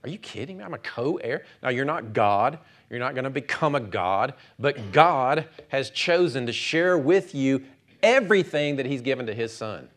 Are 0.04 0.10
you 0.10 0.18
kidding 0.18 0.60
me? 0.60 0.64
I'm 0.64 0.74
a 0.74 0.78
co 0.78 1.18
heir. 1.18 1.44
Now, 1.62 1.70
you're 1.70 1.84
not 1.84 2.14
God. 2.14 2.60
You're 2.90 3.00
not 3.00 3.14
going 3.14 3.26
to 3.26 3.30
become 3.30 3.76
a 3.76 3.82
God, 3.82 4.34
but 4.58 4.94
God 4.94 5.50
has 5.68 5.90
chosen 5.90 6.46
to 6.46 6.54
share 6.54 6.98
with 6.98 7.36
you 7.36 7.66
everything 8.02 8.78
that 8.78 8.86
He's 8.86 9.02
given 9.02 9.26
to 9.26 9.34
His 9.34 9.52
Son. 9.52 9.90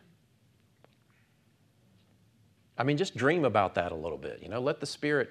I 2.76 2.82
mean, 2.82 2.96
just 2.96 3.16
dream 3.16 3.44
about 3.44 3.76
that 3.76 3.92
a 3.92 3.94
little 3.94 4.18
bit. 4.18 4.40
You 4.42 4.48
know, 4.48 4.60
let 4.60 4.80
the 4.80 4.86
Spirit 4.86 5.30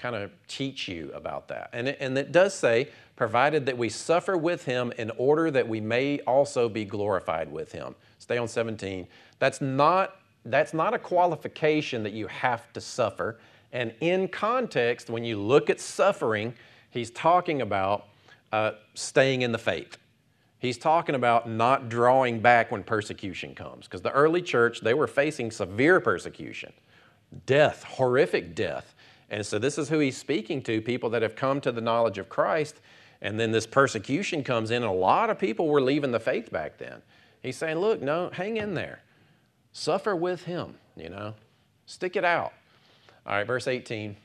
kind 0.00 0.16
of 0.16 0.30
teach 0.48 0.88
you 0.88 1.10
about 1.14 1.46
that. 1.48 1.68
And 1.72 1.88
it, 1.88 1.98
and 2.00 2.16
it 2.16 2.32
does 2.32 2.54
say, 2.54 2.88
provided 3.16 3.66
that 3.66 3.76
we 3.76 3.90
suffer 3.90 4.36
with 4.36 4.64
Him 4.64 4.92
in 4.96 5.10
order 5.18 5.50
that 5.50 5.68
we 5.68 5.78
may 5.78 6.20
also 6.20 6.68
be 6.68 6.86
glorified 6.86 7.52
with 7.52 7.70
Him. 7.70 7.94
Stay 8.18 8.38
on 8.38 8.48
17. 8.48 9.06
That's 9.38 9.60
not, 9.60 10.16
that's 10.46 10.72
not 10.72 10.94
a 10.94 10.98
qualification 10.98 12.02
that 12.02 12.14
you 12.14 12.26
have 12.28 12.72
to 12.72 12.80
suffer. 12.80 13.38
And 13.72 13.92
in 14.00 14.26
context, 14.28 15.10
when 15.10 15.22
you 15.22 15.38
look 15.38 15.68
at 15.68 15.80
suffering, 15.80 16.54
he's 16.90 17.10
talking 17.10 17.60
about 17.60 18.06
uh, 18.52 18.72
staying 18.94 19.42
in 19.42 19.52
the 19.52 19.58
faith. 19.58 19.98
He's 20.58 20.78
talking 20.78 21.14
about 21.14 21.48
not 21.48 21.90
drawing 21.90 22.40
back 22.40 22.72
when 22.72 22.82
persecution 22.82 23.54
comes. 23.54 23.86
Because 23.86 24.00
the 24.00 24.12
early 24.12 24.40
church, 24.40 24.80
they 24.80 24.94
were 24.94 25.06
facing 25.06 25.50
severe 25.50 26.00
persecution, 26.00 26.72
death, 27.44 27.84
horrific 27.84 28.54
death. 28.54 28.94
And 29.30 29.46
so 29.46 29.58
this 29.58 29.78
is 29.78 29.88
who 29.88 30.00
he's 30.00 30.16
speaking 30.16 30.62
to 30.62 30.80
people 30.80 31.10
that 31.10 31.22
have 31.22 31.36
come 31.36 31.60
to 31.60 31.72
the 31.72 31.80
knowledge 31.80 32.18
of 32.18 32.28
Christ. 32.28 32.80
And 33.22 33.38
then 33.38 33.52
this 33.52 33.66
persecution 33.66 34.42
comes 34.42 34.70
in, 34.70 34.82
and 34.82 34.90
a 34.90 34.94
lot 34.94 35.30
of 35.30 35.38
people 35.38 35.68
were 35.68 35.80
leaving 35.80 36.10
the 36.10 36.20
faith 36.20 36.50
back 36.50 36.78
then. 36.78 37.02
He's 37.42 37.56
saying, 37.56 37.78
Look, 37.78 38.02
no, 38.02 38.30
hang 38.30 38.56
in 38.56 38.74
there. 38.74 39.02
Suffer 39.72 40.16
with 40.16 40.44
him, 40.44 40.74
you 40.96 41.08
know, 41.08 41.34
stick 41.86 42.16
it 42.16 42.24
out. 42.24 42.52
All 43.24 43.34
right, 43.34 43.46
verse 43.46 43.68
18. 43.68 44.16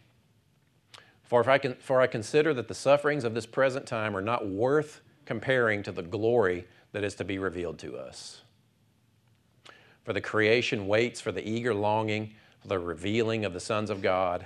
For, 1.23 1.41
if 1.41 1.47
I 1.47 1.57
can, 1.57 1.75
for 1.75 2.01
I 2.01 2.07
consider 2.07 2.53
that 2.53 2.67
the 2.67 2.73
sufferings 2.73 3.23
of 3.23 3.33
this 3.33 3.45
present 3.45 3.85
time 3.85 4.15
are 4.15 4.21
not 4.21 4.47
worth 4.47 5.01
comparing 5.25 5.83
to 5.83 5.91
the 5.91 6.01
glory 6.01 6.65
that 6.93 7.03
is 7.03 7.15
to 7.15 7.23
be 7.23 7.37
revealed 7.37 7.77
to 7.79 7.97
us. 7.97 8.41
For 10.03 10.13
the 10.13 10.21
creation 10.21 10.87
waits 10.87 11.19
for 11.19 11.31
the 11.31 11.47
eager 11.47 11.73
longing 11.73 12.33
for 12.65 12.69
the 12.69 12.79
revealing 12.79 13.45
of 13.45 13.53
the 13.53 13.59
sons 13.59 13.91
of 13.91 14.01
God. 14.01 14.45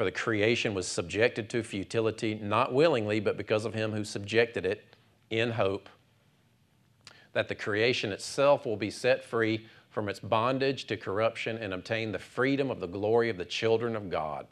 For 0.00 0.04
the 0.04 0.10
creation 0.10 0.72
was 0.72 0.88
subjected 0.88 1.50
to 1.50 1.62
futility, 1.62 2.34
not 2.34 2.72
willingly, 2.72 3.20
but 3.20 3.36
because 3.36 3.66
of 3.66 3.74
him 3.74 3.92
who 3.92 4.02
subjected 4.02 4.64
it 4.64 4.96
in 5.28 5.50
hope 5.50 5.90
that 7.34 7.48
the 7.48 7.54
creation 7.54 8.10
itself 8.10 8.64
will 8.64 8.78
be 8.78 8.90
set 8.90 9.22
free 9.22 9.66
from 9.90 10.08
its 10.08 10.18
bondage 10.18 10.86
to 10.86 10.96
corruption 10.96 11.58
and 11.58 11.74
obtain 11.74 12.12
the 12.12 12.18
freedom 12.18 12.70
of 12.70 12.80
the 12.80 12.86
glory 12.86 13.28
of 13.28 13.36
the 13.36 13.44
children 13.44 13.94
of 13.94 14.08
God. 14.08 14.46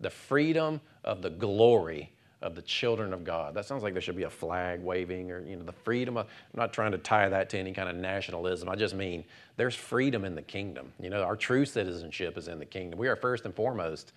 The 0.00 0.10
freedom 0.10 0.82
of 1.02 1.22
the 1.22 1.30
glory 1.30 2.12
of 2.42 2.54
the 2.54 2.60
children 2.60 3.14
of 3.14 3.24
God. 3.24 3.54
That 3.54 3.64
sounds 3.64 3.82
like 3.82 3.94
there 3.94 4.02
should 4.02 4.16
be 4.16 4.24
a 4.24 4.30
flag 4.30 4.82
waving 4.82 5.30
or, 5.30 5.40
you 5.40 5.56
know, 5.56 5.64
the 5.64 5.72
freedom 5.72 6.18
of, 6.18 6.26
I'm 6.26 6.60
not 6.60 6.74
trying 6.74 6.92
to 6.92 6.98
tie 6.98 7.30
that 7.30 7.48
to 7.50 7.58
any 7.58 7.72
kind 7.72 7.88
of 7.88 7.96
nationalism. 7.96 8.68
I 8.68 8.76
just 8.76 8.94
mean 8.94 9.24
there's 9.56 9.74
freedom 9.74 10.26
in 10.26 10.34
the 10.34 10.42
kingdom. 10.42 10.92
You 11.00 11.08
know, 11.08 11.22
our 11.22 11.36
true 11.36 11.64
citizenship 11.64 12.36
is 12.36 12.48
in 12.48 12.58
the 12.58 12.66
kingdom. 12.66 12.98
We 12.98 13.08
are 13.08 13.16
first 13.16 13.46
and 13.46 13.54
foremost 13.54 14.12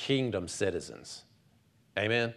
kingdom 0.00 0.48
citizens. 0.48 1.24
Amen? 1.98 2.32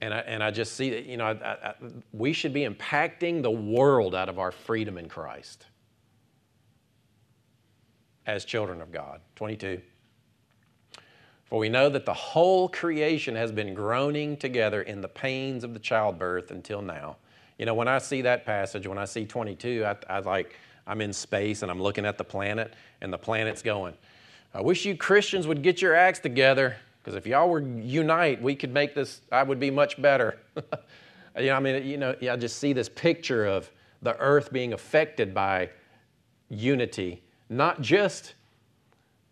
And 0.00 0.12
I, 0.12 0.18
and 0.18 0.42
I 0.42 0.50
just 0.50 0.74
see 0.74 0.90
that, 0.90 1.06
you 1.06 1.16
know, 1.16 1.26
I, 1.26 1.68
I, 1.68 1.74
we 2.12 2.32
should 2.32 2.52
be 2.52 2.66
impacting 2.66 3.40
the 3.40 3.52
world 3.52 4.16
out 4.16 4.28
of 4.28 4.40
our 4.40 4.50
freedom 4.50 4.98
in 4.98 5.08
Christ 5.08 5.66
as 8.26 8.44
children 8.44 8.80
of 8.80 8.90
God. 8.90 9.20
22. 9.36 9.80
For 11.44 11.60
we 11.60 11.68
know 11.68 11.88
that 11.88 12.04
the 12.04 12.14
whole 12.14 12.68
creation 12.68 13.36
has 13.36 13.52
been 13.52 13.74
groaning 13.74 14.36
together 14.36 14.82
in 14.82 15.00
the 15.00 15.08
pains 15.08 15.62
of 15.62 15.74
the 15.74 15.80
childbirth 15.80 16.50
until 16.50 16.82
now. 16.82 17.16
You 17.58 17.66
know, 17.66 17.74
when 17.74 17.86
I 17.86 17.98
see 17.98 18.22
that 18.22 18.44
passage, 18.44 18.88
when 18.88 18.98
I 18.98 19.04
see 19.04 19.24
22, 19.24 19.84
I, 19.84 19.96
I 20.08 20.18
like, 20.18 20.56
I'm 20.84 21.00
in 21.00 21.12
space 21.12 21.62
and 21.62 21.70
I'm 21.70 21.80
looking 21.80 22.06
at 22.06 22.18
the 22.18 22.24
planet, 22.24 22.74
and 23.02 23.12
the 23.12 23.18
planet's 23.18 23.62
going, 23.62 23.94
I 24.54 24.60
wish 24.60 24.84
you 24.84 24.96
Christians 24.96 25.46
would 25.46 25.62
get 25.62 25.80
your 25.80 25.94
acts 25.94 26.18
together, 26.18 26.76
because 27.02 27.16
if 27.16 27.26
y'all 27.26 27.48
were 27.48 27.60
unite, 27.60 28.42
we 28.42 28.54
could 28.54 28.72
make 28.72 28.94
this, 28.94 29.20
I 29.30 29.42
would 29.42 29.58
be 29.58 29.70
much 29.70 30.00
better. 30.00 30.38
you 31.38 31.46
know, 31.46 31.54
I 31.54 31.60
mean, 31.60 31.86
you 31.86 31.96
know, 31.96 32.14
I 32.30 32.36
just 32.36 32.58
see 32.58 32.72
this 32.72 32.88
picture 32.88 33.46
of 33.46 33.70
the 34.02 34.16
earth 34.18 34.52
being 34.52 34.72
affected 34.72 35.32
by 35.32 35.70
unity 36.50 37.22
not 37.52 37.82
just, 37.82 38.34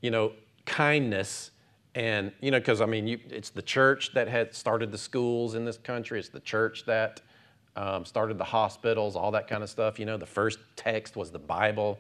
you 0.02 0.10
know, 0.10 0.32
kindness 0.66 1.50
and, 1.94 2.30
you 2.40 2.50
know, 2.52 2.58
because 2.58 2.80
I 2.80 2.86
mean, 2.86 3.06
you, 3.06 3.18
it's 3.30 3.50
the 3.50 3.62
church 3.62 4.12
that 4.14 4.28
had 4.28 4.54
started 4.54 4.92
the 4.92 4.98
schools 4.98 5.54
in 5.54 5.64
this 5.64 5.78
country, 5.78 6.20
it's 6.20 6.28
the 6.28 6.40
church 6.40 6.84
that 6.86 7.20
um, 7.74 8.04
started 8.04 8.38
the 8.38 8.44
hospitals, 8.44 9.16
all 9.16 9.30
that 9.32 9.48
kind 9.48 9.62
of 9.62 9.70
stuff. 9.70 9.98
You 9.98 10.04
know, 10.04 10.16
the 10.16 10.26
first 10.26 10.58
text 10.76 11.16
was 11.16 11.30
the 11.30 11.38
Bible. 11.38 11.98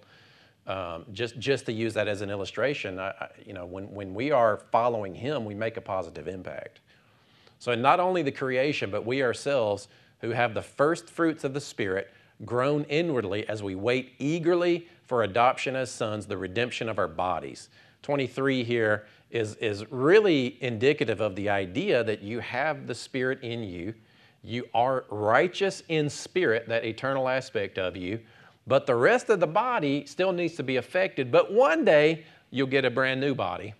Um, 0.70 1.04
just, 1.12 1.36
just 1.40 1.66
to 1.66 1.72
use 1.72 1.94
that 1.94 2.06
as 2.06 2.20
an 2.20 2.30
illustration, 2.30 3.00
I, 3.00 3.08
I, 3.08 3.28
you 3.44 3.52
know, 3.52 3.66
when, 3.66 3.90
when 3.92 4.14
we 4.14 4.30
are 4.30 4.60
following 4.70 5.16
Him, 5.16 5.44
we 5.44 5.52
make 5.52 5.76
a 5.76 5.80
positive 5.80 6.28
impact. 6.28 6.78
So, 7.58 7.74
not 7.74 7.98
only 7.98 8.22
the 8.22 8.30
creation, 8.30 8.88
but 8.88 9.04
we 9.04 9.20
ourselves 9.24 9.88
who 10.20 10.30
have 10.30 10.54
the 10.54 10.62
first 10.62 11.10
fruits 11.10 11.42
of 11.42 11.54
the 11.54 11.60
Spirit 11.60 12.12
groan 12.44 12.84
inwardly 12.84 13.48
as 13.48 13.64
we 13.64 13.74
wait 13.74 14.12
eagerly 14.20 14.86
for 15.06 15.24
adoption 15.24 15.74
as 15.74 15.90
sons, 15.90 16.26
the 16.26 16.36
redemption 16.36 16.88
of 16.88 17.00
our 17.00 17.08
bodies. 17.08 17.68
23 18.02 18.62
here 18.62 19.06
is, 19.32 19.56
is 19.56 19.90
really 19.90 20.56
indicative 20.62 21.20
of 21.20 21.34
the 21.34 21.48
idea 21.48 22.04
that 22.04 22.22
you 22.22 22.38
have 22.38 22.86
the 22.86 22.94
Spirit 22.94 23.42
in 23.42 23.64
you. 23.64 23.92
You 24.44 24.68
are 24.72 25.04
righteous 25.10 25.82
in 25.88 26.08
spirit, 26.08 26.68
that 26.68 26.84
eternal 26.84 27.28
aspect 27.28 27.76
of 27.76 27.96
you, 27.96 28.20
but 28.70 28.86
the 28.86 28.94
rest 28.94 29.30
of 29.30 29.40
the 29.40 29.48
body 29.48 30.06
still 30.06 30.30
needs 30.30 30.54
to 30.54 30.62
be 30.62 30.76
affected. 30.76 31.32
But 31.32 31.52
one 31.52 31.84
day, 31.84 32.24
you'll 32.52 32.68
get 32.68 32.84
a 32.84 32.90
brand 32.90 33.20
new 33.20 33.34
body. 33.34 33.74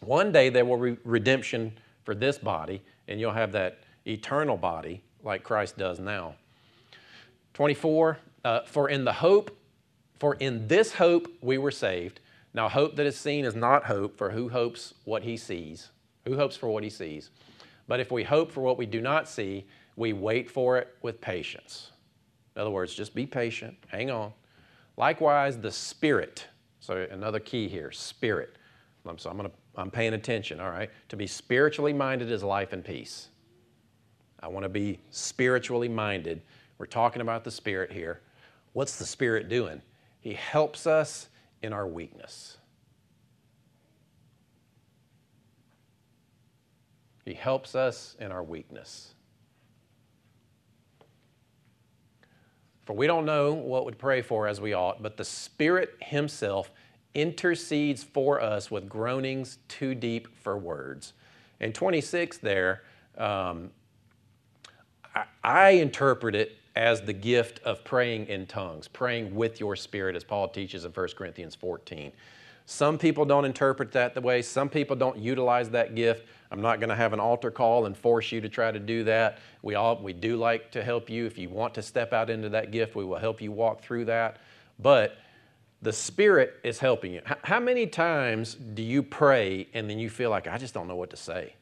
One 0.00 0.32
day, 0.32 0.48
there 0.48 0.64
will 0.64 0.78
be 0.78 0.96
redemption 1.04 1.76
for 2.02 2.14
this 2.14 2.38
body, 2.38 2.82
and 3.08 3.20
you'll 3.20 3.34
have 3.34 3.52
that 3.52 3.80
eternal 4.06 4.56
body 4.56 5.02
like 5.22 5.42
Christ 5.42 5.76
does 5.76 6.00
now. 6.00 6.34
24, 7.52 8.18
uh, 8.42 8.60
for 8.62 8.88
in 8.88 9.04
the 9.04 9.12
hope 9.12 9.54
for 10.18 10.36
in 10.36 10.66
this 10.66 10.94
hope 10.94 11.30
we 11.42 11.58
were 11.58 11.70
saved. 11.70 12.20
Now, 12.54 12.70
hope 12.70 12.96
that 12.96 13.04
is 13.04 13.18
seen 13.18 13.44
is 13.44 13.54
not 13.54 13.84
hope, 13.84 14.16
for 14.16 14.30
who 14.30 14.48
hopes 14.48 14.94
what 15.04 15.24
he 15.24 15.36
sees? 15.36 15.90
Who 16.24 16.36
hopes 16.36 16.56
for 16.56 16.70
what 16.70 16.82
he 16.82 16.88
sees? 16.88 17.28
But 17.86 18.00
if 18.00 18.10
we 18.10 18.24
hope 18.24 18.50
for 18.50 18.62
what 18.62 18.78
we 18.78 18.86
do 18.86 19.02
not 19.02 19.28
see, 19.28 19.66
we 19.94 20.14
wait 20.14 20.50
for 20.50 20.78
it 20.78 20.96
with 21.02 21.20
patience. 21.20 21.90
In 22.56 22.62
other 22.62 22.70
words, 22.70 22.94
just 22.94 23.14
be 23.14 23.26
patient, 23.26 23.76
hang 23.88 24.10
on. 24.10 24.32
Likewise, 24.96 25.58
the 25.58 25.70
Spirit. 25.70 26.46
So, 26.80 27.06
another 27.10 27.38
key 27.38 27.68
here 27.68 27.92
Spirit. 27.92 28.56
So, 29.18 29.28
I'm, 29.30 29.36
gonna, 29.36 29.50
I'm 29.76 29.90
paying 29.90 30.14
attention, 30.14 30.58
all 30.58 30.70
right? 30.70 30.90
To 31.10 31.16
be 31.16 31.26
spiritually 31.26 31.92
minded 31.92 32.32
is 32.32 32.42
life 32.42 32.72
and 32.72 32.82
peace. 32.82 33.28
I 34.40 34.48
want 34.48 34.64
to 34.64 34.70
be 34.70 34.98
spiritually 35.10 35.88
minded. 35.88 36.40
We're 36.78 36.86
talking 36.86 37.20
about 37.20 37.44
the 37.44 37.50
Spirit 37.50 37.92
here. 37.92 38.20
What's 38.72 38.98
the 38.98 39.06
Spirit 39.06 39.48
doing? 39.48 39.82
He 40.20 40.32
helps 40.32 40.86
us 40.86 41.28
in 41.62 41.72
our 41.72 41.86
weakness. 41.86 42.56
He 47.24 47.34
helps 47.34 47.74
us 47.74 48.16
in 48.18 48.32
our 48.32 48.42
weakness. 48.42 49.15
For 52.86 52.94
we 52.94 53.08
don't 53.08 53.26
know 53.26 53.52
what 53.52 53.84
we 53.84 53.92
pray 53.92 54.22
for 54.22 54.46
as 54.46 54.60
we 54.60 54.72
ought, 54.72 55.02
but 55.02 55.16
the 55.16 55.24
Spirit 55.24 55.96
Himself 56.00 56.70
intercedes 57.14 58.04
for 58.04 58.40
us 58.40 58.70
with 58.70 58.88
groanings 58.88 59.58
too 59.66 59.94
deep 59.94 60.28
for 60.42 60.56
words. 60.56 61.12
In 61.58 61.72
26 61.72 62.38
there, 62.38 62.84
um, 63.18 63.70
I, 65.14 65.24
I 65.42 65.68
interpret 65.70 66.36
it 66.36 66.58
as 66.76 67.02
the 67.02 67.12
gift 67.12 67.58
of 67.64 67.82
praying 67.82 68.26
in 68.28 68.46
tongues, 68.46 68.86
praying 68.86 69.34
with 69.34 69.58
your 69.58 69.74
spirit, 69.74 70.14
as 70.14 70.22
Paul 70.22 70.48
teaches 70.48 70.84
in 70.84 70.92
1 70.92 71.08
Corinthians 71.16 71.54
14. 71.54 72.12
Some 72.66 72.98
people 72.98 73.24
don't 73.24 73.46
interpret 73.46 73.92
that 73.92 74.14
the 74.14 74.20
way, 74.20 74.42
some 74.42 74.68
people 74.68 74.94
don't 74.94 75.18
utilize 75.18 75.70
that 75.70 75.94
gift. 75.94 76.26
I'm 76.50 76.60
not 76.60 76.80
going 76.80 76.90
to 76.90 76.96
have 76.96 77.12
an 77.12 77.20
altar 77.20 77.50
call 77.50 77.86
and 77.86 77.96
force 77.96 78.30
you 78.32 78.40
to 78.40 78.48
try 78.48 78.70
to 78.70 78.78
do 78.78 79.04
that. 79.04 79.38
We 79.62 79.74
all 79.74 80.00
we 80.00 80.12
do 80.12 80.36
like 80.36 80.70
to 80.72 80.82
help 80.82 81.10
you 81.10 81.26
if 81.26 81.38
you 81.38 81.48
want 81.48 81.74
to 81.74 81.82
step 81.82 82.12
out 82.12 82.30
into 82.30 82.48
that 82.50 82.70
gift, 82.70 82.94
we 82.94 83.04
will 83.04 83.18
help 83.18 83.40
you 83.40 83.52
walk 83.52 83.82
through 83.82 84.06
that. 84.06 84.38
But 84.78 85.16
the 85.82 85.92
Spirit 85.92 86.54
is 86.64 86.78
helping 86.78 87.12
you. 87.12 87.20
How 87.42 87.60
many 87.60 87.86
times 87.86 88.54
do 88.54 88.82
you 88.82 89.02
pray 89.02 89.68
and 89.74 89.88
then 89.88 89.98
you 89.98 90.08
feel 90.08 90.30
like 90.30 90.46
I 90.46 90.58
just 90.58 90.74
don't 90.74 90.88
know 90.88 90.96
what 90.96 91.10
to 91.10 91.16
say? 91.16 91.54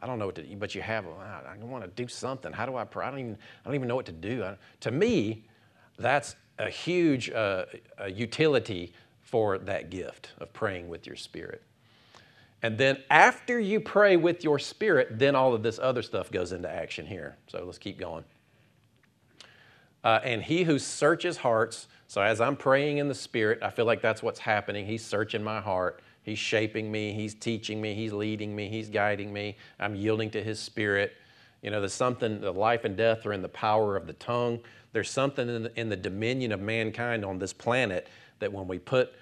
I 0.00 0.06
don't 0.06 0.18
know 0.18 0.26
what 0.26 0.34
to, 0.36 0.42
but 0.56 0.74
you 0.74 0.82
have, 0.82 1.06
I 1.06 1.54
want 1.60 1.84
to 1.84 1.90
do 1.90 2.08
something. 2.08 2.52
How 2.52 2.66
do 2.66 2.76
I 2.76 2.84
pray? 2.84 3.06
I 3.06 3.10
don't 3.10 3.20
even, 3.20 3.38
I 3.64 3.68
don't 3.68 3.76
even 3.76 3.86
know 3.86 3.94
what 3.94 4.06
to 4.06 4.12
do. 4.12 4.44
To 4.80 4.90
me, 4.90 5.44
that's 5.98 6.34
a 6.58 6.68
huge 6.68 7.30
uh, 7.30 7.66
a 7.98 8.10
utility 8.10 8.92
for 9.20 9.58
that 9.58 9.90
gift 9.90 10.32
of 10.38 10.52
praying 10.52 10.88
with 10.88 11.06
your 11.06 11.16
spirit. 11.16 11.62
And 12.62 12.78
then 12.78 13.02
after 13.10 13.58
you 13.58 13.80
pray 13.80 14.16
with 14.16 14.44
your 14.44 14.58
spirit, 14.58 15.18
then 15.18 15.34
all 15.34 15.52
of 15.52 15.62
this 15.62 15.80
other 15.80 16.02
stuff 16.02 16.30
goes 16.30 16.52
into 16.52 16.70
action 16.70 17.06
here. 17.06 17.36
So 17.48 17.64
let's 17.64 17.78
keep 17.78 17.98
going. 17.98 18.24
Uh, 20.04 20.20
and 20.24 20.42
he 20.42 20.62
who 20.64 20.78
searches 20.78 21.38
hearts, 21.38 21.88
so 22.06 22.22
as 22.22 22.40
I'm 22.40 22.56
praying 22.56 22.98
in 22.98 23.08
the 23.08 23.14
spirit, 23.14 23.60
I 23.62 23.70
feel 23.70 23.84
like 23.84 24.00
that's 24.00 24.22
what's 24.22 24.40
happening. 24.40 24.86
He's 24.86 25.04
searching 25.04 25.42
my 25.42 25.60
heart. 25.60 26.02
He's 26.22 26.38
shaping 26.38 26.90
me. 26.90 27.12
He's 27.12 27.34
teaching 27.34 27.80
me. 27.80 27.94
He's 27.94 28.12
leading 28.12 28.54
me. 28.54 28.68
He's 28.68 28.88
guiding 28.88 29.32
me. 29.32 29.56
I'm 29.80 29.96
yielding 29.96 30.30
to 30.30 30.42
his 30.42 30.60
spirit. 30.60 31.14
You 31.62 31.70
know, 31.70 31.80
there's 31.80 31.92
something, 31.92 32.40
the 32.40 32.52
life 32.52 32.84
and 32.84 32.96
death 32.96 33.26
are 33.26 33.32
in 33.32 33.42
the 33.42 33.48
power 33.48 33.96
of 33.96 34.06
the 34.06 34.12
tongue. 34.14 34.60
There's 34.92 35.10
something 35.10 35.48
in 35.48 35.62
the, 35.64 35.80
in 35.80 35.88
the 35.88 35.96
dominion 35.96 36.52
of 36.52 36.60
mankind 36.60 37.24
on 37.24 37.38
this 37.38 37.52
planet 37.52 38.08
that 38.40 38.52
when 38.52 38.68
we 38.68 38.78
put 38.78 39.12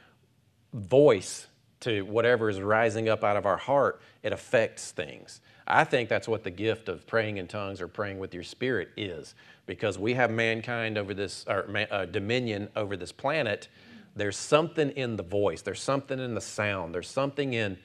voice 0.73 1.47
to 1.81 2.03
whatever 2.03 2.51
is 2.51 2.61
rising 2.61 3.09
up 3.09 3.25
out 3.25 3.37
of 3.37 3.47
our 3.47 3.57
heart, 3.57 4.01
it 4.23 4.33
affects 4.33 4.91
things. 4.93 5.41
I 5.67 5.85
think 5.85 6.09
that's 6.09 6.29
what 6.29 6.45
the 6.45 6.51
gift 6.51 6.89
of 6.89 7.07
praying 7.07 7.37
in 7.37 7.47
tongues 7.47 7.81
or 7.81 7.89
praying 7.89 8.19
with 8.19 8.35
your 8.35 8.43
spirit 8.43 8.91
is, 8.97 9.35
because 9.67 9.99
we 9.99 10.15
have 10.15 10.31
mankind 10.31 10.99
over 10.99 11.15
this, 11.15 11.45
or 11.49 11.67
uh, 11.91 12.07
dominion 12.07 12.69
over 12.77 12.97
this 12.97 13.13
planet. 13.13 13.69
There's 14.17 14.37
something 14.37 14.91
in 14.91 15.17
the 15.17 15.23
voice, 15.23 15.63
there's 15.63 15.81
something 15.81 16.19
in 16.19 16.35
the 16.35 16.41
sound, 16.41 16.95
there's 16.95 17.09
something 17.09 17.55
in 17.55 17.79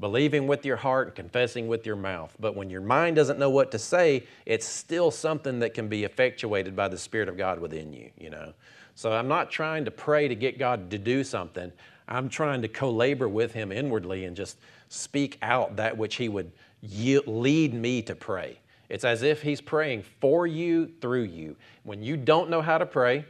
believing 0.00 0.46
with 0.46 0.64
your 0.64 0.76
heart 0.76 1.08
and 1.08 1.16
confessing 1.16 1.68
with 1.68 1.86
your 1.86 1.96
mouth. 1.96 2.34
But 2.38 2.54
when 2.54 2.70
your 2.70 2.80
mind 2.80 3.16
doesn't 3.16 3.38
know 3.38 3.50
what 3.50 3.70
to 3.72 3.78
say, 3.78 4.26
it's 4.46 4.66
still 4.66 5.10
something 5.10 5.58
that 5.60 5.74
can 5.74 5.88
be 5.88 6.04
effectuated 6.04 6.76
by 6.76 6.88
the 6.88 6.98
Spirit 6.98 7.28
of 7.28 7.36
God 7.36 7.58
within 7.58 7.92
you, 7.92 8.10
you 8.18 8.30
know. 8.30 8.52
So 8.94 9.12
I'm 9.12 9.28
not 9.28 9.50
trying 9.50 9.84
to 9.84 9.90
pray 9.90 10.28
to 10.28 10.34
get 10.34 10.58
God 10.58 10.90
to 10.90 10.98
do 10.98 11.22
something. 11.22 11.72
I'm 12.08 12.28
trying 12.28 12.62
to 12.62 12.68
co 12.68 12.90
labor 12.90 13.28
with 13.28 13.52
Him 13.52 13.70
inwardly 13.70 14.24
and 14.24 14.34
just 14.36 14.58
speak 14.88 15.38
out 15.42 15.76
that 15.76 15.96
which 15.96 16.16
He 16.16 16.28
would 16.28 16.50
lead 16.82 17.74
me 17.74 18.02
to 18.02 18.14
pray. 18.14 18.58
It's 18.88 19.04
as 19.04 19.22
if 19.22 19.42
He's 19.42 19.60
praying 19.60 20.04
for 20.20 20.46
you 20.46 20.90
through 21.00 21.24
you. 21.24 21.56
When 21.84 22.02
you 22.02 22.16
don't 22.16 22.48
know 22.48 22.62
how 22.62 22.78
to 22.78 22.86
pray, 22.86 23.24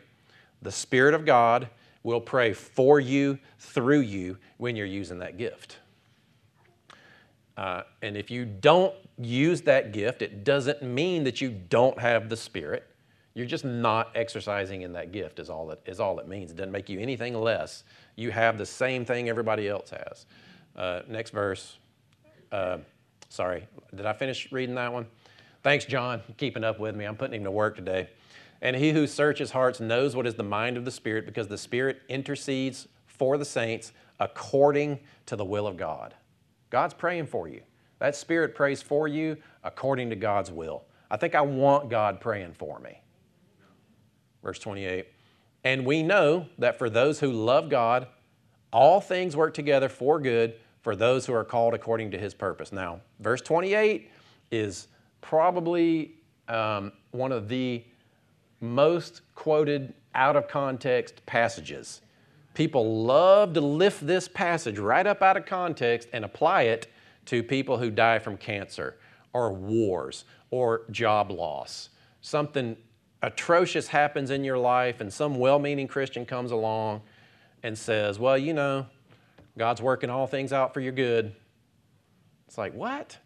the 0.62 0.72
Spirit 0.72 1.14
of 1.14 1.24
God 1.24 1.68
will 2.02 2.20
pray 2.20 2.52
for 2.52 3.00
you 3.00 3.38
through 3.58 4.00
you 4.00 4.38
when 4.56 4.76
you're 4.76 4.86
using 4.86 5.18
that 5.18 5.36
gift. 5.36 5.78
Uh, 7.56 7.82
and 8.02 8.16
if 8.16 8.30
you 8.30 8.44
don't 8.44 8.94
use 9.18 9.62
that 9.62 9.92
gift, 9.92 10.22
it 10.22 10.44
doesn't 10.44 10.80
mean 10.80 11.24
that 11.24 11.40
you 11.40 11.50
don't 11.50 11.98
have 11.98 12.28
the 12.28 12.36
Spirit. 12.36 12.86
You're 13.34 13.46
just 13.46 13.64
not 13.64 14.10
exercising 14.14 14.82
in 14.82 14.92
that 14.92 15.10
gift, 15.12 15.38
is 15.38 15.50
all 15.50 15.70
it, 15.72 15.80
is 15.86 15.98
all 16.00 16.18
it 16.20 16.28
means. 16.28 16.52
It 16.52 16.56
doesn't 16.56 16.72
make 16.72 16.88
you 16.88 17.00
anything 17.00 17.34
less 17.34 17.84
you 18.18 18.32
have 18.32 18.58
the 18.58 18.66
same 18.66 19.04
thing 19.04 19.28
everybody 19.28 19.68
else 19.68 19.90
has. 19.90 20.26
Uh, 20.74 21.02
next 21.08 21.30
verse. 21.30 21.78
Uh, 22.50 22.78
sorry, 23.28 23.68
did 23.94 24.06
I 24.06 24.12
finish 24.12 24.50
reading 24.50 24.74
that 24.74 24.92
one? 24.92 25.06
Thanks, 25.62 25.84
John, 25.84 26.22
keeping 26.36 26.64
up 26.64 26.80
with 26.80 26.96
me. 26.96 27.04
I'm 27.04 27.16
putting 27.16 27.36
him 27.36 27.44
to 27.44 27.50
work 27.52 27.76
today. 27.76 28.08
And 28.60 28.74
he 28.74 28.90
who 28.90 29.06
searches 29.06 29.52
hearts 29.52 29.78
knows 29.78 30.16
what 30.16 30.26
is 30.26 30.34
the 30.34 30.42
mind 30.42 30.76
of 30.76 30.84
the 30.84 30.90
Spirit 30.90 31.26
because 31.26 31.46
the 31.46 31.56
Spirit 31.56 32.00
intercedes 32.08 32.88
for 33.06 33.38
the 33.38 33.44
saints 33.44 33.92
according 34.18 34.98
to 35.26 35.36
the 35.36 35.44
will 35.44 35.68
of 35.68 35.76
God. 35.76 36.14
God's 36.70 36.94
praying 36.94 37.28
for 37.28 37.46
you. 37.46 37.62
That 38.00 38.16
Spirit 38.16 38.52
prays 38.54 38.82
for 38.82 39.06
you 39.06 39.36
according 39.62 40.10
to 40.10 40.16
God's 40.16 40.50
will. 40.50 40.82
I 41.08 41.16
think 41.16 41.36
I 41.36 41.40
want 41.40 41.88
God 41.88 42.20
praying 42.20 42.54
for 42.54 42.80
me. 42.80 43.00
Verse 44.42 44.58
28 44.58 45.06
and 45.64 45.84
we 45.84 46.02
know 46.02 46.46
that 46.58 46.78
for 46.78 46.88
those 46.88 47.20
who 47.20 47.32
love 47.32 47.68
God, 47.68 48.06
all 48.72 49.00
things 49.00 49.36
work 49.36 49.54
together 49.54 49.88
for 49.88 50.20
good 50.20 50.54
for 50.82 50.94
those 50.94 51.26
who 51.26 51.32
are 51.32 51.44
called 51.44 51.74
according 51.74 52.10
to 52.12 52.18
his 52.18 52.34
purpose. 52.34 52.72
Now, 52.72 53.00
verse 53.20 53.40
28 53.40 54.10
is 54.50 54.88
probably 55.20 56.14
um, 56.48 56.92
one 57.10 57.32
of 57.32 57.48
the 57.48 57.84
most 58.60 59.22
quoted 59.34 59.92
out 60.14 60.36
of 60.36 60.48
context 60.48 61.24
passages. 61.26 62.00
People 62.54 63.04
love 63.04 63.52
to 63.54 63.60
lift 63.60 64.06
this 64.06 64.26
passage 64.28 64.78
right 64.78 65.06
up 65.06 65.22
out 65.22 65.36
of 65.36 65.46
context 65.46 66.08
and 66.12 66.24
apply 66.24 66.62
it 66.62 66.90
to 67.26 67.42
people 67.42 67.76
who 67.76 67.90
die 67.90 68.18
from 68.18 68.36
cancer 68.36 68.96
or 69.32 69.52
wars 69.52 70.24
or 70.50 70.82
job 70.90 71.30
loss, 71.30 71.90
something 72.20 72.76
atrocious 73.22 73.88
happens 73.88 74.30
in 74.30 74.44
your 74.44 74.58
life 74.58 75.00
and 75.00 75.12
some 75.12 75.36
well 75.36 75.58
meaning 75.58 75.88
Christian 75.88 76.24
comes 76.24 76.50
along 76.50 77.02
and 77.62 77.76
says, 77.76 78.18
Well, 78.18 78.38
you 78.38 78.52
know, 78.52 78.86
God's 79.56 79.82
working 79.82 80.08
all 80.08 80.26
things 80.26 80.52
out 80.52 80.72
for 80.72 80.80
your 80.80 80.92
good. 80.92 81.34
It's 82.46 82.56
like, 82.56 82.72
what? 82.74 83.18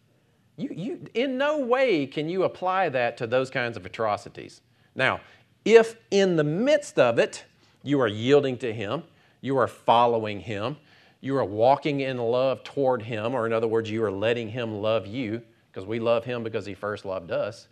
You, 0.56 0.70
you, 0.74 1.06
in 1.14 1.38
no 1.38 1.58
way 1.58 2.06
can 2.06 2.28
you 2.28 2.44
apply 2.44 2.88
that 2.90 3.16
to 3.18 3.26
those 3.26 3.50
kinds 3.50 3.76
of 3.76 3.86
atrocities. 3.86 4.60
Now, 4.94 5.20
if 5.64 5.96
in 6.10 6.36
the 6.36 6.44
midst 6.44 6.98
of 6.98 7.18
it 7.18 7.44
you 7.82 8.00
are 8.00 8.08
yielding 8.08 8.58
to 8.58 8.72
Him, 8.72 9.04
you 9.40 9.56
are 9.56 9.68
following 9.68 10.40
Him, 10.40 10.76
you 11.20 11.36
are 11.36 11.44
walking 11.44 12.00
in 12.00 12.18
love 12.18 12.64
toward 12.64 13.02
Him, 13.02 13.34
or 13.34 13.46
in 13.46 13.52
other 13.52 13.68
words, 13.68 13.90
you 13.90 14.02
are 14.04 14.10
letting 14.10 14.48
Him 14.48 14.82
love 14.82 15.06
you, 15.06 15.42
because 15.70 15.86
we 15.86 16.00
love 16.00 16.24
Him 16.24 16.42
because 16.42 16.66
He 16.66 16.74
first 16.74 17.04
loved 17.04 17.30
us, 17.30 17.68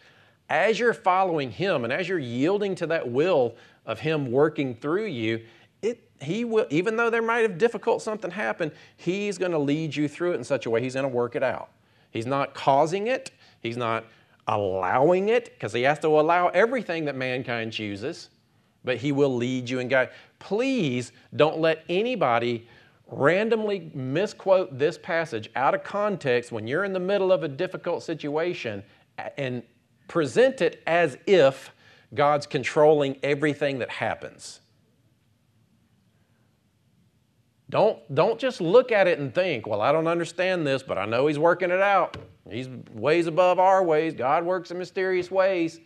as 0.50 0.78
you're 0.78 0.92
following 0.92 1.50
Him 1.50 1.84
and 1.84 1.92
as 1.92 2.08
you're 2.08 2.18
yielding 2.18 2.74
to 2.76 2.86
that 2.88 3.08
will 3.08 3.54
of 3.86 4.00
Him 4.00 4.30
working 4.30 4.74
through 4.74 5.06
you, 5.06 5.44
it, 5.80 6.10
he 6.20 6.44
will, 6.44 6.66
even 6.68 6.96
though 6.96 7.08
there 7.08 7.22
might 7.22 7.38
have 7.38 7.56
difficult 7.56 8.02
something 8.02 8.30
happen, 8.30 8.72
He's 8.96 9.38
going 9.38 9.52
to 9.52 9.58
lead 9.58 9.94
you 9.94 10.08
through 10.08 10.32
it 10.32 10.36
in 10.36 10.44
such 10.44 10.66
a 10.66 10.70
way 10.70 10.82
He's 10.82 10.94
going 10.94 11.04
to 11.04 11.08
work 11.08 11.36
it 11.36 11.42
out. 11.42 11.70
He's 12.10 12.26
not 12.26 12.52
causing 12.52 13.06
it, 13.06 13.30
He's 13.60 13.76
not 13.76 14.04
allowing 14.48 15.28
it, 15.28 15.44
because 15.54 15.72
He 15.72 15.82
has 15.82 16.00
to 16.00 16.08
allow 16.08 16.48
everything 16.48 17.04
that 17.04 17.14
mankind 17.14 17.72
chooses, 17.72 18.30
but 18.84 18.96
He 18.96 19.12
will 19.12 19.34
lead 19.34 19.70
you 19.70 19.78
and 19.78 19.88
guide. 19.88 20.10
Please 20.40 21.12
don't 21.36 21.60
let 21.60 21.84
anybody 21.88 22.66
randomly 23.06 23.90
misquote 23.94 24.76
this 24.78 24.98
passage 24.98 25.48
out 25.54 25.74
of 25.74 25.84
context 25.84 26.52
when 26.52 26.66
you're 26.66 26.84
in 26.84 26.92
the 26.92 27.00
middle 27.00 27.32
of 27.32 27.42
a 27.42 27.48
difficult 27.48 28.02
situation 28.02 28.82
and 29.36 29.62
present 30.10 30.60
it 30.60 30.82
as 30.88 31.16
if 31.24 31.72
God's 32.12 32.44
controlling 32.44 33.16
everything 33.22 33.78
that 33.78 33.88
happens. 33.88 34.60
Don't, 37.70 38.12
don't 38.12 38.36
just 38.36 38.60
look 38.60 38.90
at 38.90 39.06
it 39.06 39.20
and 39.20 39.32
think, 39.32 39.68
well, 39.68 39.80
I 39.80 39.92
don't 39.92 40.08
understand 40.08 40.66
this, 40.66 40.82
but 40.82 40.98
I 40.98 41.06
know 41.06 41.28
He's 41.28 41.38
working 41.38 41.70
it 41.70 41.80
out. 41.80 42.16
He's 42.50 42.68
ways 42.92 43.28
above 43.28 43.60
our 43.60 43.84
ways. 43.84 44.12
God 44.12 44.44
works 44.44 44.72
in 44.72 44.78
mysterious 44.78 45.30
ways. 45.30 45.78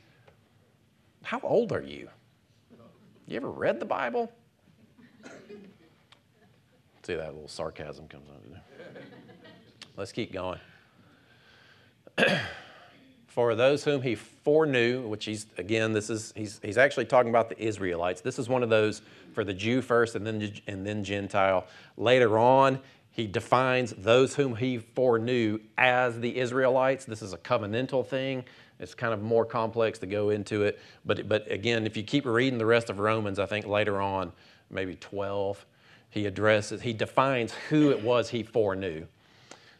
How 1.22 1.40
old 1.42 1.70
are 1.72 1.82
you? 1.82 2.08
You 3.26 3.36
ever 3.36 3.50
read 3.50 3.78
the 3.78 3.84
Bible? 3.84 4.32
See 7.02 7.14
that 7.14 7.34
little 7.34 7.46
sarcasm 7.46 8.08
comes 8.08 8.26
out 8.30 8.42
of 8.42 8.50
there. 8.50 9.02
Let's 9.98 10.12
keep 10.12 10.32
going. 10.32 10.60
For 13.34 13.56
those 13.56 13.82
whom 13.82 14.00
he 14.00 14.14
foreknew, 14.14 15.08
which 15.08 15.24
he's, 15.24 15.46
again, 15.58 15.92
this 15.92 16.08
is, 16.08 16.32
he's, 16.36 16.60
he's 16.62 16.78
actually 16.78 17.06
talking 17.06 17.30
about 17.30 17.48
the 17.48 17.60
Israelites. 17.60 18.20
This 18.20 18.38
is 18.38 18.48
one 18.48 18.62
of 18.62 18.70
those 18.70 19.02
for 19.32 19.42
the 19.42 19.52
Jew 19.52 19.82
first 19.82 20.14
and 20.14 20.24
then, 20.24 20.52
and 20.68 20.86
then 20.86 21.02
Gentile. 21.02 21.66
Later 21.96 22.38
on, 22.38 22.78
he 23.10 23.26
defines 23.26 23.92
those 23.98 24.36
whom 24.36 24.54
he 24.54 24.78
foreknew 24.78 25.58
as 25.76 26.20
the 26.20 26.38
Israelites. 26.38 27.06
This 27.06 27.22
is 27.22 27.32
a 27.32 27.36
covenantal 27.38 28.06
thing. 28.06 28.44
It's 28.78 28.94
kind 28.94 29.12
of 29.12 29.20
more 29.20 29.44
complex 29.44 29.98
to 29.98 30.06
go 30.06 30.30
into 30.30 30.62
it. 30.62 30.80
But, 31.04 31.28
but 31.28 31.50
again, 31.50 31.86
if 31.86 31.96
you 31.96 32.04
keep 32.04 32.26
reading 32.26 32.60
the 32.60 32.66
rest 32.66 32.88
of 32.88 33.00
Romans, 33.00 33.40
I 33.40 33.46
think 33.46 33.66
later 33.66 34.00
on, 34.00 34.30
maybe 34.70 34.94
12, 34.94 35.66
he 36.08 36.26
addresses, 36.26 36.82
he 36.82 36.92
defines 36.92 37.52
who 37.68 37.90
it 37.90 38.00
was 38.00 38.30
he 38.30 38.44
foreknew. 38.44 39.08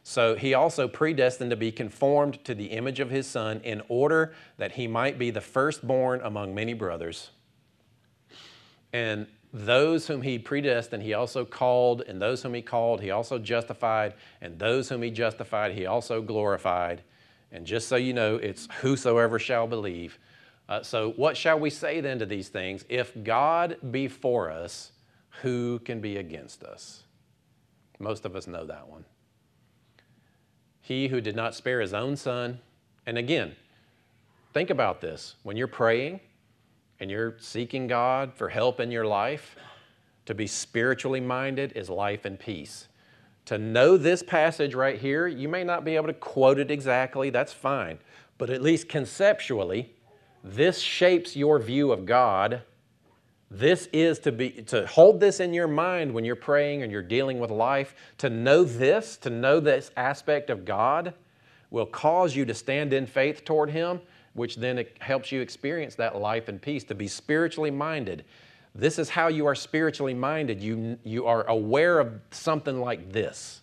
So 0.07 0.37
he 0.37 0.53
also 0.53 0.87
predestined 0.87 1.49
to 1.49 1.57
be 1.57 1.73
conformed 1.73 2.45
to 2.45 2.55
the 2.55 2.67
image 2.67 3.01
of 3.01 3.09
his 3.09 3.27
Son 3.27 3.63
in 3.65 3.83
order 3.89 4.35
that 4.59 4.73
he 4.73 4.87
might 4.87 5.19
be 5.19 5.31
the 5.31 5.41
firstborn 5.41 6.21
among 6.23 6.55
many 6.55 6.75
brothers. 6.75 7.31
And 8.93 9.27
those 9.51 10.07
whom 10.07 10.21
he 10.21 10.39
predestined, 10.39 11.03
he 11.03 11.15
also 11.15 11.47
called, 11.47 12.03
and 12.03 12.21
those 12.21 12.43
whom 12.43 12.53
he 12.53 12.61
called, 12.61 13.01
he 13.01 13.11
also 13.11 13.39
justified, 13.39 14.13
and 14.43 14.59
those 14.59 14.91
whom 14.91 15.01
he 15.01 15.11
justified, 15.11 15.73
he 15.73 15.87
also 15.87 16.21
glorified. 16.21 17.03
And 17.51 17.65
just 17.65 17.89
so 17.89 17.97
you 17.97 18.13
know, 18.13 18.37
it's 18.37 18.69
whosoever 18.83 19.39
shall 19.39 19.67
believe. 19.67 20.19
Uh, 20.69 20.83
so, 20.83 21.13
what 21.13 21.35
shall 21.35 21.59
we 21.59 21.71
say 21.71 22.03
then 22.03 22.19
to 22.19 22.27
these 22.27 22.49
things? 22.49 22.85
If 22.91 23.13
God 23.25 23.79
be 23.91 24.09
for 24.09 24.51
us, 24.51 24.93
who 25.41 25.79
can 25.79 26.01
be 26.01 26.19
against 26.19 26.63
us? 26.63 27.05
Most 27.99 28.27
of 28.27 28.37
us 28.37 28.47
know 28.47 28.67
that 28.67 28.87
one. 28.87 29.05
He 30.85 31.09
who 31.09 31.23
did 31.23 31.35
not 31.35 31.55
spare 31.55 31.81
his 31.81 31.95
own 31.95 32.15
son. 32.15 32.61
And 33.07 33.17
again, 33.17 33.57
think 34.53 34.69
about 34.69 35.01
this. 35.01 35.37
When 35.43 35.57
you're 35.57 35.67
praying 35.67 36.21
and 37.01 37.11
you're 37.11 37.37
seeking 37.39 37.87
God 37.87 38.35
for 38.35 38.51
help 38.51 38.81
in 38.81 38.91
your 38.91 39.07
life, 39.07 39.57
to 40.27 40.35
be 40.35 40.47
spiritually 40.47 41.23
minded 41.23 41.73
is 41.75 41.89
life 41.89 42.27
and 42.27 42.39
peace. 42.39 42.89
To 43.47 43.57
know 43.57 43.97
this 43.97 44.23
passage 44.23 44.75
right 44.75 45.01
here, 45.01 45.27
you 45.27 45.49
may 45.49 45.65
not 45.65 45.87
be 45.87 45.97
able 45.97 46.09
to 46.09 46.13
quote 46.13 46.59
it 46.59 46.71
exactly, 46.71 47.31
that's 47.31 47.55
fine. 47.55 47.99
But 48.37 48.51
at 48.51 48.61
least 48.61 48.87
conceptually, 48.87 49.95
this 50.43 50.81
shapes 50.81 51.35
your 51.35 51.59
view 51.61 51.93
of 51.93 52.05
God. 52.05 52.61
This 53.55 53.87
is 53.93 54.19
to 54.21 54.33
be 54.33 54.51
to 54.51 54.85
hold 54.85 55.21
this 55.21 55.39
in 55.39 55.55
your 55.55 55.69
mind 55.69 56.13
when 56.13 56.25
you're 56.25 56.35
praying 56.35 56.83
and 56.83 56.91
you're 56.91 57.03
dealing 57.03 57.39
with 57.39 57.53
life. 57.53 57.95
To 58.19 58.29
know 58.29 58.65
this, 58.65 59.17
to 59.19 59.31
know 59.31 59.61
this 59.61 59.93
aspect 59.97 60.51
of 60.51 60.65
God, 60.65 61.15
will 61.71 61.87
cause 61.87 62.35
you 62.35 62.45
to 62.47 62.55
stand 62.55 62.93
in 62.93 63.07
faith 63.07 63.45
toward 63.45 63.71
Him, 63.71 64.01
which 64.33 64.57
then 64.57 64.85
helps 64.99 65.31
you 65.31 65.41
experience 65.41 65.95
that 65.95 66.17
life 66.17 66.49
and 66.49 66.61
peace. 66.61 66.83
To 66.85 66.97
be 66.97 67.07
spiritually 67.07 67.71
minded, 67.71 68.25
this 68.75 68.99
is 68.99 69.11
how 69.11 69.29
you 69.29 69.47
are 69.47 69.55
spiritually 69.55 70.15
minded. 70.15 70.61
You 70.61 70.99
you 71.05 71.27
are 71.27 71.47
aware 71.47 72.01
of 72.01 72.21
something 72.33 72.81
like 72.81 73.13
this. 73.13 73.63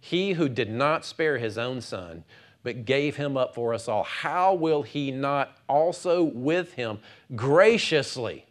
He 0.00 0.34
who 0.34 0.48
did 0.48 0.70
not 0.70 1.04
spare 1.04 1.38
His 1.38 1.58
own 1.58 1.80
Son 1.80 2.22
but 2.62 2.86
gave 2.86 3.16
him 3.16 3.36
up 3.36 3.54
for 3.54 3.74
us 3.74 3.88
all, 3.88 4.04
how 4.04 4.54
will 4.54 4.82
he 4.82 5.10
not 5.10 5.58
also 5.68 6.22
with 6.22 6.72
him 6.72 6.98
graciously 7.36 8.46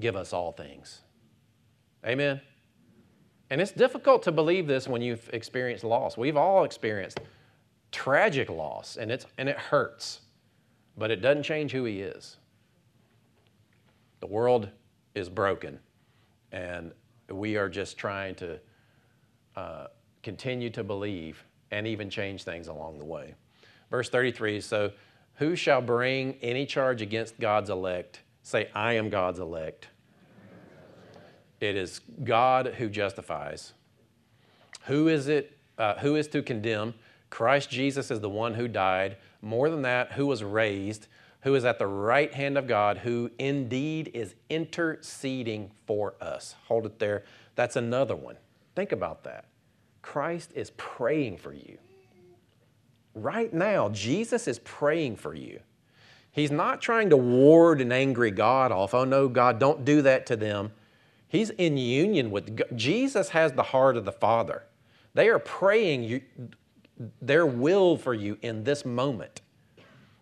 give 0.00 0.16
us 0.16 0.32
all 0.32 0.52
things? 0.52 1.02
Amen. 2.04 2.40
And 3.50 3.60
it's 3.60 3.72
difficult 3.72 4.22
to 4.24 4.32
believe 4.32 4.66
this 4.66 4.86
when 4.86 5.02
you've 5.02 5.28
experienced 5.32 5.84
loss. 5.84 6.16
We've 6.16 6.36
all 6.36 6.64
experienced 6.64 7.20
tragic 7.92 8.48
loss, 8.48 8.96
and, 8.96 9.10
it's, 9.10 9.26
and 9.38 9.48
it 9.48 9.58
hurts, 9.58 10.20
but 10.96 11.10
it 11.10 11.20
doesn't 11.20 11.42
change 11.42 11.72
who 11.72 11.84
he 11.84 12.00
is. 12.00 12.36
The 14.20 14.26
world 14.26 14.68
is 15.14 15.28
broken, 15.28 15.80
and 16.52 16.92
we 17.28 17.56
are 17.56 17.68
just 17.68 17.98
trying 17.98 18.34
to 18.36 18.60
uh, 19.56 19.86
continue 20.22 20.70
to 20.70 20.84
believe 20.84 21.44
and 21.70 21.86
even 21.86 22.10
change 22.10 22.44
things 22.44 22.68
along 22.68 22.98
the 22.98 23.04
way. 23.04 23.34
Verse 23.90 24.08
33 24.08 24.60
So, 24.60 24.92
who 25.34 25.56
shall 25.56 25.80
bring 25.80 26.36
any 26.42 26.66
charge 26.66 27.02
against 27.02 27.40
God's 27.40 27.70
elect? 27.70 28.20
Say, 28.42 28.68
I 28.74 28.94
am 28.94 29.10
God's 29.10 29.38
elect. 29.38 29.88
It 31.60 31.76
is 31.76 32.00
God 32.24 32.74
who 32.78 32.88
justifies. 32.88 33.74
Who 34.86 35.08
is 35.08 35.28
it? 35.28 35.56
Uh, 35.76 35.94
who 35.98 36.16
is 36.16 36.26
to 36.28 36.42
condemn? 36.42 36.94
Christ 37.28 37.70
Jesus 37.70 38.10
is 38.10 38.20
the 38.20 38.28
one 38.28 38.54
who 38.54 38.66
died. 38.66 39.16
More 39.42 39.70
than 39.70 39.82
that, 39.82 40.12
who 40.12 40.26
was 40.26 40.42
raised, 40.42 41.06
who 41.42 41.54
is 41.54 41.64
at 41.64 41.78
the 41.78 41.86
right 41.86 42.32
hand 42.32 42.58
of 42.58 42.66
God, 42.66 42.98
who 42.98 43.30
indeed 43.38 44.10
is 44.14 44.34
interceding 44.48 45.70
for 45.86 46.14
us. 46.20 46.54
Hold 46.66 46.86
it 46.86 46.98
there. 46.98 47.24
That's 47.54 47.76
another 47.76 48.16
one. 48.16 48.36
Think 48.74 48.92
about 48.92 49.24
that. 49.24 49.46
Christ 50.02 50.52
is 50.54 50.70
praying 50.76 51.38
for 51.38 51.52
you. 51.52 51.78
Right 53.14 53.52
now, 53.52 53.88
Jesus 53.90 54.48
is 54.48 54.58
praying 54.60 55.16
for 55.16 55.34
you. 55.34 55.60
He's 56.32 56.50
not 56.50 56.80
trying 56.80 57.10
to 57.10 57.16
ward 57.16 57.80
an 57.80 57.92
angry 57.92 58.30
God 58.30 58.72
off. 58.72 58.94
Oh, 58.94 59.04
no, 59.04 59.28
God, 59.28 59.58
don't 59.58 59.84
do 59.84 60.02
that 60.02 60.26
to 60.26 60.36
them. 60.36 60.72
He's 61.26 61.50
in 61.50 61.76
union 61.76 62.30
with 62.30 62.56
God. 62.56 62.68
Jesus 62.76 63.30
has 63.30 63.52
the 63.52 63.62
heart 63.62 63.96
of 63.96 64.04
the 64.04 64.12
Father. 64.12 64.64
They 65.14 65.28
are 65.28 65.38
praying 65.38 66.04
you, 66.04 66.20
their 67.20 67.46
will 67.46 67.96
for 67.96 68.14
you 68.14 68.38
in 68.42 68.64
this 68.64 68.84
moment. 68.84 69.40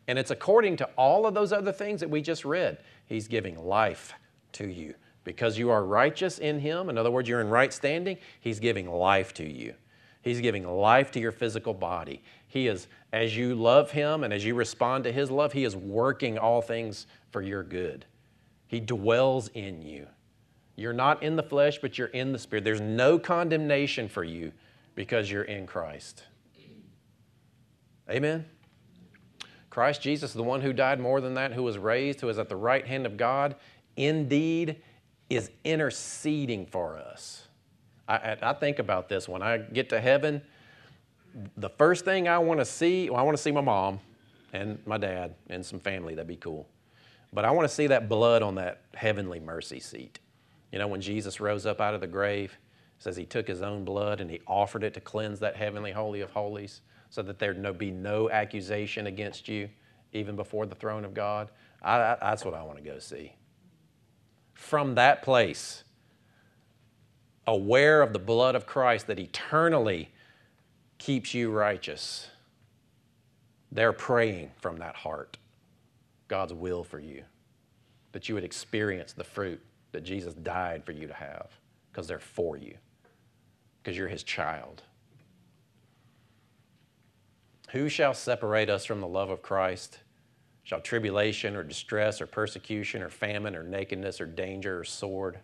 And 0.07 0.19
it's 0.19 0.31
according 0.31 0.77
to 0.79 0.89
all 0.97 1.27
of 1.27 1.35
those 1.35 1.53
other 1.53 1.73
things 1.73 2.01
that 2.01 2.09
we 2.09 2.23
just 2.23 2.45
read. 2.45 2.79
He's 3.07 3.29
giving 3.29 3.59
life 3.59 4.15
to 4.53 4.67
you. 4.67 4.95
Because 5.25 5.59
you 5.59 5.69
are 5.71 5.85
righteous 5.85 6.39
in 6.39 6.61
Him, 6.61 6.89
in 6.89 6.97
other 6.97 7.11
words, 7.11 7.29
you're 7.29 7.43
in 7.43 7.51
right 7.51 7.73
standing, 7.73 8.17
He's 8.41 8.59
giving 8.59 8.91
life 8.91 9.35
to 9.35 9.45
you. 9.45 9.75
He's 10.23 10.41
giving 10.41 10.67
life 10.67 11.11
to 11.13 11.21
your 11.21 11.33
physical 11.33 11.75
body. 11.75 12.23
He 12.49 12.67
is, 12.67 12.89
as 13.13 13.37
you 13.37 13.55
love 13.55 13.91
Him 13.91 14.25
and 14.25 14.33
as 14.33 14.45
you 14.45 14.55
respond 14.55 15.05
to 15.05 15.13
His 15.13 15.31
love, 15.31 15.53
He 15.53 15.65
is 15.65 15.77
working 15.77 16.39
all 16.39 16.61
things 16.61 17.07
for 17.31 17.43
your 17.43 17.63
good. 17.63 18.05
He 18.67 18.81
dwells 18.81 19.49
in 19.49 19.83
you. 19.83 20.07
You're 20.77 20.93
not 20.93 21.23
in 21.23 21.37
the 21.37 21.43
flesh, 21.43 21.79
but 21.79 21.99
you're 21.99 22.09
in 22.09 22.33
the 22.33 22.39
Spirit. 22.39 22.65
There's 22.65 22.81
no 22.81 23.19
condemnation 23.19 24.09
for 24.09 24.25
you 24.25 24.53
because 24.95 25.31
you're 25.31 25.43
in 25.43 25.67
Christ. 25.67 26.25
Amen? 28.11 28.45
Christ 29.71 30.01
Jesus, 30.01 30.33
the 30.33 30.43
one 30.43 30.61
who 30.61 30.73
died 30.73 30.99
more 30.99 31.21
than 31.21 31.35
that, 31.35 31.53
who 31.53 31.63
was 31.63 31.79
raised, 31.79 32.21
who 32.21 32.29
is 32.29 32.39
at 32.39 32.49
the 32.49 32.57
right 32.57 32.87
hand 32.87 33.07
of 33.07 33.17
God, 33.17 33.57
indeed 33.97 34.77
is 35.29 35.51
interceding 35.65 36.67
for 36.67 36.97
us. 36.97 37.47
I, 38.09 38.37
I, 38.41 38.53
think 38.55 38.79
about 38.79 39.11
this 39.11 39.29
when 39.29 39.43
I 39.43 39.59
get 39.59 39.91
to 39.91 40.01
heaven. 40.01 40.41
The 41.57 41.70
first 41.70 42.05
thing 42.05 42.29
I 42.29 42.39
want 42.39 42.61
to 42.61 42.64
see, 42.64 43.11
well, 43.11 43.20
I 43.20 43.22
want 43.22 43.37
to 43.37 43.43
see 43.43 43.53
my 43.53 43.61
mom 43.61 44.01
and 44.53 44.79
my 44.87 44.99
dad 44.99 45.35
and 45.49 45.64
some 45.64 45.79
family. 45.79 46.14
That'd 46.14 46.29
be 46.29 46.37
cool. 46.37 46.68
But 47.33 47.45
I 47.45 47.51
want 47.51 47.68
to 47.68 47.74
see 47.74 47.87
that 47.89 48.09
blood 48.09 48.43
on 48.43 48.55
that 48.57 48.83
heavenly 48.95 49.41
mercy 49.41 49.81
seat. 49.81 50.18
You 50.72 50.79
know, 50.79 50.89
when 50.89 51.01
Jesus 51.01 51.41
rose 51.41 51.66
up 51.66 51.81
out 51.81 51.95
of 51.95 52.01
the 52.01 52.07
grave, 52.07 52.57
says 52.99 53.16
he 53.16 53.26
took 53.26 53.47
his 53.47 53.62
own 53.62 53.85
blood 53.85 54.20
and 54.20 54.31
he 54.31 54.41
offered 54.47 54.83
it 54.83 54.95
to 54.95 55.01
cleanse 55.01 55.39
that 55.41 55.57
heavenly 55.57 55.93
holy 55.93 56.20
of 56.20 56.31
holies 56.31 56.81
so 57.11 57.22
that 57.22 57.39
there'd 57.39 57.59
no, 57.59 57.72
be 57.72 57.91
no 57.91 58.31
accusation 58.31 59.07
against 59.07 59.49
you 59.49 59.68
even 60.12 60.37
before 60.37 60.66
the 60.66 60.74
throne 60.74 61.05
of 61.05 61.14
God. 61.14 61.51
I, 61.83 61.97
I, 61.99 62.16
that's 62.20 62.45
what 62.45 62.55
I 62.55 62.62
want 62.62 62.79
to 62.79 62.85
go 62.85 62.99
see 62.99 63.35
from 64.59 64.97
that 64.97 65.22
place, 65.22 65.85
aware 67.47 68.03
of 68.03 68.12
the 68.12 68.18
blood 68.18 68.57
of 68.57 68.66
Christ 68.66 69.07
that 69.07 69.20
eternally 69.20 70.11
keeps 70.99 71.33
you 71.33 71.51
righteous. 71.51 72.29
They're 73.73 73.93
praying 73.93 74.51
from 74.59 74.79
that 74.79 74.97
heart 74.97 75.39
God's 76.27 76.53
will 76.53 76.85
for 76.85 76.99
you, 76.99 77.23
that 78.13 78.29
you 78.29 78.35
would 78.35 78.45
experience 78.45 79.13
the 79.13 79.25
fruit 79.25 79.61
that 79.93 80.05
Jesus 80.05 80.35
died 80.35 80.85
for 80.85 80.93
you 80.93 81.07
to 81.07 81.15
have 81.15 81.51
because 81.91 82.07
they're 82.07 82.19
for 82.19 82.57
you, 82.57 82.77
because 83.83 83.97
you're 83.97 84.09
his 84.09 84.23
child. 84.23 84.83
Who 87.71 87.89
shall 87.89 88.15
separate 88.15 88.71
us 88.71 88.85
from 88.85 89.01
the 89.01 89.09
love 89.09 89.31
of 89.31 89.43
Christ? 89.43 90.01
Shall 90.65 90.81
tribulation 90.81 91.57
or 91.57 91.63
distress 91.63 92.21
or 92.21 92.27
persecution 92.27 93.03
or 93.03 93.09
famine 93.09 93.57
or 93.57 93.63
nakedness 93.63 94.21
or 94.21 94.27
danger 94.27 94.81
or 94.81 94.85
sword? 94.85 95.39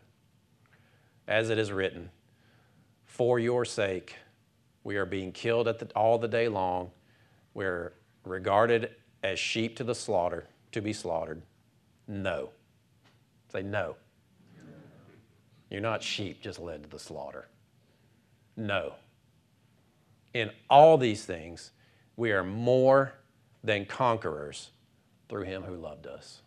As 1.27 1.49
it 1.49 1.59
is 1.59 1.73
written, 1.73 2.11
For 3.05 3.39
your 3.39 3.65
sake 3.65 4.17
we 4.85 4.97
are 4.97 5.07
being 5.07 5.33
killed 5.33 5.67
the, 5.67 5.89
all 5.97 6.19
the 6.19 6.29
day 6.29 6.49
long. 6.49 6.91
We're 7.55 7.95
regarded 8.25 8.91
as 9.23 9.39
sheep 9.39 9.77
to 9.77 9.85
the 9.85 9.95
slaughter, 9.95 10.47
to 10.73 10.83
be 10.83 10.93
slaughtered. 10.93 11.43
No. 12.07 12.51
Say 13.51 13.63
no. 13.63 13.97
You're 15.71 15.81
not 15.81 16.03
sheep 16.03 16.41
just 16.41 16.61
led 16.61 16.85
to 16.85 16.89
the 16.89 16.99
slaughter. 16.99 17.49
No. 18.57 18.93
In 20.35 20.51
all 20.69 20.99
these 20.99 21.25
things, 21.25 21.71
we 22.17 22.33
are 22.33 22.45
more 22.45 23.15
than 23.65 23.87
conquerors 23.87 24.71
through 25.29 25.45
him 25.45 25.63
who 25.63 25.75
loved 25.77 26.07
us. 26.07 26.43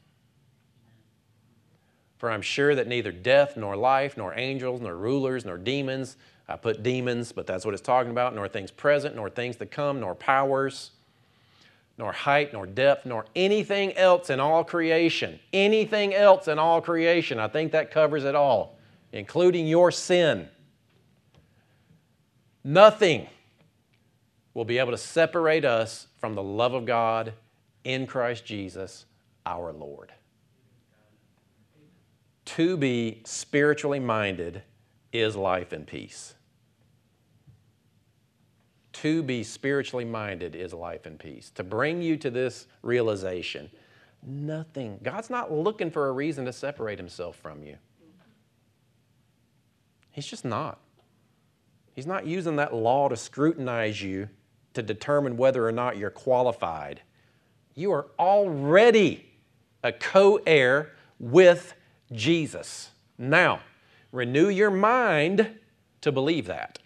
For 2.17 2.31
I'm 2.31 2.41
sure 2.41 2.75
that 2.75 2.88
neither 2.88 3.11
death, 3.11 3.57
nor 3.57 3.75
life, 3.75 4.17
nor 4.17 4.38
angels, 4.38 4.81
nor 4.81 4.95
rulers, 4.95 5.45
nor 5.45 5.57
demons, 5.57 6.17
I 6.49 6.55
put 6.55 6.81
demons, 6.81 7.31
but 7.31 7.45
that's 7.45 7.65
what 7.65 7.73
it's 7.73 7.81
talking 7.81 8.11
about, 8.11 8.33
nor 8.33 8.47
things 8.47 8.71
present, 8.71 9.15
nor 9.15 9.29
things 9.29 9.57
to 9.57 9.65
come, 9.65 9.99
nor 9.99 10.15
powers, 10.15 10.91
nor 11.97 12.11
height, 12.11 12.53
nor 12.53 12.65
depth, 12.65 13.05
nor 13.05 13.25
anything 13.35 13.93
else 13.97 14.29
in 14.29 14.39
all 14.39 14.63
creation. 14.63 15.39
Anything 15.51 16.13
else 16.13 16.47
in 16.47 16.57
all 16.57 16.79
creation. 16.79 17.39
I 17.39 17.47
think 17.47 17.73
that 17.73 17.91
covers 17.91 18.23
it 18.23 18.35
all, 18.35 18.77
including 19.11 19.67
your 19.67 19.91
sin. 19.91 20.47
Nothing 22.63 23.27
will 24.53 24.65
be 24.65 24.77
able 24.77 24.91
to 24.91 24.97
separate 24.97 25.65
us 25.65 26.07
from 26.17 26.33
the 26.33 26.43
love 26.43 26.73
of 26.73 26.85
God 26.85 27.33
in 27.83 28.07
Christ 28.07 28.45
Jesus 28.45 29.05
our 29.45 29.71
Lord. 29.71 30.11
To 32.45 32.77
be 32.77 33.21
spiritually 33.25 33.99
minded 33.99 34.63
is 35.11 35.35
life 35.35 35.73
and 35.73 35.85
peace. 35.85 36.33
To 39.01 39.21
be 39.23 39.43
spiritually 39.43 40.05
minded 40.05 40.55
is 40.55 40.73
life 40.73 41.05
and 41.05 41.19
peace. 41.19 41.51
To 41.55 41.63
bring 41.63 42.01
you 42.01 42.17
to 42.17 42.29
this 42.29 42.67
realization, 42.81 43.69
nothing, 44.25 44.99
God's 45.03 45.29
not 45.29 45.51
looking 45.51 45.91
for 45.91 46.09
a 46.09 46.11
reason 46.11 46.45
to 46.45 46.53
separate 46.53 46.97
himself 46.97 47.35
from 47.35 47.63
you. 47.63 47.77
He's 50.11 50.25
just 50.25 50.45
not. 50.45 50.79
He's 51.93 52.07
not 52.07 52.25
using 52.25 52.55
that 52.55 52.73
law 52.73 53.07
to 53.07 53.15
scrutinize 53.15 54.01
you 54.01 54.29
to 54.73 54.81
determine 54.81 55.37
whether 55.37 55.67
or 55.67 55.71
not 55.71 55.97
you're 55.97 56.09
qualified 56.09 57.01
you 57.77 57.91
are 57.91 58.07
already 58.17 59.23
a 59.83 59.91
co 59.91 60.41
heir 60.47 60.93
with 61.19 61.75
Jesus. 62.11 62.89
Now, 63.19 63.61
renew 64.11 64.49
your 64.49 64.71
mind 64.71 65.59
to 66.01 66.11
believe 66.11 66.47
that. 66.47 66.79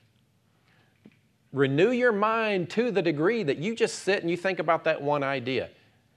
Renew 1.54 1.91
your 1.91 2.12
mind 2.12 2.70
to 2.72 2.91
the 2.91 3.02
degree 3.02 3.43
that 3.43 3.58
you 3.58 3.76
just 3.76 3.99
sit 3.99 4.22
and 4.22 4.30
you 4.30 4.38
think 4.38 4.60
about 4.60 4.84
that 4.86 5.02
one 5.02 5.24
idea. 5.24 5.70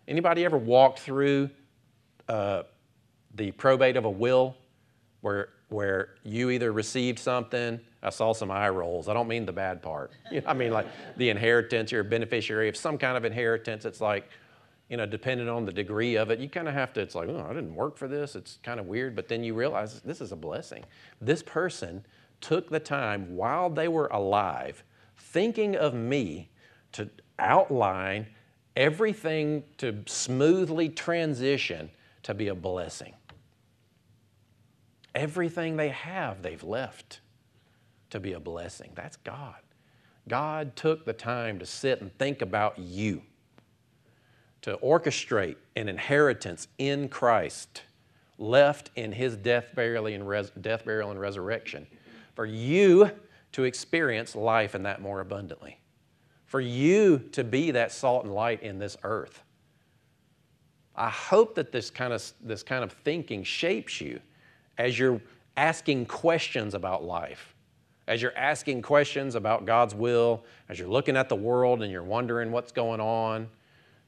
Anybody 0.06 0.44
ever 0.44 0.58
walked 0.58 1.00
through 1.00 1.50
uh, 2.28 2.62
the 3.34 3.50
probate 3.52 3.96
of 3.96 4.04
a 4.04 4.10
will 4.10 4.56
where, 5.22 5.48
where 5.68 6.10
you 6.22 6.50
either 6.50 6.72
received 6.72 7.18
something, 7.18 7.80
I 8.02 8.10
saw 8.10 8.32
some 8.32 8.50
eye 8.50 8.68
rolls. 8.68 9.08
I 9.08 9.14
don't 9.14 9.28
mean 9.28 9.46
the 9.46 9.52
bad 9.52 9.82
part. 9.82 10.12
I 10.46 10.54
mean 10.54 10.72
like 10.72 10.86
the 11.16 11.30
inheritance, 11.30 11.90
you're 11.90 12.02
a 12.02 12.04
beneficiary 12.04 12.68
of 12.68 12.76
some 12.76 12.98
kind 12.98 13.16
of 13.16 13.24
inheritance. 13.24 13.84
It's 13.84 14.00
like, 14.00 14.28
you 14.90 14.98
know, 14.98 15.06
depending 15.06 15.48
on 15.48 15.64
the 15.64 15.72
degree 15.72 16.16
of 16.16 16.30
it, 16.30 16.38
you 16.38 16.48
kind 16.48 16.68
of 16.68 16.74
have 16.74 16.92
to, 16.92 17.00
it's 17.00 17.14
like, 17.14 17.28
oh, 17.28 17.46
I 17.48 17.54
didn't 17.54 17.74
work 17.74 17.96
for 17.96 18.06
this. 18.06 18.36
It's 18.36 18.58
kind 18.62 18.78
of 18.78 18.86
weird. 18.86 19.16
But 19.16 19.28
then 19.28 19.42
you 19.42 19.54
realize 19.54 20.00
this 20.02 20.20
is 20.20 20.30
a 20.30 20.36
blessing. 20.36 20.84
This 21.20 21.42
person 21.42 22.04
took 22.40 22.68
the 22.68 22.80
time 22.80 23.34
while 23.34 23.70
they 23.70 23.88
were 23.88 24.08
alive, 24.08 24.84
thinking 25.34 25.74
of 25.74 25.94
me, 25.94 26.48
to 26.92 27.10
outline 27.40 28.24
everything 28.76 29.64
to 29.76 29.92
smoothly 30.06 30.88
transition 30.88 31.90
to 32.22 32.32
be 32.32 32.46
a 32.46 32.54
blessing. 32.54 33.12
Everything 35.12 35.76
they 35.76 35.88
have, 35.88 36.40
they've 36.40 36.62
left 36.62 37.18
to 38.10 38.20
be 38.20 38.32
a 38.32 38.38
blessing. 38.38 38.92
That's 38.94 39.16
God. 39.16 39.56
God 40.28 40.76
took 40.76 41.04
the 41.04 41.12
time 41.12 41.58
to 41.58 41.66
sit 41.66 42.00
and 42.00 42.16
think 42.16 42.40
about 42.40 42.78
you, 42.78 43.20
to 44.62 44.76
orchestrate 44.76 45.56
an 45.74 45.88
inheritance 45.88 46.68
in 46.78 47.08
Christ, 47.08 47.82
left 48.38 48.92
in 48.94 49.10
His 49.10 49.36
death, 49.36 49.66
burial, 49.74 50.06
and 50.06 50.28
res- 50.28 50.52
death, 50.60 50.84
burial, 50.84 51.10
and 51.10 51.18
resurrection, 51.18 51.88
for 52.36 52.46
you 52.46 53.10
to 53.54 53.62
experience 53.64 54.34
life 54.34 54.74
and 54.74 54.84
that 54.84 55.00
more 55.00 55.20
abundantly, 55.20 55.78
for 56.44 56.60
you 56.60 57.18
to 57.30 57.44
be 57.44 57.70
that 57.70 57.92
salt 57.92 58.24
and 58.24 58.34
light 58.34 58.62
in 58.62 58.80
this 58.80 58.96
earth. 59.04 59.44
I 60.96 61.08
hope 61.08 61.54
that 61.54 61.70
this 61.70 61.88
kind 61.88 62.12
of, 62.12 62.32
this 62.42 62.64
kind 62.64 62.82
of 62.82 62.92
thinking 62.92 63.44
shapes 63.44 64.00
you 64.00 64.20
as 64.76 64.98
you're 64.98 65.20
asking 65.56 66.06
questions 66.06 66.74
about 66.74 67.04
life, 67.04 67.54
as 68.08 68.20
you're 68.20 68.36
asking 68.36 68.82
questions 68.82 69.36
about 69.36 69.66
God's 69.66 69.94
will, 69.94 70.44
as 70.68 70.80
you're 70.80 70.88
looking 70.88 71.16
at 71.16 71.28
the 71.28 71.36
world 71.36 71.82
and 71.82 71.92
you're 71.92 72.02
wondering 72.02 72.50
what's 72.50 72.72
going 72.72 73.00
on. 73.00 73.48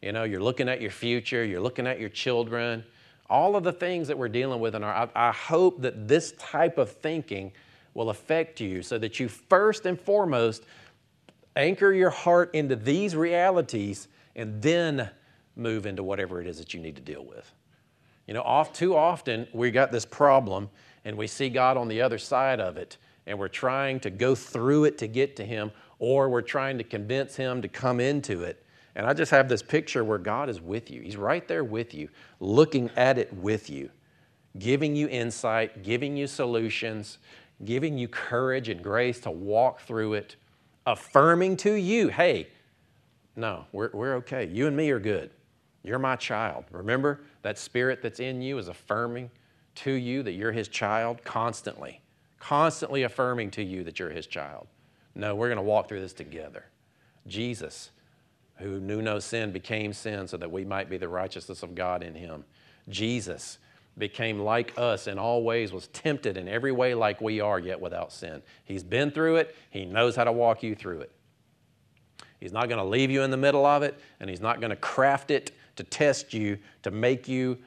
You 0.02 0.10
know, 0.10 0.24
you're 0.24 0.42
looking 0.42 0.68
at 0.68 0.80
your 0.80 0.90
future, 0.90 1.44
you're 1.44 1.60
looking 1.60 1.86
at 1.86 2.00
your 2.00 2.08
children, 2.08 2.84
all 3.30 3.54
of 3.54 3.62
the 3.62 3.72
things 3.72 4.08
that 4.08 4.18
we're 4.18 4.28
dealing 4.28 4.58
with 4.58 4.74
in 4.74 4.82
our 4.82 5.08
I, 5.14 5.28
I 5.28 5.32
hope 5.32 5.82
that 5.82 6.08
this 6.08 6.32
type 6.32 6.78
of 6.78 6.90
thinking 6.90 7.52
will 7.96 8.10
affect 8.10 8.60
you 8.60 8.82
so 8.82 8.98
that 8.98 9.18
you 9.18 9.26
first 9.26 9.86
and 9.86 9.98
foremost 9.98 10.64
anchor 11.56 11.94
your 11.94 12.10
heart 12.10 12.54
into 12.54 12.76
these 12.76 13.16
realities 13.16 14.08
and 14.36 14.60
then 14.60 15.08
move 15.56 15.86
into 15.86 16.02
whatever 16.02 16.38
it 16.40 16.46
is 16.46 16.58
that 16.58 16.74
you 16.74 16.80
need 16.80 16.94
to 16.94 17.02
deal 17.02 17.24
with. 17.24 17.50
You 18.26 18.34
know, 18.34 18.42
off, 18.42 18.74
too 18.74 18.94
often 18.94 19.48
we 19.54 19.70
got 19.70 19.92
this 19.92 20.04
problem 20.04 20.68
and 21.06 21.16
we 21.16 21.26
see 21.26 21.48
God 21.48 21.78
on 21.78 21.88
the 21.88 22.02
other 22.02 22.18
side 22.18 22.60
of 22.60 22.76
it 22.76 22.98
and 23.26 23.38
we're 23.38 23.48
trying 23.48 23.98
to 24.00 24.10
go 24.10 24.34
through 24.34 24.84
it 24.84 24.98
to 24.98 25.06
get 25.06 25.34
to 25.36 25.44
Him 25.44 25.72
or 25.98 26.28
we're 26.28 26.42
trying 26.42 26.76
to 26.76 26.84
convince 26.84 27.34
Him 27.34 27.62
to 27.62 27.68
come 27.68 27.98
into 27.98 28.42
it. 28.42 28.62
And 28.94 29.06
I 29.06 29.14
just 29.14 29.30
have 29.30 29.48
this 29.48 29.62
picture 29.62 30.04
where 30.04 30.18
God 30.18 30.50
is 30.50 30.60
with 30.60 30.90
you. 30.90 31.00
He's 31.00 31.16
right 31.16 31.46
there 31.48 31.64
with 31.64 31.94
you, 31.94 32.10
looking 32.40 32.90
at 32.94 33.16
it 33.16 33.32
with 33.32 33.70
you, 33.70 33.88
giving 34.58 34.94
you 34.94 35.08
insight, 35.08 35.82
giving 35.82 36.14
you 36.16 36.26
solutions, 36.26 37.18
giving 37.64 37.96
you 37.96 38.08
courage 38.08 38.68
and 38.68 38.82
grace 38.82 39.20
to 39.20 39.30
walk 39.30 39.80
through 39.80 40.14
it, 40.14 40.36
affirming 40.86 41.56
to 41.58 41.74
you, 41.74 42.08
hey, 42.08 42.48
no, 43.34 43.66
we're, 43.72 43.90
we're 43.92 44.14
okay. 44.16 44.46
You 44.46 44.66
and 44.66 44.76
me 44.76 44.90
are 44.90 44.98
good. 44.98 45.30
You're 45.82 45.98
my 45.98 46.16
child. 46.16 46.64
Remember, 46.70 47.20
that 47.42 47.58
spirit 47.58 48.02
that's 48.02 48.20
in 48.20 48.42
you 48.42 48.58
is 48.58 48.68
affirming 48.68 49.30
to 49.76 49.92
you 49.92 50.22
that 50.22 50.32
you're 50.32 50.52
his 50.52 50.68
child 50.68 51.22
constantly, 51.22 52.00
constantly 52.40 53.02
affirming 53.02 53.50
to 53.52 53.62
you 53.62 53.84
that 53.84 53.98
you're 53.98 54.10
his 54.10 54.26
child. 54.26 54.66
No, 55.14 55.34
we're 55.34 55.48
going 55.48 55.56
to 55.56 55.62
walk 55.62 55.88
through 55.88 56.00
this 56.00 56.12
together. 56.12 56.64
Jesus, 57.26 57.90
who 58.56 58.80
knew 58.80 59.02
no 59.02 59.18
sin, 59.18 59.52
became 59.52 59.92
sin 59.92 60.26
so 60.26 60.36
that 60.36 60.50
we 60.50 60.64
might 60.64 60.90
be 60.90 60.96
the 60.96 61.08
righteousness 61.08 61.62
of 61.62 61.74
God 61.74 62.02
in 62.02 62.14
him. 62.14 62.44
Jesus 62.88 63.58
became 63.98 64.40
like 64.40 64.72
us 64.76 65.06
in 65.06 65.18
all 65.18 65.42
ways, 65.42 65.72
was 65.72 65.88
tempted 65.88 66.36
in 66.36 66.48
every 66.48 66.72
way 66.72 66.94
like 66.94 67.20
we 67.20 67.40
are, 67.40 67.58
yet 67.58 67.80
without 67.80 68.12
sin. 68.12 68.42
He's 68.64 68.82
been 68.82 69.10
through 69.10 69.36
it, 69.36 69.56
he 69.70 69.84
knows 69.84 70.16
how 70.16 70.24
to 70.24 70.32
walk 70.32 70.62
you 70.62 70.74
through 70.74 71.00
it. 71.00 71.12
He's 72.38 72.52
not 72.52 72.68
going 72.68 72.78
to 72.78 72.84
leave 72.84 73.10
you 73.10 73.22
in 73.22 73.30
the 73.30 73.36
middle 73.36 73.64
of 73.64 73.82
it, 73.82 73.98
and 74.20 74.28
he's 74.28 74.40
not 74.40 74.60
going 74.60 74.70
to 74.70 74.76
craft 74.76 75.30
it 75.30 75.52
to 75.76 75.84
test 75.84 76.34
you, 76.34 76.58
to 76.82 76.90
make 76.90 77.28
you, 77.28 77.58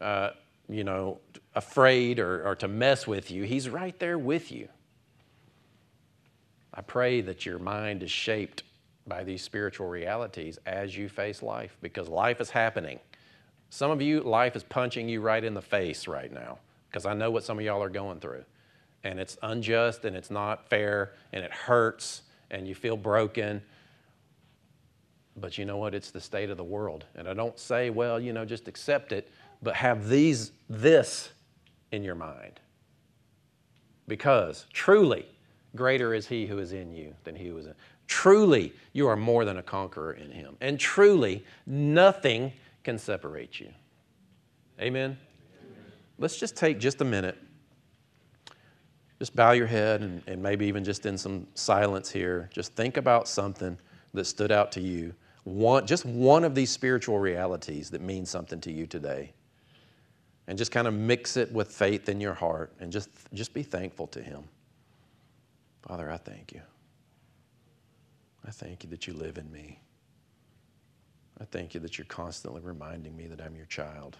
uh, 0.00 0.30
you 0.68 0.84
know, 0.84 1.18
afraid 1.54 2.18
or, 2.18 2.46
or 2.46 2.54
to 2.56 2.68
mess 2.68 3.06
with 3.06 3.30
you. 3.30 3.44
He's 3.44 3.68
right 3.68 3.98
there 3.98 4.18
with 4.18 4.50
you. 4.50 4.68
I 6.74 6.82
pray 6.82 7.20
that 7.22 7.46
your 7.46 7.58
mind 7.58 8.02
is 8.02 8.10
shaped 8.10 8.62
by 9.06 9.24
these 9.24 9.42
spiritual 9.42 9.88
realities 9.88 10.58
as 10.66 10.96
you 10.96 11.08
face 11.08 11.42
life 11.42 11.76
because 11.80 12.08
life 12.08 12.40
is 12.40 12.50
happening. 12.50 12.98
Some 13.70 13.90
of 13.90 14.00
you, 14.00 14.20
life 14.20 14.56
is 14.56 14.62
punching 14.62 15.08
you 15.08 15.20
right 15.20 15.42
in 15.42 15.54
the 15.54 15.62
face 15.62 16.06
right 16.06 16.32
now 16.32 16.58
because 16.88 17.06
I 17.06 17.14
know 17.14 17.30
what 17.30 17.44
some 17.44 17.58
of 17.58 17.64
y'all 17.64 17.82
are 17.82 17.90
going 17.90 18.20
through. 18.20 18.44
And 19.04 19.20
it's 19.20 19.36
unjust 19.42 20.04
and 20.04 20.16
it's 20.16 20.30
not 20.30 20.68
fair 20.68 21.12
and 21.32 21.44
it 21.44 21.52
hurts 21.52 22.22
and 22.50 22.66
you 22.66 22.74
feel 22.74 22.96
broken 22.96 23.62
but 25.36 25.58
you 25.58 25.64
know 25.64 25.76
what? 25.76 25.94
It's 25.94 26.10
the 26.10 26.20
state 26.20 26.50
of 26.50 26.56
the 26.56 26.64
world. 26.64 27.04
And 27.14 27.28
I 27.28 27.34
don't 27.34 27.58
say, 27.58 27.90
well, 27.90 28.18
you 28.18 28.32
know, 28.32 28.44
just 28.44 28.68
accept 28.68 29.12
it, 29.12 29.30
but 29.62 29.74
have 29.74 30.08
these, 30.08 30.52
this 30.68 31.30
in 31.92 32.02
your 32.02 32.14
mind. 32.14 32.58
Because 34.08 34.66
truly, 34.72 35.26
greater 35.74 36.14
is 36.14 36.26
he 36.26 36.46
who 36.46 36.58
is 36.58 36.72
in 36.72 36.92
you 36.92 37.14
than 37.24 37.34
he 37.34 37.48
who 37.48 37.58
is 37.58 37.66
in. 37.66 37.74
Truly, 38.06 38.72
you 38.92 39.08
are 39.08 39.16
more 39.16 39.44
than 39.44 39.58
a 39.58 39.62
conqueror 39.62 40.12
in 40.12 40.30
him. 40.30 40.56
And 40.60 40.78
truly, 40.78 41.44
nothing 41.66 42.52
can 42.86 42.98
separate 42.98 43.58
you. 43.58 43.68
Amen? 44.80 45.18
Amen. 45.60 45.84
Let's 46.18 46.38
just 46.38 46.56
take 46.56 46.78
just 46.78 47.00
a 47.00 47.04
minute. 47.04 47.36
Just 49.18 49.34
bow 49.34 49.50
your 49.52 49.66
head 49.66 50.02
and, 50.02 50.22
and 50.28 50.40
maybe 50.40 50.66
even 50.66 50.84
just 50.84 51.04
in 51.04 51.18
some 51.18 51.48
silence 51.54 52.12
here, 52.12 52.48
just 52.52 52.74
think 52.74 52.96
about 52.96 53.26
something 53.26 53.76
that 54.14 54.24
stood 54.24 54.52
out 54.52 54.70
to 54.70 54.80
you 54.80 55.12
one, 55.42 55.84
just 55.84 56.04
one 56.04 56.44
of 56.44 56.54
these 56.54 56.70
spiritual 56.70 57.18
realities 57.18 57.90
that 57.90 58.02
means 58.02 58.30
something 58.30 58.60
to 58.60 58.70
you 58.70 58.86
today. 58.86 59.32
And 60.46 60.56
just 60.56 60.70
kind 60.70 60.86
of 60.86 60.94
mix 60.94 61.36
it 61.36 61.50
with 61.50 61.72
faith 61.72 62.08
in 62.08 62.20
your 62.20 62.34
heart 62.34 62.72
and 62.78 62.92
just, 62.92 63.10
just 63.34 63.52
be 63.52 63.64
thankful 63.64 64.06
to 64.08 64.22
Him. 64.22 64.44
Father, 65.82 66.08
I 66.08 66.18
thank 66.18 66.52
you. 66.52 66.62
I 68.46 68.52
thank 68.52 68.84
you 68.84 68.90
that 68.90 69.08
you 69.08 69.14
live 69.14 69.38
in 69.38 69.50
me. 69.50 69.80
I 71.40 71.44
thank 71.44 71.74
you 71.74 71.80
that 71.80 71.98
you're 71.98 72.06
constantly 72.06 72.60
reminding 72.62 73.16
me 73.16 73.26
that 73.26 73.40
I'm 73.40 73.56
your 73.56 73.66
child. 73.66 74.16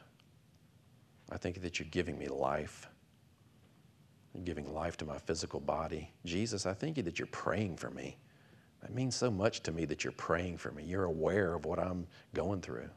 I 1.30 1.36
thank 1.38 1.56
you 1.56 1.62
that 1.62 1.78
you're 1.78 1.88
giving 1.90 2.18
me 2.18 2.28
life. 2.28 2.88
You're 4.34 4.44
giving 4.44 4.72
life 4.72 4.96
to 4.98 5.06
my 5.06 5.18
physical 5.18 5.60
body. 5.60 6.10
Jesus, 6.24 6.66
I 6.66 6.74
thank 6.74 6.96
you 6.96 7.02
that 7.04 7.18
you're 7.18 7.26
praying 7.26 7.76
for 7.76 7.90
me. 7.90 8.18
That 8.82 8.94
means 8.94 9.16
so 9.16 9.30
much 9.30 9.62
to 9.62 9.72
me 9.72 9.86
that 9.86 10.04
you're 10.04 10.12
praying 10.12 10.58
for 10.58 10.70
me. 10.70 10.84
You're 10.84 11.04
aware 11.04 11.54
of 11.54 11.64
what 11.64 11.78
I'm 11.78 12.06
going 12.34 12.60
through. 12.60 12.90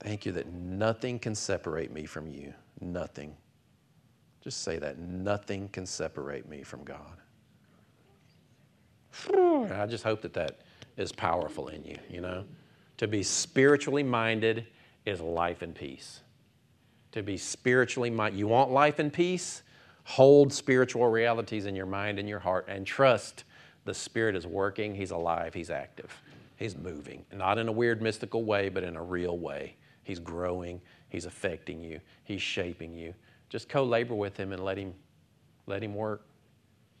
Thank 0.00 0.26
you 0.26 0.32
that 0.32 0.52
nothing 0.52 1.18
can 1.18 1.34
separate 1.34 1.90
me 1.90 2.04
from 2.04 2.28
you. 2.28 2.52
Nothing. 2.80 3.34
Just 4.42 4.62
say 4.62 4.78
that. 4.78 4.98
Nothing 4.98 5.68
can 5.70 5.86
separate 5.86 6.48
me 6.48 6.62
from 6.62 6.84
God. 6.84 7.18
I 9.72 9.86
just 9.86 10.04
hope 10.04 10.20
that 10.22 10.34
that 10.34 10.60
is 10.96 11.12
powerful 11.12 11.68
in 11.68 11.84
you, 11.84 11.98
you 12.08 12.20
know? 12.20 12.44
To 12.98 13.06
be 13.06 13.22
spiritually 13.22 14.02
minded 14.02 14.66
is 15.04 15.20
life 15.20 15.62
and 15.62 15.74
peace. 15.74 16.20
To 17.12 17.22
be 17.22 17.36
spiritually 17.36 18.10
minded. 18.10 18.38
You 18.38 18.46
want 18.48 18.70
life 18.70 18.98
and 18.98 19.12
peace? 19.12 19.62
Hold 20.04 20.52
spiritual 20.52 21.08
realities 21.08 21.66
in 21.66 21.74
your 21.74 21.86
mind 21.86 22.18
and 22.18 22.28
your 22.28 22.38
heart 22.38 22.66
and 22.68 22.86
trust 22.86 23.44
the 23.86 23.94
Spirit 23.94 24.36
is 24.36 24.46
working, 24.46 24.94
He's 24.94 25.12
alive, 25.12 25.54
He's 25.54 25.70
active, 25.70 26.20
He's 26.56 26.76
moving. 26.76 27.24
Not 27.32 27.56
in 27.56 27.68
a 27.68 27.72
weird 27.72 28.02
mystical 28.02 28.44
way, 28.44 28.68
but 28.68 28.82
in 28.82 28.96
a 28.96 29.02
real 29.02 29.38
way. 29.38 29.76
He's 30.02 30.18
growing, 30.18 30.80
He's 31.08 31.24
affecting 31.24 31.80
you, 31.82 32.00
He's 32.24 32.42
shaping 32.42 32.92
you. 32.92 33.14
Just 33.48 33.68
co 33.68 33.84
labor 33.84 34.14
with 34.14 34.36
Him 34.36 34.52
and 34.52 34.62
let 34.64 34.76
Him, 34.76 34.92
let 35.66 35.82
him 35.82 35.94
work. 35.94 36.26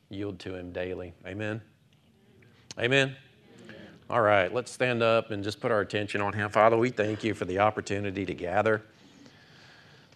Yield 0.08 0.38
to 0.38 0.54
Him 0.54 0.72
daily. 0.72 1.12
Amen. 1.26 1.60
Amen. 2.78 3.16
All 4.08 4.20
right, 4.20 4.54
let's 4.54 4.70
stand 4.70 5.02
up 5.02 5.32
and 5.32 5.42
just 5.42 5.60
put 5.60 5.72
our 5.72 5.80
attention 5.80 6.20
on 6.20 6.32
Him. 6.32 6.48
Father, 6.48 6.76
we 6.76 6.90
thank 6.90 7.24
you 7.24 7.34
for 7.34 7.44
the 7.44 7.58
opportunity 7.58 8.24
to 8.24 8.34
gather. 8.34 8.82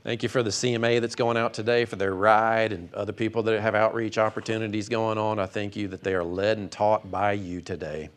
Thank 0.05 0.23
you 0.23 0.29
for 0.29 0.45
the 0.45 0.51
CMA 0.51 1.01
that's 1.01 1.17
going 1.17 1.37
out 1.37 1.53
today, 1.53 1.85
for 1.85 1.97
their 1.97 2.15
ride, 2.15 2.73
and 2.73 2.95
other 2.95 3.13
people 3.13 3.43
that 3.43 3.61
have 3.61 3.75
outreach 3.75 4.17
opportunities 4.17 4.89
going 4.89 5.19
on. 5.19 5.41
I 5.41 5.47
thank 5.47 5.75
you 5.75 5.89
that 5.89 6.05
they 6.05 6.15
are 6.15 6.23
led 6.23 6.59
and 6.59 6.71
taught 6.71 7.11
by 7.11 7.33
you 7.33 7.61
today. 7.61 8.11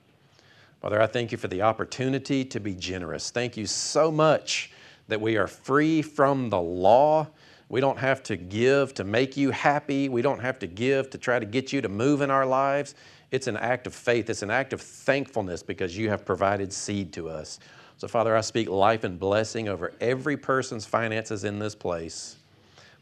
Father, 0.80 1.02
I 1.02 1.08
thank 1.08 1.32
you 1.32 1.40
for 1.40 1.48
the 1.48 1.64
opportunity 1.64 2.46
to 2.46 2.60
be 2.60 2.76
generous. 2.76 3.32
Thank 3.32 3.58
you 3.58 3.66
so 3.66 4.12
much 4.12 4.72
that 5.08 5.20
we 5.20 5.38
are 5.38 5.48
free 5.48 6.04
from 6.04 6.52
the 6.52 6.62
law. 6.62 7.28
We 7.68 7.82
don't 7.82 7.98
have 7.98 8.22
to 8.24 8.36
give 8.36 8.94
to 8.94 9.04
make 9.04 9.36
you 9.36 9.50
happy. 9.50 10.08
We 10.08 10.22
don't 10.22 10.40
have 10.40 10.60
to 10.60 10.68
give 10.68 11.10
to 11.10 11.18
try 11.18 11.40
to 11.40 11.48
get 11.48 11.74
you 11.74 11.82
to 11.82 11.90
move 11.90 12.22
in 12.22 12.30
our 12.30 12.46
lives. 12.46 12.94
It's 13.34 13.48
an 13.48 13.58
act 13.58 13.88
of 13.88 13.96
faith, 13.96 14.30
it's 14.30 14.44
an 14.44 14.52
act 14.52 14.74
of 14.74 14.80
thankfulness 14.80 15.64
because 15.64 15.98
you 15.98 16.08
have 16.08 16.24
provided 16.24 16.72
seed 16.72 17.12
to 17.14 17.30
us. 17.30 17.58
So, 17.98 18.08
Father, 18.08 18.38
I 18.38 18.42
speak 18.42 18.70
life 18.70 19.04
and 19.04 19.20
blessing 19.20 19.68
over 19.68 19.92
every 20.00 20.38
person's 20.38 20.86
finances 20.86 21.44
in 21.44 21.58
this 21.58 21.74
place. 21.74 22.36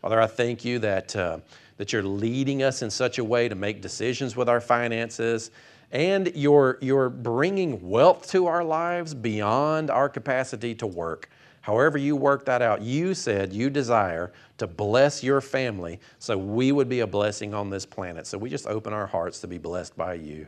Father, 0.02 0.22
I 0.22 0.28
thank 0.28 0.64
you 0.64 0.80
that, 0.80 1.14
uh, 1.18 1.40
that 1.76 1.92
you're 1.92 2.02
leading 2.02 2.64
us 2.64 2.82
in 2.82 2.90
such 2.90 3.18
a 3.18 3.24
way 3.26 3.50
to 3.50 3.56
make 3.56 3.82
decisions 3.82 4.38
with 4.38 4.48
our 4.48 4.62
finances 4.62 5.52
and 5.92 6.32
you're, 6.34 6.78
you're 6.80 7.10
bringing 7.10 7.90
wealth 7.90 8.30
to 8.32 8.48
our 8.48 8.64
lives 8.64 9.14
beyond 9.14 9.90
our 9.92 10.08
capacity 10.08 10.74
to 10.76 10.88
work. 10.88 11.30
However, 11.62 11.98
you 11.98 12.16
work 12.16 12.46
that 12.46 12.62
out, 12.62 12.82
you 12.82 13.14
said 13.14 13.54
you 13.54 13.70
desire 13.70 14.34
to 14.58 14.66
bless 14.66 15.24
your 15.24 15.42
family 15.42 16.00
so 16.18 16.38
we 16.38 16.72
would 16.72 16.90
be 16.90 17.02
a 17.02 17.08
blessing 17.08 17.54
on 17.54 17.70
this 17.70 17.86
planet. 17.86 18.26
So 18.26 18.38
we 18.38 18.50
just 18.50 18.66
open 18.66 18.94
our 18.94 19.06
hearts 19.06 19.40
to 19.42 19.48
be 19.48 19.60
blessed 19.60 19.96
by 19.96 20.16
you 20.16 20.48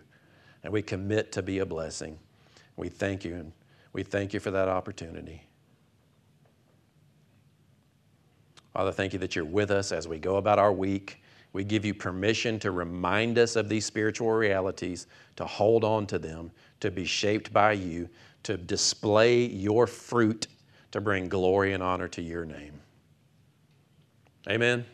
and 0.63 0.73
we 0.73 0.81
commit 0.81 1.31
to 1.33 1.43
be 1.43 1.59
a 1.59 1.65
blessing. 1.65 2.17
We 2.77 2.89
thank 2.89 3.23
you 3.23 3.35
and 3.35 3.51
we 3.93 4.01
thank 4.01 4.33
you 4.33 4.39
for 4.39 4.49
that 4.51 4.67
opportunity. 4.67 5.43
Father, 8.73 8.91
thank 8.91 9.13
you 9.13 9.19
that 9.19 9.35
you're 9.35 9.45
with 9.45 9.69
us 9.69 9.91
as 9.91 10.07
we 10.07 10.17
go 10.17 10.37
about 10.37 10.57
our 10.57 10.73
week. 10.73 11.21
We 11.53 11.63
give 11.63 11.85
you 11.85 11.93
permission 11.93 12.57
to 12.59 12.71
remind 12.71 13.37
us 13.37 13.55
of 13.55 13.69
these 13.69 13.85
spiritual 13.85 14.31
realities, 14.31 15.05
to 15.35 15.45
hold 15.45 15.83
on 15.83 16.07
to 16.07 16.17
them, 16.17 16.49
to 16.79 16.89
be 16.89 17.05
shaped 17.05 17.53
by 17.53 17.73
you, 17.73 18.09
to 18.41 18.57
display 18.57 19.45
your 19.45 19.85
fruit 19.85 20.47
to 20.93 21.01
bring 21.01 21.27
glory 21.27 21.73
and 21.73 21.81
honor 21.81 22.07
to 22.07 22.21
your 22.21 22.45
name. 22.45 22.79
Amen. 24.47 24.85